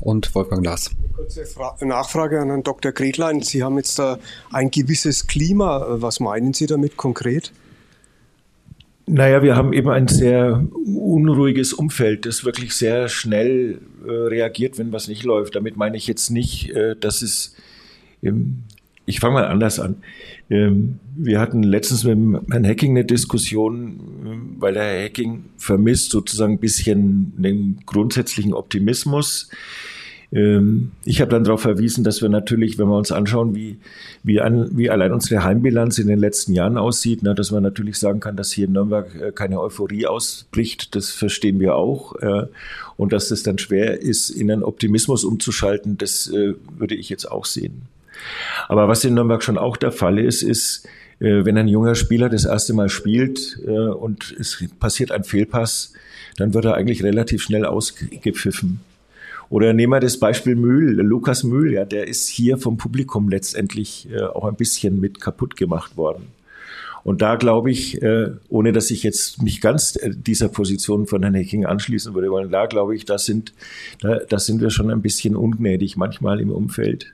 und 0.00 0.34
Wolfgang 0.34 0.62
Glas. 0.62 0.90
Kurze 1.14 1.44
Fra 1.46 1.76
Nachfrage 1.80 2.40
an 2.40 2.48
Herrn 2.48 2.62
Dr. 2.62 2.92
Gretlein. 2.92 3.40
Sie 3.42 3.62
haben 3.62 3.76
jetzt 3.76 3.98
da 3.98 4.18
ein 4.50 4.70
gewisses 4.70 5.26
Klima. 5.26 6.00
Was 6.00 6.20
meinen 6.20 6.52
Sie 6.52 6.66
damit 6.66 6.96
konkret? 6.96 7.52
Naja, 9.06 9.42
wir 9.42 9.56
haben 9.56 9.72
eben 9.72 9.88
ein 9.88 10.08
sehr 10.08 10.64
unruhiges 10.74 11.72
Umfeld, 11.72 12.24
das 12.24 12.44
wirklich 12.44 12.74
sehr 12.74 13.08
schnell 13.08 13.80
äh, 14.06 14.10
reagiert, 14.10 14.78
wenn 14.78 14.92
was 14.92 15.08
nicht 15.08 15.24
läuft. 15.24 15.56
Damit 15.56 15.76
meine 15.76 15.96
ich 15.96 16.06
jetzt 16.06 16.30
nicht, 16.30 16.70
äh, 16.70 16.94
dass 16.96 17.22
es 17.22 17.54
im 18.20 18.62
ich 19.06 19.20
fange 19.20 19.34
mal 19.34 19.46
anders 19.46 19.80
an. 19.80 19.96
Ähm, 20.50 20.98
wir 21.16 21.40
hatten 21.40 21.62
letztens 21.62 22.04
mit 22.04 22.16
Herrn 22.50 22.66
Hacking 22.66 22.92
eine 22.92 23.04
Diskussion, 23.04 24.00
ähm, 24.24 24.56
weil 24.58 24.74
der 24.74 24.84
Herr 24.84 25.04
Hacking 25.04 25.44
vermisst 25.56 26.10
sozusagen 26.10 26.54
ein 26.54 26.60
bisschen 26.60 27.32
den 27.36 27.78
grundsätzlichen 27.86 28.54
Optimismus. 28.54 29.48
Ähm, 30.32 30.92
ich 31.04 31.20
habe 31.20 31.30
dann 31.30 31.44
darauf 31.44 31.60
verwiesen, 31.60 32.04
dass 32.04 32.22
wir 32.22 32.28
natürlich, 32.28 32.78
wenn 32.78 32.88
wir 32.88 32.96
uns 32.96 33.12
anschauen, 33.12 33.54
wie, 33.54 33.78
wie, 34.22 34.40
an, 34.40 34.70
wie 34.76 34.88
allein 34.88 35.12
unsere 35.12 35.44
Heimbilanz 35.44 35.98
in 35.98 36.08
den 36.08 36.18
letzten 36.18 36.54
Jahren 36.54 36.78
aussieht, 36.78 37.22
ne, 37.22 37.34
dass 37.34 37.50
man 37.50 37.62
natürlich 37.62 37.98
sagen 37.98 38.20
kann, 38.20 38.36
dass 38.36 38.52
hier 38.52 38.66
in 38.66 38.72
Nürnberg 38.72 39.14
äh, 39.20 39.32
keine 39.32 39.60
Euphorie 39.60 40.06
ausbricht, 40.06 40.94
das 40.94 41.10
verstehen 41.10 41.60
wir 41.60 41.74
auch. 41.74 42.14
Äh, 42.16 42.46
und 42.96 43.12
dass 43.12 43.30
es 43.30 43.42
dann 43.42 43.58
schwer 43.58 44.00
ist, 44.00 44.30
in 44.30 44.50
einen 44.50 44.62
Optimismus 44.62 45.24
umzuschalten, 45.24 45.98
das 45.98 46.28
äh, 46.28 46.54
würde 46.78 46.94
ich 46.94 47.08
jetzt 47.10 47.30
auch 47.30 47.44
sehen. 47.44 47.82
Aber 48.68 48.88
was 48.88 49.04
in 49.04 49.14
Nürnberg 49.14 49.42
schon 49.42 49.58
auch 49.58 49.76
der 49.76 49.92
Fall 49.92 50.18
ist, 50.18 50.42
ist, 50.42 50.86
äh, 51.22 51.44
wenn 51.44 51.56
ein 51.56 51.68
junger 51.68 51.94
Spieler 51.94 52.28
das 52.28 52.44
erste 52.44 52.74
Mal 52.74 52.88
spielt 52.88 53.60
äh, 53.64 53.70
und 53.70 54.34
es 54.38 54.64
passiert 54.80 55.12
ein 55.12 55.22
Fehlpass, 55.22 55.92
dann 56.36 56.52
wird 56.52 56.64
er 56.64 56.74
eigentlich 56.74 57.04
relativ 57.04 57.42
schnell 57.42 57.64
ausgepfiffen. 57.64 58.80
Oder 59.48 59.72
nehmen 59.72 59.92
wir 59.92 60.00
das 60.00 60.18
Beispiel 60.18 60.56
Mühl, 60.56 60.94
Lukas 61.00 61.44
Mühl, 61.44 61.74
ja, 61.74 61.84
der 61.84 62.08
ist 62.08 62.28
hier 62.28 62.58
vom 62.58 62.76
Publikum 62.76 63.28
letztendlich 63.28 64.08
äh, 64.10 64.22
auch 64.22 64.46
ein 64.46 64.56
bisschen 64.56 64.98
mit 64.98 65.20
kaputt 65.20 65.56
gemacht 65.56 65.96
worden. 65.96 66.28
Und 67.04 67.20
da 67.20 67.34
glaube 67.34 67.72
ich, 67.72 68.00
ohne 68.48 68.70
dass 68.70 68.92
ich 68.92 69.02
jetzt 69.02 69.42
mich 69.42 69.60
ganz 69.60 69.98
dieser 70.04 70.48
Position 70.48 71.08
von 71.08 71.22
Herrn 71.22 71.34
Hecking 71.34 71.66
anschließen 71.66 72.14
würde 72.14 72.30
wollen, 72.30 72.52
da 72.52 72.66
glaube 72.66 72.94
ich, 72.94 73.04
da 73.04 73.18
sind, 73.18 73.52
da, 74.00 74.18
da 74.18 74.38
sind 74.38 74.60
wir 74.60 74.70
schon 74.70 74.88
ein 74.88 75.02
bisschen 75.02 75.34
ungnädig 75.34 75.96
manchmal 75.96 76.38
im 76.38 76.52
Umfeld. 76.52 77.12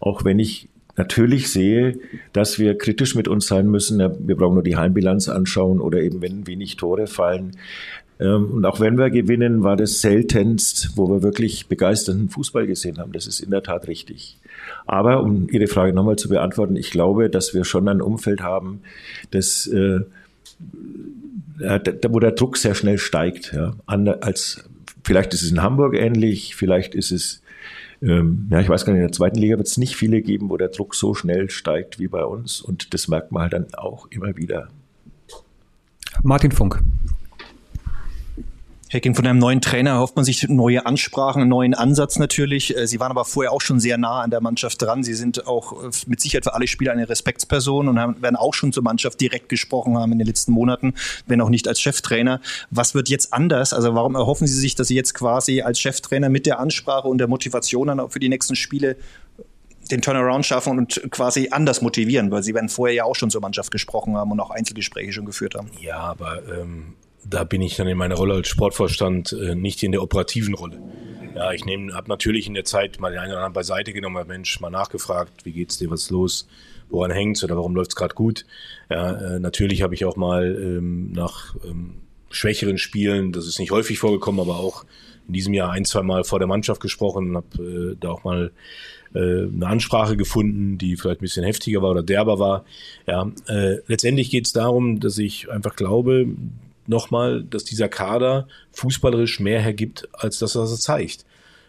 Auch 0.00 0.24
wenn 0.24 0.38
ich 0.38 0.68
natürlich 0.96 1.50
sehe, 1.50 1.98
dass 2.32 2.58
wir 2.58 2.76
kritisch 2.78 3.14
mit 3.14 3.28
uns 3.28 3.46
sein 3.46 3.68
müssen. 3.68 3.98
Wir 3.98 4.36
brauchen 4.36 4.54
nur 4.54 4.62
die 4.62 4.76
Heimbilanz 4.76 5.28
anschauen 5.28 5.80
oder 5.80 6.00
eben 6.00 6.22
wenn 6.22 6.46
wenig 6.46 6.76
Tore 6.76 7.06
fallen. 7.06 7.52
Ähm, 8.18 8.50
und 8.50 8.64
auch 8.64 8.80
wenn 8.80 8.96
wir 8.96 9.10
gewinnen, 9.10 9.62
war 9.62 9.76
das 9.76 10.00
seltenst, 10.00 10.92
wo 10.96 11.08
wir 11.08 11.22
wirklich 11.22 11.68
begeisternden 11.68 12.28
Fußball 12.28 12.66
gesehen 12.66 12.98
haben. 12.98 13.12
Das 13.12 13.26
ist 13.26 13.40
in 13.40 13.50
der 13.50 13.62
Tat 13.62 13.88
richtig. 13.88 14.38
Aber 14.86 15.22
um 15.22 15.48
Ihre 15.50 15.66
Frage 15.66 15.92
nochmal 15.92 16.16
zu 16.16 16.28
beantworten, 16.28 16.76
ich 16.76 16.90
glaube, 16.90 17.28
dass 17.28 17.54
wir 17.54 17.64
schon 17.64 17.88
ein 17.88 18.00
Umfeld 18.00 18.40
haben, 18.40 18.80
das, 19.30 19.66
äh, 19.66 20.00
wo 22.08 22.20
der 22.20 22.32
Druck 22.32 22.56
sehr 22.56 22.74
schnell 22.74 22.98
steigt. 22.98 23.56
Als, 23.86 24.64
vielleicht 25.04 25.34
ist 25.34 25.42
es 25.42 25.50
in 25.50 25.62
Hamburg 25.62 25.94
ähnlich, 25.94 26.56
vielleicht 26.56 26.94
ist 26.94 27.12
es 27.12 27.42
ähm, 28.02 28.48
ja, 28.50 28.60
ich 28.60 28.68
weiß 28.68 28.84
gar 28.84 28.92
nicht, 28.92 29.00
in 29.00 29.06
der 29.06 29.12
zweiten 29.12 29.38
Liga 29.38 29.56
wird 29.56 29.68
es 29.68 29.76
nicht 29.76 29.96
viele 29.96 30.22
geben, 30.22 30.50
wo 30.50 30.56
der 30.56 30.68
Druck 30.68 30.94
so 30.94 31.14
schnell 31.14 31.50
steigt 31.50 31.98
wie 31.98 32.08
bei 32.08 32.24
uns. 32.24 32.60
Und 32.60 32.94
das 32.94 33.08
merkt 33.08 33.32
man 33.32 33.42
halt 33.42 33.52
dann 33.52 33.74
auch 33.74 34.06
immer 34.10 34.36
wieder. 34.36 34.68
Martin 36.22 36.52
Funk. 36.52 36.82
Hacking 38.92 39.16
von 39.16 39.26
einem 39.26 39.40
neuen 39.40 39.60
Trainer 39.60 39.98
hofft 39.98 40.14
man 40.14 40.24
sich 40.24 40.48
neue 40.48 40.86
Ansprachen, 40.86 41.42
einen 41.42 41.50
neuen 41.50 41.74
Ansatz 41.74 42.18
natürlich. 42.18 42.76
Äh, 42.76 42.86
Sie 42.86 43.00
waren 43.00 43.10
aber 43.10 43.24
vorher 43.24 43.52
auch 43.52 43.60
schon 43.60 43.80
sehr 43.80 43.98
nah 43.98 44.20
an 44.20 44.30
der 44.30 44.40
Mannschaft 44.40 44.80
dran. 44.80 45.02
Sie 45.02 45.14
sind 45.14 45.46
auch 45.46 45.84
äh, 45.84 45.90
mit 46.06 46.20
Sicherheit 46.20 46.44
für 46.44 46.54
alle 46.54 46.68
Spieler 46.68 46.92
eine 46.92 47.08
Respektsperson 47.08 47.88
und 47.88 47.98
haben, 47.98 48.22
werden 48.22 48.36
auch 48.36 48.54
schon 48.54 48.72
zur 48.72 48.84
Mannschaft 48.84 49.20
direkt 49.20 49.48
gesprochen 49.48 49.98
haben 49.98 50.12
in 50.12 50.18
den 50.18 50.26
letzten 50.26 50.52
Monaten, 50.52 50.94
wenn 51.26 51.40
auch 51.40 51.48
nicht 51.48 51.66
als 51.66 51.80
Cheftrainer. 51.80 52.40
Was 52.70 52.94
wird 52.94 53.08
jetzt 53.08 53.32
anders? 53.32 53.72
Also 53.72 53.94
warum 53.94 54.14
erhoffen 54.14 54.46
Sie 54.46 54.58
sich, 54.58 54.76
dass 54.76 54.88
Sie 54.88 54.94
jetzt 54.94 55.14
quasi 55.14 55.62
als 55.62 55.80
Cheftrainer 55.80 56.28
mit 56.28 56.46
der 56.46 56.60
Ansprache 56.60 57.08
und 57.08 57.18
der 57.18 57.28
Motivation 57.28 57.88
dann 57.88 57.98
auch 57.98 58.12
für 58.12 58.20
die 58.20 58.28
nächsten 58.28 58.54
Spiele 58.54 58.96
den 59.90 60.02
Turnaround 60.02 60.46
schaffen 60.46 60.78
und 60.78 61.00
quasi 61.10 61.48
anders 61.50 61.80
motivieren, 61.80 62.30
weil 62.30 62.42
Sie 62.42 62.54
werden 62.54 62.68
vorher 62.68 62.94
ja 62.94 63.04
auch 63.04 63.14
schon 63.14 63.30
zur 63.30 63.40
Mannschaft 63.40 63.70
gesprochen 63.70 64.16
haben 64.16 64.30
und 64.30 64.40
auch 64.40 64.50
Einzelgespräche 64.50 65.12
schon 65.12 65.26
geführt 65.26 65.54
haben. 65.54 65.70
Ja, 65.80 65.98
aber 65.98 66.42
ähm, 66.48 66.94
da 67.28 67.44
bin 67.44 67.62
ich 67.62 67.76
dann 67.76 67.88
in 67.88 67.98
meiner 67.98 68.14
Rolle 68.14 68.34
als 68.34 68.48
Sportvorstand 68.48 69.32
äh, 69.32 69.54
nicht 69.54 69.82
in 69.82 69.92
der 69.92 70.02
operativen 70.02 70.54
Rolle. 70.54 70.80
Ja, 71.34 71.52
ich 71.52 71.62
habe 71.62 72.08
natürlich 72.08 72.46
in 72.46 72.54
der 72.54 72.64
Zeit 72.64 72.98
mal 72.98 73.10
den 73.10 73.18
einen 73.18 73.32
oder 73.32 73.38
anderen 73.38 73.52
beiseite 73.52 73.92
genommen, 73.92 74.26
Mensch, 74.26 74.58
mal 74.60 74.70
nachgefragt, 74.70 75.44
wie 75.44 75.52
geht's 75.52 75.76
dir, 75.76 75.90
was 75.90 76.04
ist 76.04 76.10
los, 76.10 76.48
woran 76.88 77.10
hängt's 77.10 77.44
oder 77.44 77.56
warum 77.56 77.74
läuft's 77.74 77.94
gerade 77.94 78.14
gut. 78.14 78.46
Ja, 78.88 79.12
äh, 79.12 79.38
natürlich 79.38 79.82
habe 79.82 79.94
ich 79.94 80.04
auch 80.06 80.16
mal 80.16 80.56
ähm, 80.58 81.12
nach 81.12 81.54
ähm, 81.64 81.96
schwächeren 82.30 82.78
Spielen, 82.78 83.32
das 83.32 83.46
ist 83.46 83.58
nicht 83.58 83.70
häufig 83.70 83.98
vorgekommen, 83.98 84.40
aber 84.40 84.56
auch 84.56 84.84
in 85.26 85.34
diesem 85.34 85.52
Jahr 85.52 85.72
ein, 85.72 85.84
zwei 85.84 86.02
Mal 86.02 86.24
vor 86.24 86.38
der 86.38 86.48
Mannschaft 86.48 86.80
gesprochen 86.80 87.30
und 87.30 87.36
habe 87.36 87.92
äh, 87.92 87.96
da 88.00 88.10
auch 88.10 88.24
mal 88.24 88.52
äh, 89.14 89.18
eine 89.18 89.66
Ansprache 89.66 90.16
gefunden, 90.16 90.78
die 90.78 90.96
vielleicht 90.96 91.20
ein 91.20 91.24
bisschen 91.24 91.44
heftiger 91.44 91.82
war 91.82 91.90
oder 91.90 92.02
derber 92.02 92.38
war. 92.38 92.64
Ja, 93.06 93.30
äh, 93.48 93.78
letztendlich 93.86 94.30
geht 94.30 94.46
es 94.46 94.52
darum, 94.52 95.00
dass 95.00 95.18
ich 95.18 95.50
einfach 95.50 95.76
glaube, 95.76 96.26
nochmal, 96.88 97.42
dass 97.42 97.64
dieser 97.64 97.88
Kader 97.88 98.48
fußballerisch 98.72 99.40
mehr 99.40 99.60
hergibt, 99.60 100.08
als 100.12 100.38
das, 100.38 100.56
was 100.56 100.70
er 100.70 100.78
zeigt. 100.78 101.24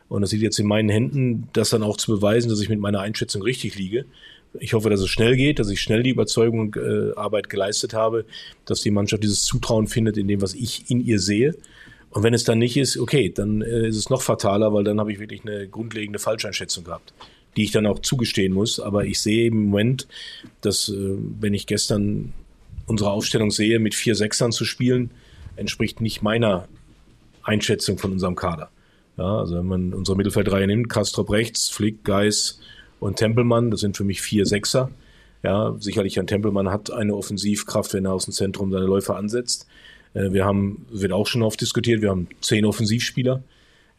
Und 0.09 0.21
das 0.21 0.31
liegt 0.31 0.43
jetzt 0.43 0.59
in 0.59 0.67
meinen 0.67 0.89
Händen, 0.89 1.49
das 1.53 1.69
dann 1.69 1.83
auch 1.83 1.97
zu 1.97 2.11
beweisen, 2.11 2.49
dass 2.49 2.61
ich 2.61 2.69
mit 2.69 2.79
meiner 2.79 3.01
Einschätzung 3.01 3.41
richtig 3.41 3.75
liege. 3.75 4.05
Ich 4.59 4.73
hoffe, 4.73 4.89
dass 4.89 5.01
es 5.01 5.09
schnell 5.09 5.35
geht, 5.35 5.59
dass 5.59 5.69
ich 5.69 5.81
schnell 5.81 6.03
die 6.03 6.11
Überzeugung 6.11 6.59
und 6.59 6.77
äh, 6.77 7.11
Arbeit 7.15 7.49
geleistet 7.49 7.93
habe, 7.93 8.25
dass 8.65 8.81
die 8.81 8.91
Mannschaft 8.91 9.23
dieses 9.23 9.43
Zutrauen 9.43 9.87
findet 9.87 10.17
in 10.17 10.27
dem, 10.27 10.41
was 10.41 10.53
ich 10.53 10.89
in 10.89 11.05
ihr 11.05 11.19
sehe. 11.19 11.55
Und 12.09 12.23
wenn 12.23 12.33
es 12.33 12.45
dann 12.45 12.59
nicht 12.59 12.77
ist, 12.77 12.97
okay, 12.97 13.29
dann 13.29 13.61
äh, 13.61 13.87
ist 13.87 13.97
es 13.97 14.09
noch 14.09 14.21
fataler, 14.21 14.73
weil 14.73 14.83
dann 14.83 14.99
habe 14.99 15.11
ich 15.11 15.19
wirklich 15.19 15.41
eine 15.45 15.67
grundlegende 15.67 16.19
Falscheinschätzung 16.19 16.85
gehabt, 16.85 17.13
die 17.57 17.63
ich 17.63 17.71
dann 17.71 17.85
auch 17.85 17.99
zugestehen 17.99 18.53
muss. 18.53 18.79
Aber 18.79 19.05
ich 19.05 19.19
sehe 19.19 19.47
im 19.47 19.65
Moment, 19.65 20.07
dass, 20.61 20.89
äh, 20.89 21.17
wenn 21.39 21.53
ich 21.53 21.67
gestern 21.67 22.33
unsere 22.87 23.11
Aufstellung 23.11 23.51
sehe, 23.51 23.79
mit 23.79 23.93
vier 23.93 24.15
Sechsern 24.15 24.51
zu 24.51 24.65
spielen, 24.65 25.11
entspricht 25.55 26.01
nicht 26.01 26.23
meiner 26.23 26.67
Einschätzung 27.43 27.97
von 27.97 28.11
unserem 28.11 28.35
Kader. 28.35 28.69
Ja, 29.17 29.39
also 29.39 29.55
wenn 29.57 29.65
man 29.65 29.93
unsere 29.93 30.17
Mittelfeldreihe 30.17 30.67
nimmt, 30.67 30.89
Kastrop 30.89 31.31
rechts, 31.31 31.69
Flick, 31.69 32.03
Geis 32.03 32.59
und 32.99 33.17
Tempelmann, 33.17 33.71
das 33.71 33.81
sind 33.81 33.97
für 33.97 34.03
mich 34.03 34.21
vier 34.21 34.45
Sechser. 34.45 34.89
Ja, 35.43 35.75
sicherlich 35.79 36.19
ein 36.19 36.27
Tempelmann 36.27 36.69
hat 36.69 36.91
eine 36.91 37.15
Offensivkraft, 37.15 37.93
wenn 37.93 38.05
er 38.05 38.13
aus 38.13 38.25
dem 38.25 38.33
Zentrum 38.33 38.71
seine 38.71 38.85
Läufer 38.85 39.15
ansetzt. 39.15 39.67
Äh, 40.13 40.31
wir 40.31 40.45
haben, 40.45 40.85
wird 40.91 41.11
auch 41.11 41.27
schon 41.27 41.43
oft 41.43 41.59
diskutiert, 41.61 42.01
wir 42.01 42.09
haben 42.09 42.27
zehn 42.41 42.65
Offensivspieler. 42.65 43.43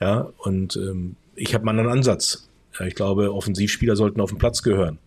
Ja, 0.01 0.33
und 0.39 0.77
ähm, 0.77 1.17
ich 1.35 1.55
habe 1.55 1.65
mal 1.65 1.79
einen 1.79 1.89
Ansatz. 1.89 2.49
Ja, 2.79 2.87
ich 2.87 2.95
glaube, 2.95 3.33
Offensivspieler 3.33 3.97
sollten 3.97 4.21
auf 4.21 4.31
den 4.31 4.39
Platz 4.39 4.63
gehören. 4.63 4.99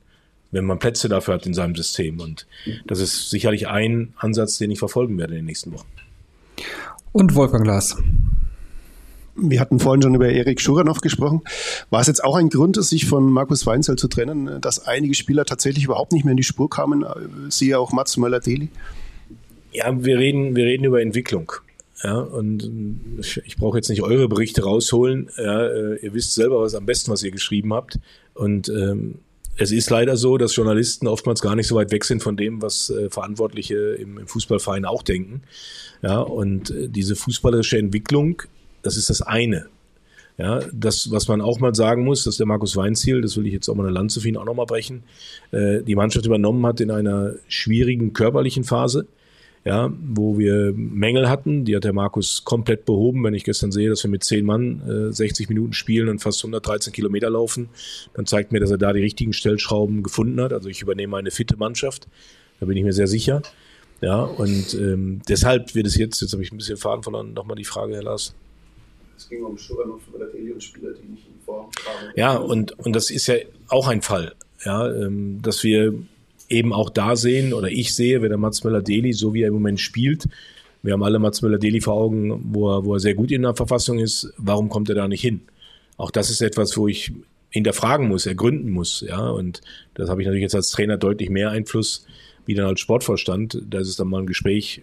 Wenn 0.52 0.66
man 0.66 0.80
Plätze 0.80 1.10
dafür 1.10 1.36
hat 1.36 1.46
in 1.46 1.54
seinem 1.54 1.76
System. 1.76 2.20
Und 2.20 2.46
das 2.86 3.00
ist 3.00 3.30
sicherlich 3.30 3.68
ein 3.68 4.14
Ansatz, 4.18 4.58
den 4.58 4.72
ich 4.72 4.80
verfolgen 4.80 5.18
werde 5.18 5.34
in 5.34 5.40
den 5.40 5.46
nächsten 5.46 5.72
Wochen. 5.74 5.88
Und 7.12 7.36
Wolfgang 7.36 7.64
Glas. 7.64 7.98
Wir 9.36 9.62
hatten 9.62 9.80
vorhin 9.80 10.02
schon 10.02 10.14
über 10.14 10.30
Erik 10.30 10.60
Schuranov 10.60 11.00
gesprochen. 11.00 11.42
War 11.90 12.02
es 12.02 12.08
jetzt 12.08 12.24
auch 12.24 12.36
ein 12.36 12.50
Grund, 12.50 12.82
sich 12.84 13.06
von 13.06 13.32
Markus 13.32 13.66
Weinzel 13.66 13.96
zu 13.96 14.08
trennen, 14.08 14.60
dass 14.62 14.86
einige 14.86 15.14
Spieler 15.14 15.46
tatsächlich 15.46 15.86
überhaupt 15.86 16.12
nicht 16.12 16.26
mehr 16.26 16.32
in 16.32 16.38
die 16.38 16.44
Spur 16.44 16.70
kamen? 16.70 17.06
Siehe 17.50 17.80
auch 17.80 17.94
Mats 17.94 18.18
Möller-Deli. 18.18 18.70
Ja, 19.72 20.04
wir 20.04 20.18
reden, 20.18 20.56
wir 20.56 20.66
reden 20.66 20.84
über 20.84 21.02
Entwicklung. 21.02 21.54
Ja, 22.04 22.18
und 22.20 22.70
ich, 23.20 23.42
ich 23.46 23.58
brauche 23.58 23.78
jetzt 23.78 23.90
nicht 23.90 24.02
eure 24.02 24.28
Berichte 24.28 24.64
rausholen. 24.64 25.30
Ja, 25.38 25.66
äh, 25.66 25.96
ihr 25.98 26.14
wisst 26.14 26.34
selber 26.34 26.60
was 26.62 26.76
am 26.76 26.86
besten, 26.86 27.12
was 27.12 27.24
ihr 27.24 27.32
geschrieben 27.32 27.74
habt. 27.74 28.00
Und 28.34 28.70
ähm, 28.70 29.20
es 29.58 29.72
ist 29.72 29.90
leider 29.90 30.18
so, 30.18 30.38
dass 30.38 30.56
Journalisten 30.56 31.08
oftmals 31.08 31.42
gar 31.42 31.56
nicht 31.56 31.68
so 31.68 31.76
weit 31.76 31.92
weg 31.92 32.04
sind 32.04 32.24
von 32.24 32.38
dem, 32.38 32.62
was 32.62 32.90
äh, 32.90 33.10
Verantwortliche 33.10 33.76
im, 33.76 34.18
im, 34.18 34.28
Fußballverein 34.28 34.86
auch 34.86 35.04
denken. 35.04 35.42
Ja, 36.02 36.20
und 36.20 36.72
äh, 36.72 36.88
diese 36.88 37.16
fußballerische 37.16 37.78
Entwicklung, 37.78 38.42
das 38.82 38.98
ist 38.98 39.10
das 39.10 39.22
eine. 39.22 39.68
Ja, 40.38 40.62
das, 40.74 41.12
was 41.12 41.28
man 41.28 41.42
auch 41.42 41.60
mal 41.60 41.76
sagen 41.76 42.04
muss, 42.04 42.24
dass 42.24 42.38
der 42.38 42.48
Markus 42.48 42.76
Weinziel, 42.76 43.22
das 43.22 43.38
will 43.38 43.46
ich 43.46 43.54
jetzt 43.54 43.70
auch 43.70 43.76
mal 43.76 43.86
eine 43.86 43.94
Lanze 43.94 44.22
für 44.22 44.30
ihn 44.30 44.38
auch 44.38 44.46
nochmal 44.46 44.66
brechen, 44.66 45.04
äh, 45.52 45.84
die 45.84 45.96
Mannschaft 45.96 46.26
übernommen 46.26 46.66
hat 46.66 46.80
in 46.80 46.90
einer 46.90 47.34
schwierigen 47.48 48.14
körperlichen 48.14 48.64
Phase 48.64 49.06
ja, 49.64 49.92
wo 50.02 50.40
wir 50.40 50.74
Mängel 50.76 51.30
hatten. 51.30 51.66
Die 51.66 51.76
hat 51.76 51.84
der 51.84 51.94
Markus 51.94 52.44
komplett 52.44 52.86
behoben. 52.86 53.24
Wenn 53.24 53.34
ich 53.34 53.44
gestern 53.44 53.72
sehe, 53.72 53.90
dass 53.90 54.04
wir 54.04 54.10
mit 54.10 54.24
zehn 54.24 54.46
Mann 54.46 55.10
äh, 55.10 55.14
60 55.14 55.50
Minuten 55.50 55.74
spielen 55.74 56.10
und 56.10 56.20
fast 56.20 56.44
113 56.44 56.92
Kilometer 56.92 57.30
laufen, 57.30 57.70
dann 58.14 58.26
zeigt 58.26 58.52
mir, 58.52 58.60
dass 58.60 58.72
er 58.72 58.78
da 58.78 58.92
die 58.92 59.02
richtigen 59.02 59.34
Stellschrauben 59.34 60.02
gefunden 60.02 60.42
hat. 60.42 60.52
Also 60.54 60.70
ich 60.70 60.82
übernehme 60.82 61.18
eine 61.18 61.32
fitte 61.32 61.58
Mannschaft. 61.58 62.08
Da 62.60 62.66
bin 62.66 62.76
ich 62.76 62.84
mir 62.84 62.94
sehr 62.94 63.08
sicher. 63.08 63.42
Ja, 64.02 64.24
und 64.24 64.74
ähm, 64.74 65.22
deshalb 65.30 65.76
wird 65.76 65.86
es 65.86 65.96
jetzt, 65.96 66.22
jetzt 66.22 66.34
habe 66.34 66.42
ich 66.42 66.52
ein 66.52 66.58
bisschen 66.58 66.78
Faden 66.78 67.04
verloren, 67.04 67.34
nochmal 67.34 67.56
die 67.56 67.66
Frage, 67.66 67.94
Herr 67.94 68.04
Lars. 68.04 68.34
Es 69.16 69.30
ging 69.30 69.44
um 69.44 69.56
Schuranov 69.56 70.02
und 70.12 70.64
Spieler, 70.64 70.94
die 70.94 71.08
nicht 71.08 71.28
in 71.28 71.40
Form 71.46 71.70
kamen. 71.72 72.12
Ja, 72.16 72.36
und, 72.36 72.78
und 72.80 72.96
das 72.96 73.12
ist 73.12 73.28
ja 73.28 73.36
auch 73.68 73.88
ein 73.88 74.02
Fall, 74.02 74.34
ja, 74.66 74.92
ähm, 74.92 75.40
dass 75.44 75.64
wir 75.64 75.94
eben 76.52 76.74
auch 76.74 76.90
da 76.90 77.16
sehen 77.16 77.54
oder 77.54 77.70
ich 77.70 77.96
sehe, 77.96 78.22
wenn 78.22 78.30
der 78.30 78.38
Mats 78.38 78.64
Möller-Deli, 78.64 79.14
so 79.14 79.34
wie 79.34 79.42
er 79.42 79.48
im 79.48 79.54
Moment 79.54 79.80
spielt, 79.80 80.28
wir 80.84 80.94
haben 80.94 81.04
alle 81.04 81.20
Mats 81.20 81.42
Möller-Deli 81.42 81.82
vor 81.82 81.94
Augen, 81.94 82.42
wo 82.54 82.70
er, 82.70 82.86
wo 82.86 82.96
er 82.96 83.00
sehr 83.00 83.14
gut 83.14 83.32
in 83.32 83.44
der 83.44 83.56
Verfassung 83.56 84.00
ist, 84.00 84.34
warum 84.38 84.70
kommt 84.70 84.90
er 84.90 84.96
da 84.96 85.08
nicht 85.08 85.22
hin? 85.22 85.42
Auch 85.98 86.12
das 86.12 86.30
ist 86.30 86.42
etwas, 86.42 86.76
wo 86.78 86.88
ich 86.88 87.12
hinterfragen 87.50 88.08
muss, 88.08 88.26
ergründen 88.26 88.72
muss, 88.72 89.02
ja, 89.08 89.30
und 89.30 89.62
das 89.94 90.10
habe 90.10 90.22
ich 90.22 90.26
natürlich 90.26 90.44
jetzt 90.44 90.56
als 90.56 90.70
Trainer 90.70 90.98
deutlich 90.98 91.30
mehr 91.30 91.52
Einfluss 91.52 92.06
wie 92.46 92.56
dann 92.56 92.66
als 92.66 92.80
Sportvorstand. 92.80 93.62
Da 93.70 93.80
ist 93.80 93.90
es 93.90 93.96
dann 93.98 94.08
mal 94.08 94.20
ein 94.20 94.28
Gespräch, 94.28 94.82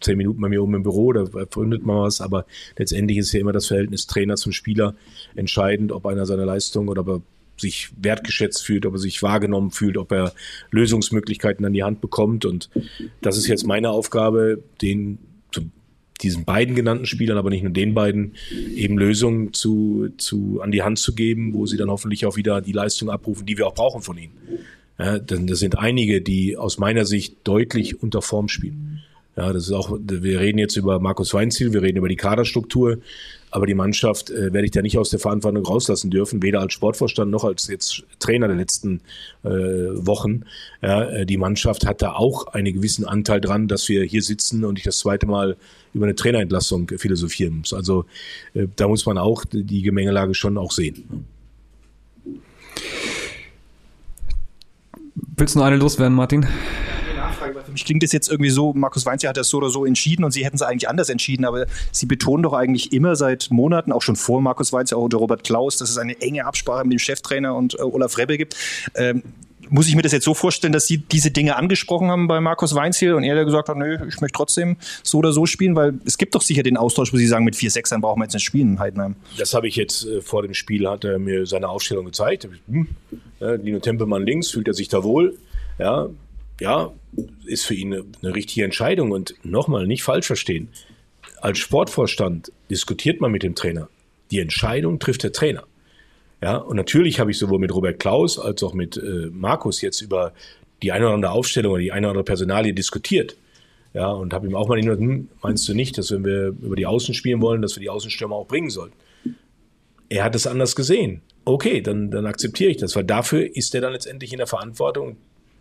zehn 0.00 0.16
Minuten 0.16 0.40
bei 0.40 0.48
mir 0.48 0.62
oben 0.62 0.74
im 0.74 0.82
Büro, 0.82 1.12
da 1.12 1.24
ergründet 1.38 1.84
man 1.84 1.98
was, 1.98 2.20
aber 2.20 2.46
letztendlich 2.78 3.18
ist 3.18 3.32
ja 3.32 3.40
immer 3.40 3.52
das 3.52 3.66
Verhältnis 3.66 4.06
Trainer 4.06 4.36
zum 4.36 4.52
Spieler 4.52 4.94
entscheidend, 5.34 5.92
ob 5.92 6.06
einer 6.06 6.26
seine 6.26 6.44
Leistung 6.44 6.88
oder 6.88 7.04
er 7.06 7.22
sich 7.56 7.90
wertgeschätzt 7.96 8.64
fühlt, 8.64 8.86
ob 8.86 8.94
er 8.94 8.98
sich 8.98 9.22
wahrgenommen 9.22 9.70
fühlt, 9.70 9.96
ob 9.96 10.12
er 10.12 10.32
Lösungsmöglichkeiten 10.70 11.64
an 11.64 11.72
die 11.72 11.84
Hand 11.84 12.00
bekommt. 12.00 12.44
Und 12.44 12.70
das 13.20 13.36
ist 13.36 13.46
jetzt 13.46 13.66
meine 13.66 13.90
Aufgabe, 13.90 14.62
den 14.82 15.18
diesen 16.22 16.44
beiden 16.44 16.74
genannten 16.74 17.06
Spielern, 17.06 17.38
aber 17.38 17.50
nicht 17.50 17.62
nur 17.62 17.72
den 17.72 17.94
beiden, 17.94 18.34
eben 18.74 18.98
Lösungen 18.98 19.52
zu, 19.52 20.08
zu, 20.16 20.60
an 20.62 20.70
die 20.70 20.82
Hand 20.82 20.98
zu 20.98 21.14
geben, 21.14 21.54
wo 21.54 21.66
sie 21.66 21.76
dann 21.76 21.90
hoffentlich 21.90 22.26
auch 22.26 22.36
wieder 22.36 22.60
die 22.60 22.72
Leistung 22.72 23.10
abrufen, 23.10 23.46
die 23.46 23.58
wir 23.58 23.66
auch 23.66 23.74
brauchen 23.74 24.02
von 24.02 24.16
ihnen. 24.16 24.32
Ja, 24.98 25.18
denn 25.18 25.46
das 25.46 25.58
sind 25.58 25.76
einige, 25.76 26.22
die 26.22 26.56
aus 26.56 26.78
meiner 26.78 27.04
Sicht 27.04 27.38
deutlich 27.44 28.02
unter 28.02 28.22
Form 28.22 28.48
spielen. 28.48 29.02
Ja, 29.36 29.52
das 29.52 29.64
ist 29.64 29.72
auch, 29.72 29.98
wir 30.00 30.38
reden 30.38 30.58
jetzt 30.58 30.76
über 30.76 31.00
Markus 31.00 31.34
Weinziel, 31.34 31.72
wir 31.72 31.82
reden 31.82 31.98
über 31.98 32.08
die 32.08 32.16
Kaderstruktur, 32.16 32.98
aber 33.54 33.66
die 33.66 33.74
Mannschaft 33.74 34.30
äh, 34.30 34.52
werde 34.52 34.64
ich 34.64 34.72
da 34.72 34.82
nicht 34.82 34.98
aus 34.98 35.10
der 35.10 35.20
Verantwortung 35.20 35.64
rauslassen 35.64 36.10
dürfen, 36.10 36.42
weder 36.42 36.58
als 36.58 36.72
Sportvorstand 36.72 37.30
noch 37.30 37.44
als 37.44 37.68
jetzt 37.68 38.02
Trainer 38.18 38.48
der 38.48 38.56
letzten 38.56 39.00
äh, 39.44 39.48
Wochen. 39.48 40.42
Ja, 40.82 41.04
äh, 41.04 41.24
die 41.24 41.36
Mannschaft 41.36 41.86
hat 41.86 42.02
da 42.02 42.14
auch 42.14 42.48
einen 42.48 42.74
gewissen 42.74 43.04
Anteil 43.04 43.40
dran, 43.40 43.68
dass 43.68 43.88
wir 43.88 44.02
hier 44.02 44.22
sitzen 44.22 44.64
und 44.64 44.76
ich 44.76 44.84
das 44.84 44.98
zweite 44.98 45.26
Mal 45.26 45.56
über 45.94 46.04
eine 46.04 46.16
Trainerentlassung 46.16 46.90
philosophieren 46.96 47.58
muss. 47.58 47.72
Also 47.72 48.06
äh, 48.54 48.66
da 48.74 48.88
muss 48.88 49.06
man 49.06 49.18
auch 49.18 49.44
die 49.52 49.82
Gemengelage 49.82 50.34
schon 50.34 50.58
auch 50.58 50.72
sehen. 50.72 51.24
Willst 55.36 55.54
du 55.54 55.60
noch 55.60 55.66
eine 55.66 55.76
loswerden, 55.76 56.16
Martin? 56.16 56.44
Frage, 57.44 57.56
weil 57.56 57.64
für 57.64 57.72
mich 57.72 57.84
klingt 57.84 58.02
das 58.02 58.12
jetzt 58.12 58.28
irgendwie 58.28 58.50
so, 58.50 58.72
Markus 58.72 59.06
Weinz 59.06 59.24
hat 59.24 59.36
das 59.36 59.48
so 59.48 59.58
oder 59.58 59.70
so 59.70 59.84
entschieden 59.84 60.24
und 60.24 60.32
Sie 60.32 60.44
hätten 60.44 60.56
es 60.56 60.62
eigentlich 60.62 60.88
anders 60.88 61.08
entschieden, 61.08 61.44
aber 61.44 61.66
Sie 61.92 62.06
betonen 62.06 62.42
doch 62.42 62.52
eigentlich 62.52 62.92
immer 62.92 63.16
seit 63.16 63.50
Monaten, 63.50 63.92
auch 63.92 64.02
schon 64.02 64.16
vor 64.16 64.40
Markus 64.40 64.72
Weinz, 64.72 64.92
auch 64.92 65.02
unter 65.02 65.18
Robert 65.18 65.44
Klaus, 65.44 65.76
dass 65.76 65.90
es 65.90 65.98
eine 65.98 66.20
enge 66.20 66.44
Absprache 66.44 66.84
mit 66.84 66.92
dem 66.92 66.98
Cheftrainer 66.98 67.54
und 67.54 67.78
äh, 67.78 67.82
Olaf 67.82 68.18
Rebbe 68.18 68.38
gibt. 68.38 68.56
Ähm, 68.94 69.22
muss 69.70 69.88
ich 69.88 69.96
mir 69.96 70.02
das 70.02 70.12
jetzt 70.12 70.24
so 70.24 70.34
vorstellen, 70.34 70.74
dass 70.74 70.86
Sie 70.86 70.98
diese 70.98 71.30
Dinge 71.30 71.56
angesprochen 71.56 72.10
haben 72.10 72.28
bei 72.28 72.38
Markus 72.40 72.74
Weinziel 72.74 73.14
und 73.14 73.24
er 73.24 73.34
der 73.34 73.46
gesagt 73.46 73.70
hat, 73.70 73.76
nö, 73.78 73.94
ich 74.06 74.20
möchte 74.20 74.36
trotzdem 74.36 74.76
so 75.02 75.18
oder 75.18 75.32
so 75.32 75.46
spielen, 75.46 75.74
weil 75.74 75.94
es 76.04 76.18
gibt 76.18 76.34
doch 76.34 76.42
sicher 76.42 76.62
den 76.62 76.76
Austausch, 76.76 77.14
wo 77.14 77.16
Sie 77.16 77.26
sagen, 77.26 77.44
mit 77.44 77.56
vier 77.56 77.70
Sechsern 77.70 78.02
brauchen 78.02 78.20
wir 78.20 78.24
jetzt 78.24 78.34
nicht 78.34 78.44
spielen 78.44 78.72
in 78.72 78.78
Heidenheim. 78.78 79.16
Das 79.38 79.54
habe 79.54 79.66
ich 79.66 79.76
jetzt 79.76 80.06
äh, 80.06 80.20
vor 80.20 80.42
dem 80.42 80.52
Spiel, 80.52 80.86
hat 80.86 81.04
er 81.04 81.18
mir 81.18 81.46
seine 81.46 81.68
Aufstellung 81.70 82.04
gezeigt. 82.04 82.46
Hm, 82.68 82.88
ja, 83.40 83.52
Lino 83.54 83.78
Tempelmann 83.78 84.24
links, 84.24 84.50
fühlt 84.50 84.68
er 84.68 84.74
sich 84.74 84.88
da 84.88 85.02
wohl. 85.02 85.38
Ja, 85.78 86.08
ja, 86.60 86.92
ist 87.46 87.66
für 87.66 87.74
ihn 87.74 87.92
eine, 87.92 88.04
eine 88.22 88.34
richtige 88.34 88.64
Entscheidung. 88.64 89.10
Und 89.10 89.34
nochmal, 89.42 89.86
nicht 89.86 90.02
falsch 90.02 90.26
verstehen. 90.26 90.68
Als 91.40 91.58
Sportvorstand 91.58 92.52
diskutiert 92.70 93.20
man 93.20 93.32
mit 93.32 93.42
dem 93.42 93.54
Trainer. 93.54 93.88
Die 94.30 94.40
Entscheidung 94.40 94.98
trifft 94.98 95.22
der 95.22 95.32
Trainer. 95.32 95.64
Ja, 96.42 96.56
und 96.56 96.76
natürlich 96.76 97.20
habe 97.20 97.30
ich 97.30 97.38
sowohl 97.38 97.58
mit 97.58 97.74
Robert 97.74 97.98
Klaus 97.98 98.38
als 98.38 98.62
auch 98.62 98.74
mit 98.74 98.96
äh, 98.96 99.30
Markus 99.30 99.80
jetzt 99.80 100.00
über 100.00 100.32
die 100.82 100.92
eine 100.92 101.06
oder 101.06 101.14
andere 101.14 101.32
Aufstellung 101.32 101.72
oder 101.72 101.82
die 101.82 101.92
eine 101.92 102.06
oder 102.06 102.10
andere 102.10 102.24
Personalie 102.24 102.74
diskutiert. 102.74 103.36
Ja, 103.94 104.10
und 104.10 104.34
habe 104.34 104.46
ihm 104.46 104.56
auch 104.56 104.68
mal 104.68 104.80
gesagt, 104.80 105.00
hm, 105.00 105.28
meinst 105.40 105.68
du 105.68 105.74
nicht, 105.74 105.96
dass 105.96 106.10
wenn 106.10 106.24
wir 106.24 106.48
über 106.48 106.76
die 106.76 106.86
Außen 106.86 107.14
spielen 107.14 107.40
wollen, 107.40 107.62
dass 107.62 107.76
wir 107.76 107.80
die 107.80 107.90
Außenstürmer 107.90 108.34
auch 108.34 108.46
bringen 108.46 108.68
sollten? 108.68 108.96
Er 110.08 110.24
hat 110.24 110.34
es 110.34 110.46
anders 110.46 110.76
gesehen. 110.76 111.22
Okay, 111.44 111.80
dann, 111.80 112.10
dann 112.10 112.26
akzeptiere 112.26 112.70
ich 112.70 112.76
das, 112.76 112.96
weil 112.96 113.04
dafür 113.04 113.54
ist 113.56 113.74
er 113.74 113.80
dann 113.80 113.92
letztendlich 113.92 114.32
in 114.32 114.38
der 114.38 114.46
Verantwortung 114.46 115.16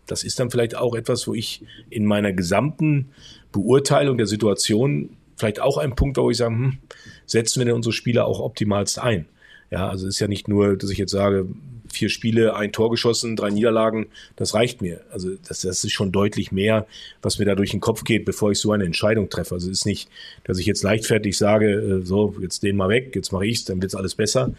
das 0.07 0.23
ist 0.23 0.39
dann 0.39 0.51
vielleicht 0.51 0.75
auch 0.75 0.95
etwas, 0.95 1.27
wo 1.27 1.33
ich 1.33 1.63
in 1.89 2.05
meiner 2.05 2.33
gesamten 2.33 3.09
Beurteilung 3.51 4.17
der 4.17 4.27
Situation 4.27 5.11
vielleicht 5.35 5.59
auch 5.59 5.77
ein 5.77 5.95
Punkt 5.95 6.17
wo 6.17 6.29
ich 6.29 6.37
sage, 6.37 6.55
hm, 6.55 6.77
setzen 7.25 7.59
wir 7.59 7.65
denn 7.65 7.75
unsere 7.75 7.93
Spieler 7.93 8.25
auch 8.25 8.39
optimalst 8.39 8.99
ein? 8.99 9.25
Ja, 9.71 9.89
also 9.89 10.07
es 10.07 10.15
ist 10.15 10.19
ja 10.19 10.27
nicht 10.27 10.47
nur, 10.47 10.77
dass 10.77 10.89
ich 10.89 10.97
jetzt 10.97 11.11
sage, 11.11 11.47
vier 11.93 12.09
Spiele, 12.09 12.55
ein 12.55 12.71
Tor 12.71 12.91
geschossen, 12.91 13.35
drei 13.35 13.49
Niederlagen, 13.49 14.07
das 14.35 14.53
reicht 14.53 14.81
mir. 14.81 15.01
Also 15.11 15.35
das, 15.47 15.61
das 15.61 15.83
ist 15.83 15.91
schon 15.91 16.11
deutlich 16.11 16.51
mehr, 16.51 16.87
was 17.21 17.39
mir 17.39 17.45
da 17.45 17.55
durch 17.55 17.71
den 17.71 17.79
Kopf 17.79 18.03
geht, 18.03 18.25
bevor 18.25 18.51
ich 18.51 18.59
so 18.59 18.71
eine 18.71 18.83
Entscheidung 18.83 19.29
treffe. 19.29 19.55
Also 19.55 19.69
es 19.69 19.79
ist 19.79 19.85
nicht, 19.85 20.09
dass 20.43 20.57
ich 20.57 20.65
jetzt 20.65 20.83
leichtfertig 20.83 21.37
sage, 21.37 21.71
äh, 21.71 22.05
so, 22.05 22.35
jetzt 22.41 22.63
den 22.63 22.75
mal 22.75 22.89
weg, 22.89 23.15
jetzt 23.15 23.31
mache 23.31 23.45
ich's, 23.45 23.65
dann 23.65 23.81
wird's 23.81 23.95
alles 23.95 24.15
besser. 24.15 24.53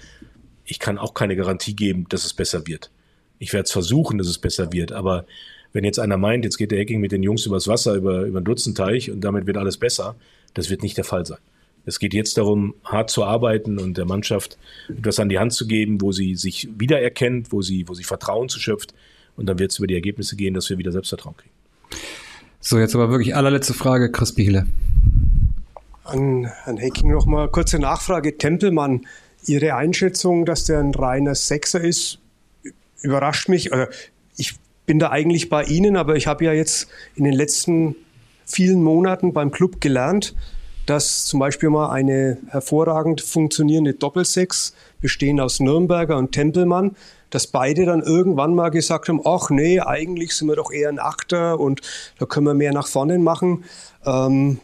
Ich 0.65 0.79
kann 0.79 0.99
auch 0.99 1.15
keine 1.15 1.37
Garantie 1.37 1.75
geben, 1.75 2.07
dass 2.09 2.25
es 2.25 2.33
besser 2.33 2.67
wird. 2.67 2.91
Ich 3.45 3.53
werde 3.53 3.65
es 3.65 3.73
versuchen, 3.73 4.17
dass 4.17 4.27
es 4.27 4.39
besser 4.39 4.73
wird, 4.73 4.91
aber 4.91 5.27
wenn 5.75 5.85
jetzt 5.85 5.99
einer 5.99 6.17
meint, 6.17 6.47
jetzt 6.47 6.57
geht 6.57 6.71
der 6.71 6.81
Hacking 6.81 6.99
mit 6.99 7.13
den 7.13 7.23
Jungs 7.23 7.45
übers 7.45 7.69
Wasser, 7.69 7.93
über, 7.95 8.23
über 8.23 8.39
einen 8.39 8.47
Dutzendteich 8.47 9.11
und 9.11 9.21
damit 9.21 9.47
wird 9.47 9.59
alles 9.59 9.77
besser, 9.77 10.17
das 10.55 10.71
wird 10.71 10.83
nicht 10.83 10.97
der 10.97 11.05
Fall 11.05 11.27
sein. 11.27 11.37
Es 11.85 11.99
geht 11.99 12.15
jetzt 12.15 12.39
darum, 12.39 12.75
hart 12.85 13.11
zu 13.11 13.23
arbeiten 13.23 13.79
und 13.79 13.99
der 13.99 14.07
Mannschaft 14.07 14.57
etwas 14.89 15.21
an 15.21 15.29
die 15.29 15.39
Hand 15.39 15.53
zu 15.53 15.67
geben, 15.67 16.01
wo 16.01 16.11
sie 16.11 16.37
sich 16.37 16.71
wiedererkennt, 16.79 17.53
wo 17.53 17.61
sie, 17.61 17.87
wo 17.87 17.93
sie 17.93 18.05
Vertrauen 18.05 18.49
zu 18.49 18.59
schöpft. 18.59 18.95
Und 19.37 19.45
dann 19.45 19.59
wird 19.59 19.73
es 19.73 19.79
über 19.79 19.89
die 19.89 19.95
Ergebnisse 19.95 20.37
gehen, 20.37 20.55
dass 20.55 20.71
wir 20.71 20.79
wieder 20.79 20.93
Selbstvertrauen 20.93 21.37
kriegen. 21.37 21.53
So, 22.61 22.79
jetzt 22.79 22.95
aber 22.95 23.11
wirklich 23.11 23.37
allerletzte 23.37 23.75
Frage, 23.75 24.11
Chris 24.11 24.33
Biele. 24.33 24.67
An 26.05 26.51
Herrn 26.65 26.79
Hecking 26.79 27.11
nochmal 27.11 27.49
kurze 27.51 27.79
Nachfrage. 27.79 28.39
Tempelmann, 28.39 29.03
Ihre 29.47 29.75
Einschätzung, 29.75 30.47
dass 30.47 30.65
der 30.65 30.79
ein 30.79 30.95
reiner 30.95 31.35
Sechser 31.35 31.83
ist, 31.83 32.21
überrascht 33.05 33.49
mich. 33.49 33.73
Also 33.73 33.87
ich 34.37 34.55
bin 34.87 34.99
da 34.99 35.11
eigentlich 35.11 35.49
bei 35.49 35.65
Ihnen, 35.65 35.97
aber 35.97 36.17
ich 36.17 36.27
habe 36.27 36.45
ja 36.45 36.53
jetzt 36.53 36.89
in 37.15 37.25
den 37.25 37.35
letzten 37.35 37.97
vielen 38.45 38.83
Monaten 38.83 39.33
beim 39.33 39.51
Club 39.51 39.81
gelernt, 39.81 40.35
dass 40.87 41.25
zum 41.25 41.41
Beispiel 41.41 41.71
mal 41.71 41.91
eine 41.91 42.39
hervorragend 42.49 43.21
funktionierende 43.23 43.95
Doppelsechs 43.95 44.75
bestehend 45.01 45.41
aus 45.41 45.61
Nürnberger 45.61 46.17
und 46.19 46.33
Tempelmann, 46.33 46.97
dass 47.31 47.47
beide 47.47 47.87
dann 47.87 48.03
irgendwann 48.03 48.55
mal 48.55 48.69
gesagt 48.69 49.09
haben, 49.09 49.21
ach 49.25 49.51
nee, 49.51 49.81
eigentlich 49.81 50.35
sind 50.35 50.49
wir 50.49 50.57
doch 50.57 50.71
eher 50.71 50.91
ein 50.91 50.99
Achter 50.99 51.59
und 51.59 51.81
da 52.19 52.27
können 52.27 52.47
wir 52.47 52.55
mehr 52.55 52.73
nach 52.73 52.87
vorne 52.87 53.19
machen. 53.19 53.65
Ähm, 54.05 54.61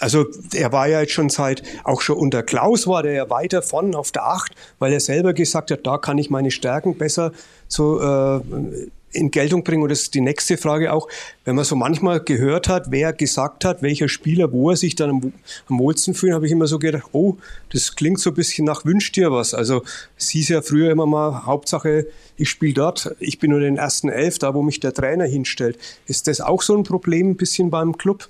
also 0.00 0.26
er 0.52 0.72
war 0.72 0.88
ja 0.88 1.00
jetzt 1.00 1.12
schon 1.12 1.30
seit, 1.30 1.62
auch 1.84 2.00
schon 2.00 2.16
unter 2.16 2.42
Klaus 2.42 2.86
war 2.86 3.02
der 3.02 3.12
ja 3.12 3.30
weiter 3.30 3.62
vorn 3.62 3.94
auf 3.94 4.12
der 4.12 4.26
Acht, 4.26 4.52
weil 4.78 4.92
er 4.92 5.00
selber 5.00 5.32
gesagt 5.32 5.70
hat, 5.70 5.86
da 5.86 5.98
kann 5.98 6.18
ich 6.18 6.30
meine 6.30 6.50
Stärken 6.50 6.98
besser 6.98 7.32
so 7.68 8.00
äh, 8.00 8.40
in 9.14 9.30
Geltung 9.30 9.64
bringen. 9.64 9.82
Und 9.82 9.90
das 9.90 10.02
ist 10.02 10.14
die 10.14 10.20
nächste 10.20 10.56
Frage 10.56 10.92
auch, 10.92 11.08
wenn 11.44 11.54
man 11.54 11.64
so 11.64 11.76
manchmal 11.76 12.20
gehört 12.20 12.68
hat, 12.68 12.90
wer 12.90 13.12
gesagt 13.12 13.64
hat, 13.64 13.82
welcher 13.82 14.08
Spieler, 14.08 14.52
wo 14.52 14.70
er 14.70 14.76
sich 14.76 14.96
dann 14.96 15.10
am, 15.10 15.32
am 15.68 15.78
wohlsten 15.78 16.14
fühlt, 16.14 16.34
habe 16.34 16.46
ich 16.46 16.52
immer 16.52 16.66
so 16.66 16.78
gedacht, 16.78 17.04
oh, 17.12 17.36
das 17.72 17.94
klingt 17.94 18.18
so 18.18 18.30
ein 18.30 18.34
bisschen 18.34 18.64
nach 18.64 18.84
Wünsch 18.84 19.12
dir 19.12 19.30
was. 19.30 19.54
Also 19.54 19.82
es 20.18 20.28
hieß 20.30 20.48
ja 20.48 20.62
früher 20.62 20.90
immer 20.90 21.06
mal, 21.06 21.46
Hauptsache, 21.46 22.06
ich 22.36 22.50
spiele 22.50 22.74
dort, 22.74 23.14
ich 23.20 23.38
bin 23.38 23.50
nur 23.50 23.60
den 23.60 23.76
ersten 23.76 24.08
Elf, 24.08 24.38
da 24.38 24.54
wo 24.54 24.62
mich 24.62 24.80
der 24.80 24.92
Trainer 24.92 25.24
hinstellt. 25.24 25.78
Ist 26.06 26.26
das 26.26 26.40
auch 26.40 26.62
so 26.62 26.76
ein 26.76 26.82
Problem 26.82 27.30
ein 27.30 27.36
bisschen 27.36 27.70
beim 27.70 27.96
Club? 27.96 28.28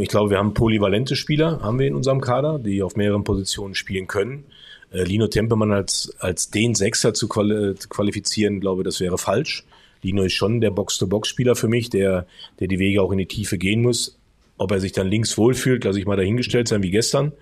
Ich 0.00 0.08
glaube, 0.08 0.30
wir 0.30 0.38
haben 0.38 0.54
polyvalente 0.54 1.14
Spieler, 1.14 1.60
haben 1.62 1.78
wir 1.78 1.86
in 1.86 1.94
unserem 1.94 2.20
Kader, 2.20 2.58
die 2.58 2.82
auf 2.82 2.96
mehreren 2.96 3.22
Positionen 3.22 3.74
spielen 3.74 4.08
können. 4.08 4.44
Äh, 4.92 5.04
Lino 5.04 5.28
Tempelmann 5.28 5.72
als, 5.72 6.14
als 6.18 6.50
den 6.50 6.74
Sechser 6.74 7.14
zu 7.14 7.28
qualifizieren, 7.28 8.60
glaube 8.60 8.82
das 8.82 9.00
wäre 9.00 9.18
falsch. 9.18 9.64
Lino 10.02 10.22
ist 10.22 10.32
schon 10.32 10.60
der 10.60 10.70
Box-to-Box-Spieler 10.70 11.56
für 11.56 11.68
mich, 11.68 11.90
der, 11.90 12.26
der 12.60 12.68
die 12.68 12.78
Wege 12.78 13.02
auch 13.02 13.12
in 13.12 13.18
die 13.18 13.26
Tiefe 13.26 13.58
gehen 13.58 13.82
muss. 13.82 14.16
Ob 14.56 14.72
er 14.72 14.80
sich 14.80 14.92
dann 14.92 15.06
links 15.06 15.38
wohlfühlt, 15.38 15.84
lasse 15.84 16.00
ich 16.00 16.06
mal 16.06 16.16
dahingestellt 16.16 16.68
sein 16.68 16.82
wie 16.82 16.90
gestern. 16.90 17.32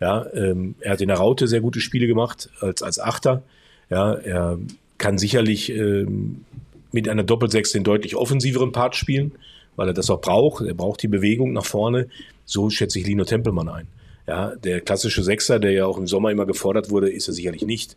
Ja, 0.00 0.26
ähm, 0.34 0.76
er 0.80 0.92
hat 0.92 1.00
in 1.00 1.08
der 1.08 1.18
Raute 1.18 1.48
sehr 1.48 1.60
gute 1.60 1.80
Spiele 1.80 2.06
gemacht 2.06 2.48
als, 2.60 2.82
als 2.82 2.98
Achter. 3.00 3.42
Ja, 3.90 4.14
er 4.14 4.58
kann 4.98 5.18
sicherlich 5.18 5.70
ähm, 5.70 6.44
mit 6.92 7.08
einer 7.08 7.24
Doppelsechs 7.24 7.72
den 7.72 7.84
deutlich 7.84 8.16
offensiveren 8.16 8.72
Part 8.72 8.94
spielen, 8.96 9.32
weil 9.76 9.88
er 9.88 9.94
das 9.94 10.10
auch 10.10 10.20
braucht. 10.20 10.64
Er 10.64 10.74
braucht 10.74 11.02
die 11.02 11.08
Bewegung 11.08 11.52
nach 11.52 11.64
vorne. 11.64 12.08
So 12.44 12.70
schätze 12.70 12.98
ich 12.98 13.06
Lino 13.06 13.24
Tempelmann 13.24 13.68
ein. 13.68 13.86
Ja, 14.26 14.54
der 14.54 14.80
klassische 14.80 15.24
Sechser, 15.24 15.58
der 15.58 15.72
ja 15.72 15.86
auch 15.86 15.98
im 15.98 16.06
Sommer 16.06 16.30
immer 16.30 16.46
gefordert 16.46 16.90
wurde, 16.90 17.10
ist 17.10 17.26
er 17.26 17.34
sicherlich 17.34 17.66
nicht. 17.66 17.96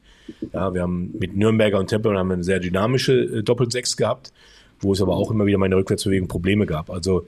Ja, 0.51 0.73
wir 0.73 0.81
haben 0.81 1.13
mit 1.19 1.35
Nürnberger 1.35 1.77
und 1.79 1.87
Tempel 1.87 2.17
haben 2.17 2.31
eine 2.31 2.43
sehr 2.43 2.59
dynamische 2.59 3.13
äh, 3.13 3.43
Doppelsechs 3.43 3.97
gehabt, 3.97 4.33
wo 4.79 4.93
es 4.93 5.01
aber 5.01 5.15
auch 5.15 5.29
immer 5.29 5.45
wieder 5.45 5.57
meine 5.57 5.75
Rückwärtsbewegung 5.75 6.27
Probleme 6.27 6.65
gab. 6.65 6.89
Also 6.89 7.27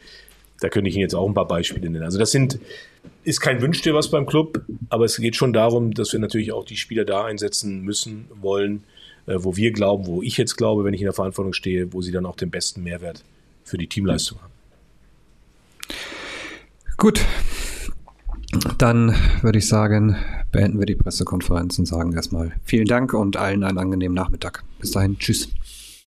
da 0.60 0.70
könnte 0.70 0.90
ich 0.90 0.96
Ihnen 0.96 1.04
jetzt 1.04 1.14
auch 1.14 1.28
ein 1.28 1.34
paar 1.34 1.48
Beispiele 1.48 1.90
nennen. 1.90 2.04
Also 2.04 2.18
das 2.18 2.32
sind, 2.32 2.58
ist 3.24 3.42
kein 3.42 3.62
Wünsch 3.62 3.86
was 3.86 4.10
beim 4.10 4.26
Club, 4.26 4.62
aber 4.90 5.06
es 5.06 5.18
geht 5.18 5.36
schon 5.36 5.54
darum, 5.54 5.94
dass 5.94 6.14
wir 6.14 6.20
natürlich 6.20 6.52
auch 6.52 6.66
die 6.66 6.78
Spieler 6.78 7.06
da 7.06 7.26
einsetzen 7.26 7.82
müssen, 7.82 8.26
wollen, 8.42 8.86
äh, 9.28 9.36
wo 9.38 9.56
wir 9.56 9.72
glauben, 9.72 10.08
wo 10.08 10.24
ich 10.24 10.38
jetzt 10.38 10.56
glaube, 10.56 10.84
wenn 10.84 10.94
ich 10.94 11.02
in 11.02 11.06
der 11.06 11.14
Verantwortung 11.14 11.54
stehe, 11.54 11.94
wo 11.94 12.02
sie 12.02 12.12
dann 12.12 12.26
auch 12.26 12.38
den 12.38 12.50
besten 12.50 12.82
Mehrwert 12.84 13.24
für 13.66 13.78
die 13.78 13.88
Teamleistung 13.88 14.40
haben. 14.42 14.54
Gut, 16.96 17.26
dann 18.78 19.14
würde 19.42 19.58
ich 19.58 19.68
sagen, 19.68 20.16
beenden 20.52 20.80
wir 20.80 20.86
die 20.86 20.96
Pressekonferenz 20.96 21.78
und 21.78 21.86
sagen 21.86 22.14
erstmal 22.14 22.54
vielen 22.64 22.88
Dank 22.88 23.14
und 23.14 23.36
allen 23.36 23.64
einen 23.66 23.78
angenehmen 23.78 24.16
Nachmittag. 24.16 24.64
Bis 24.80 24.92
dahin, 24.92 25.20
tschüss. 25.20 25.50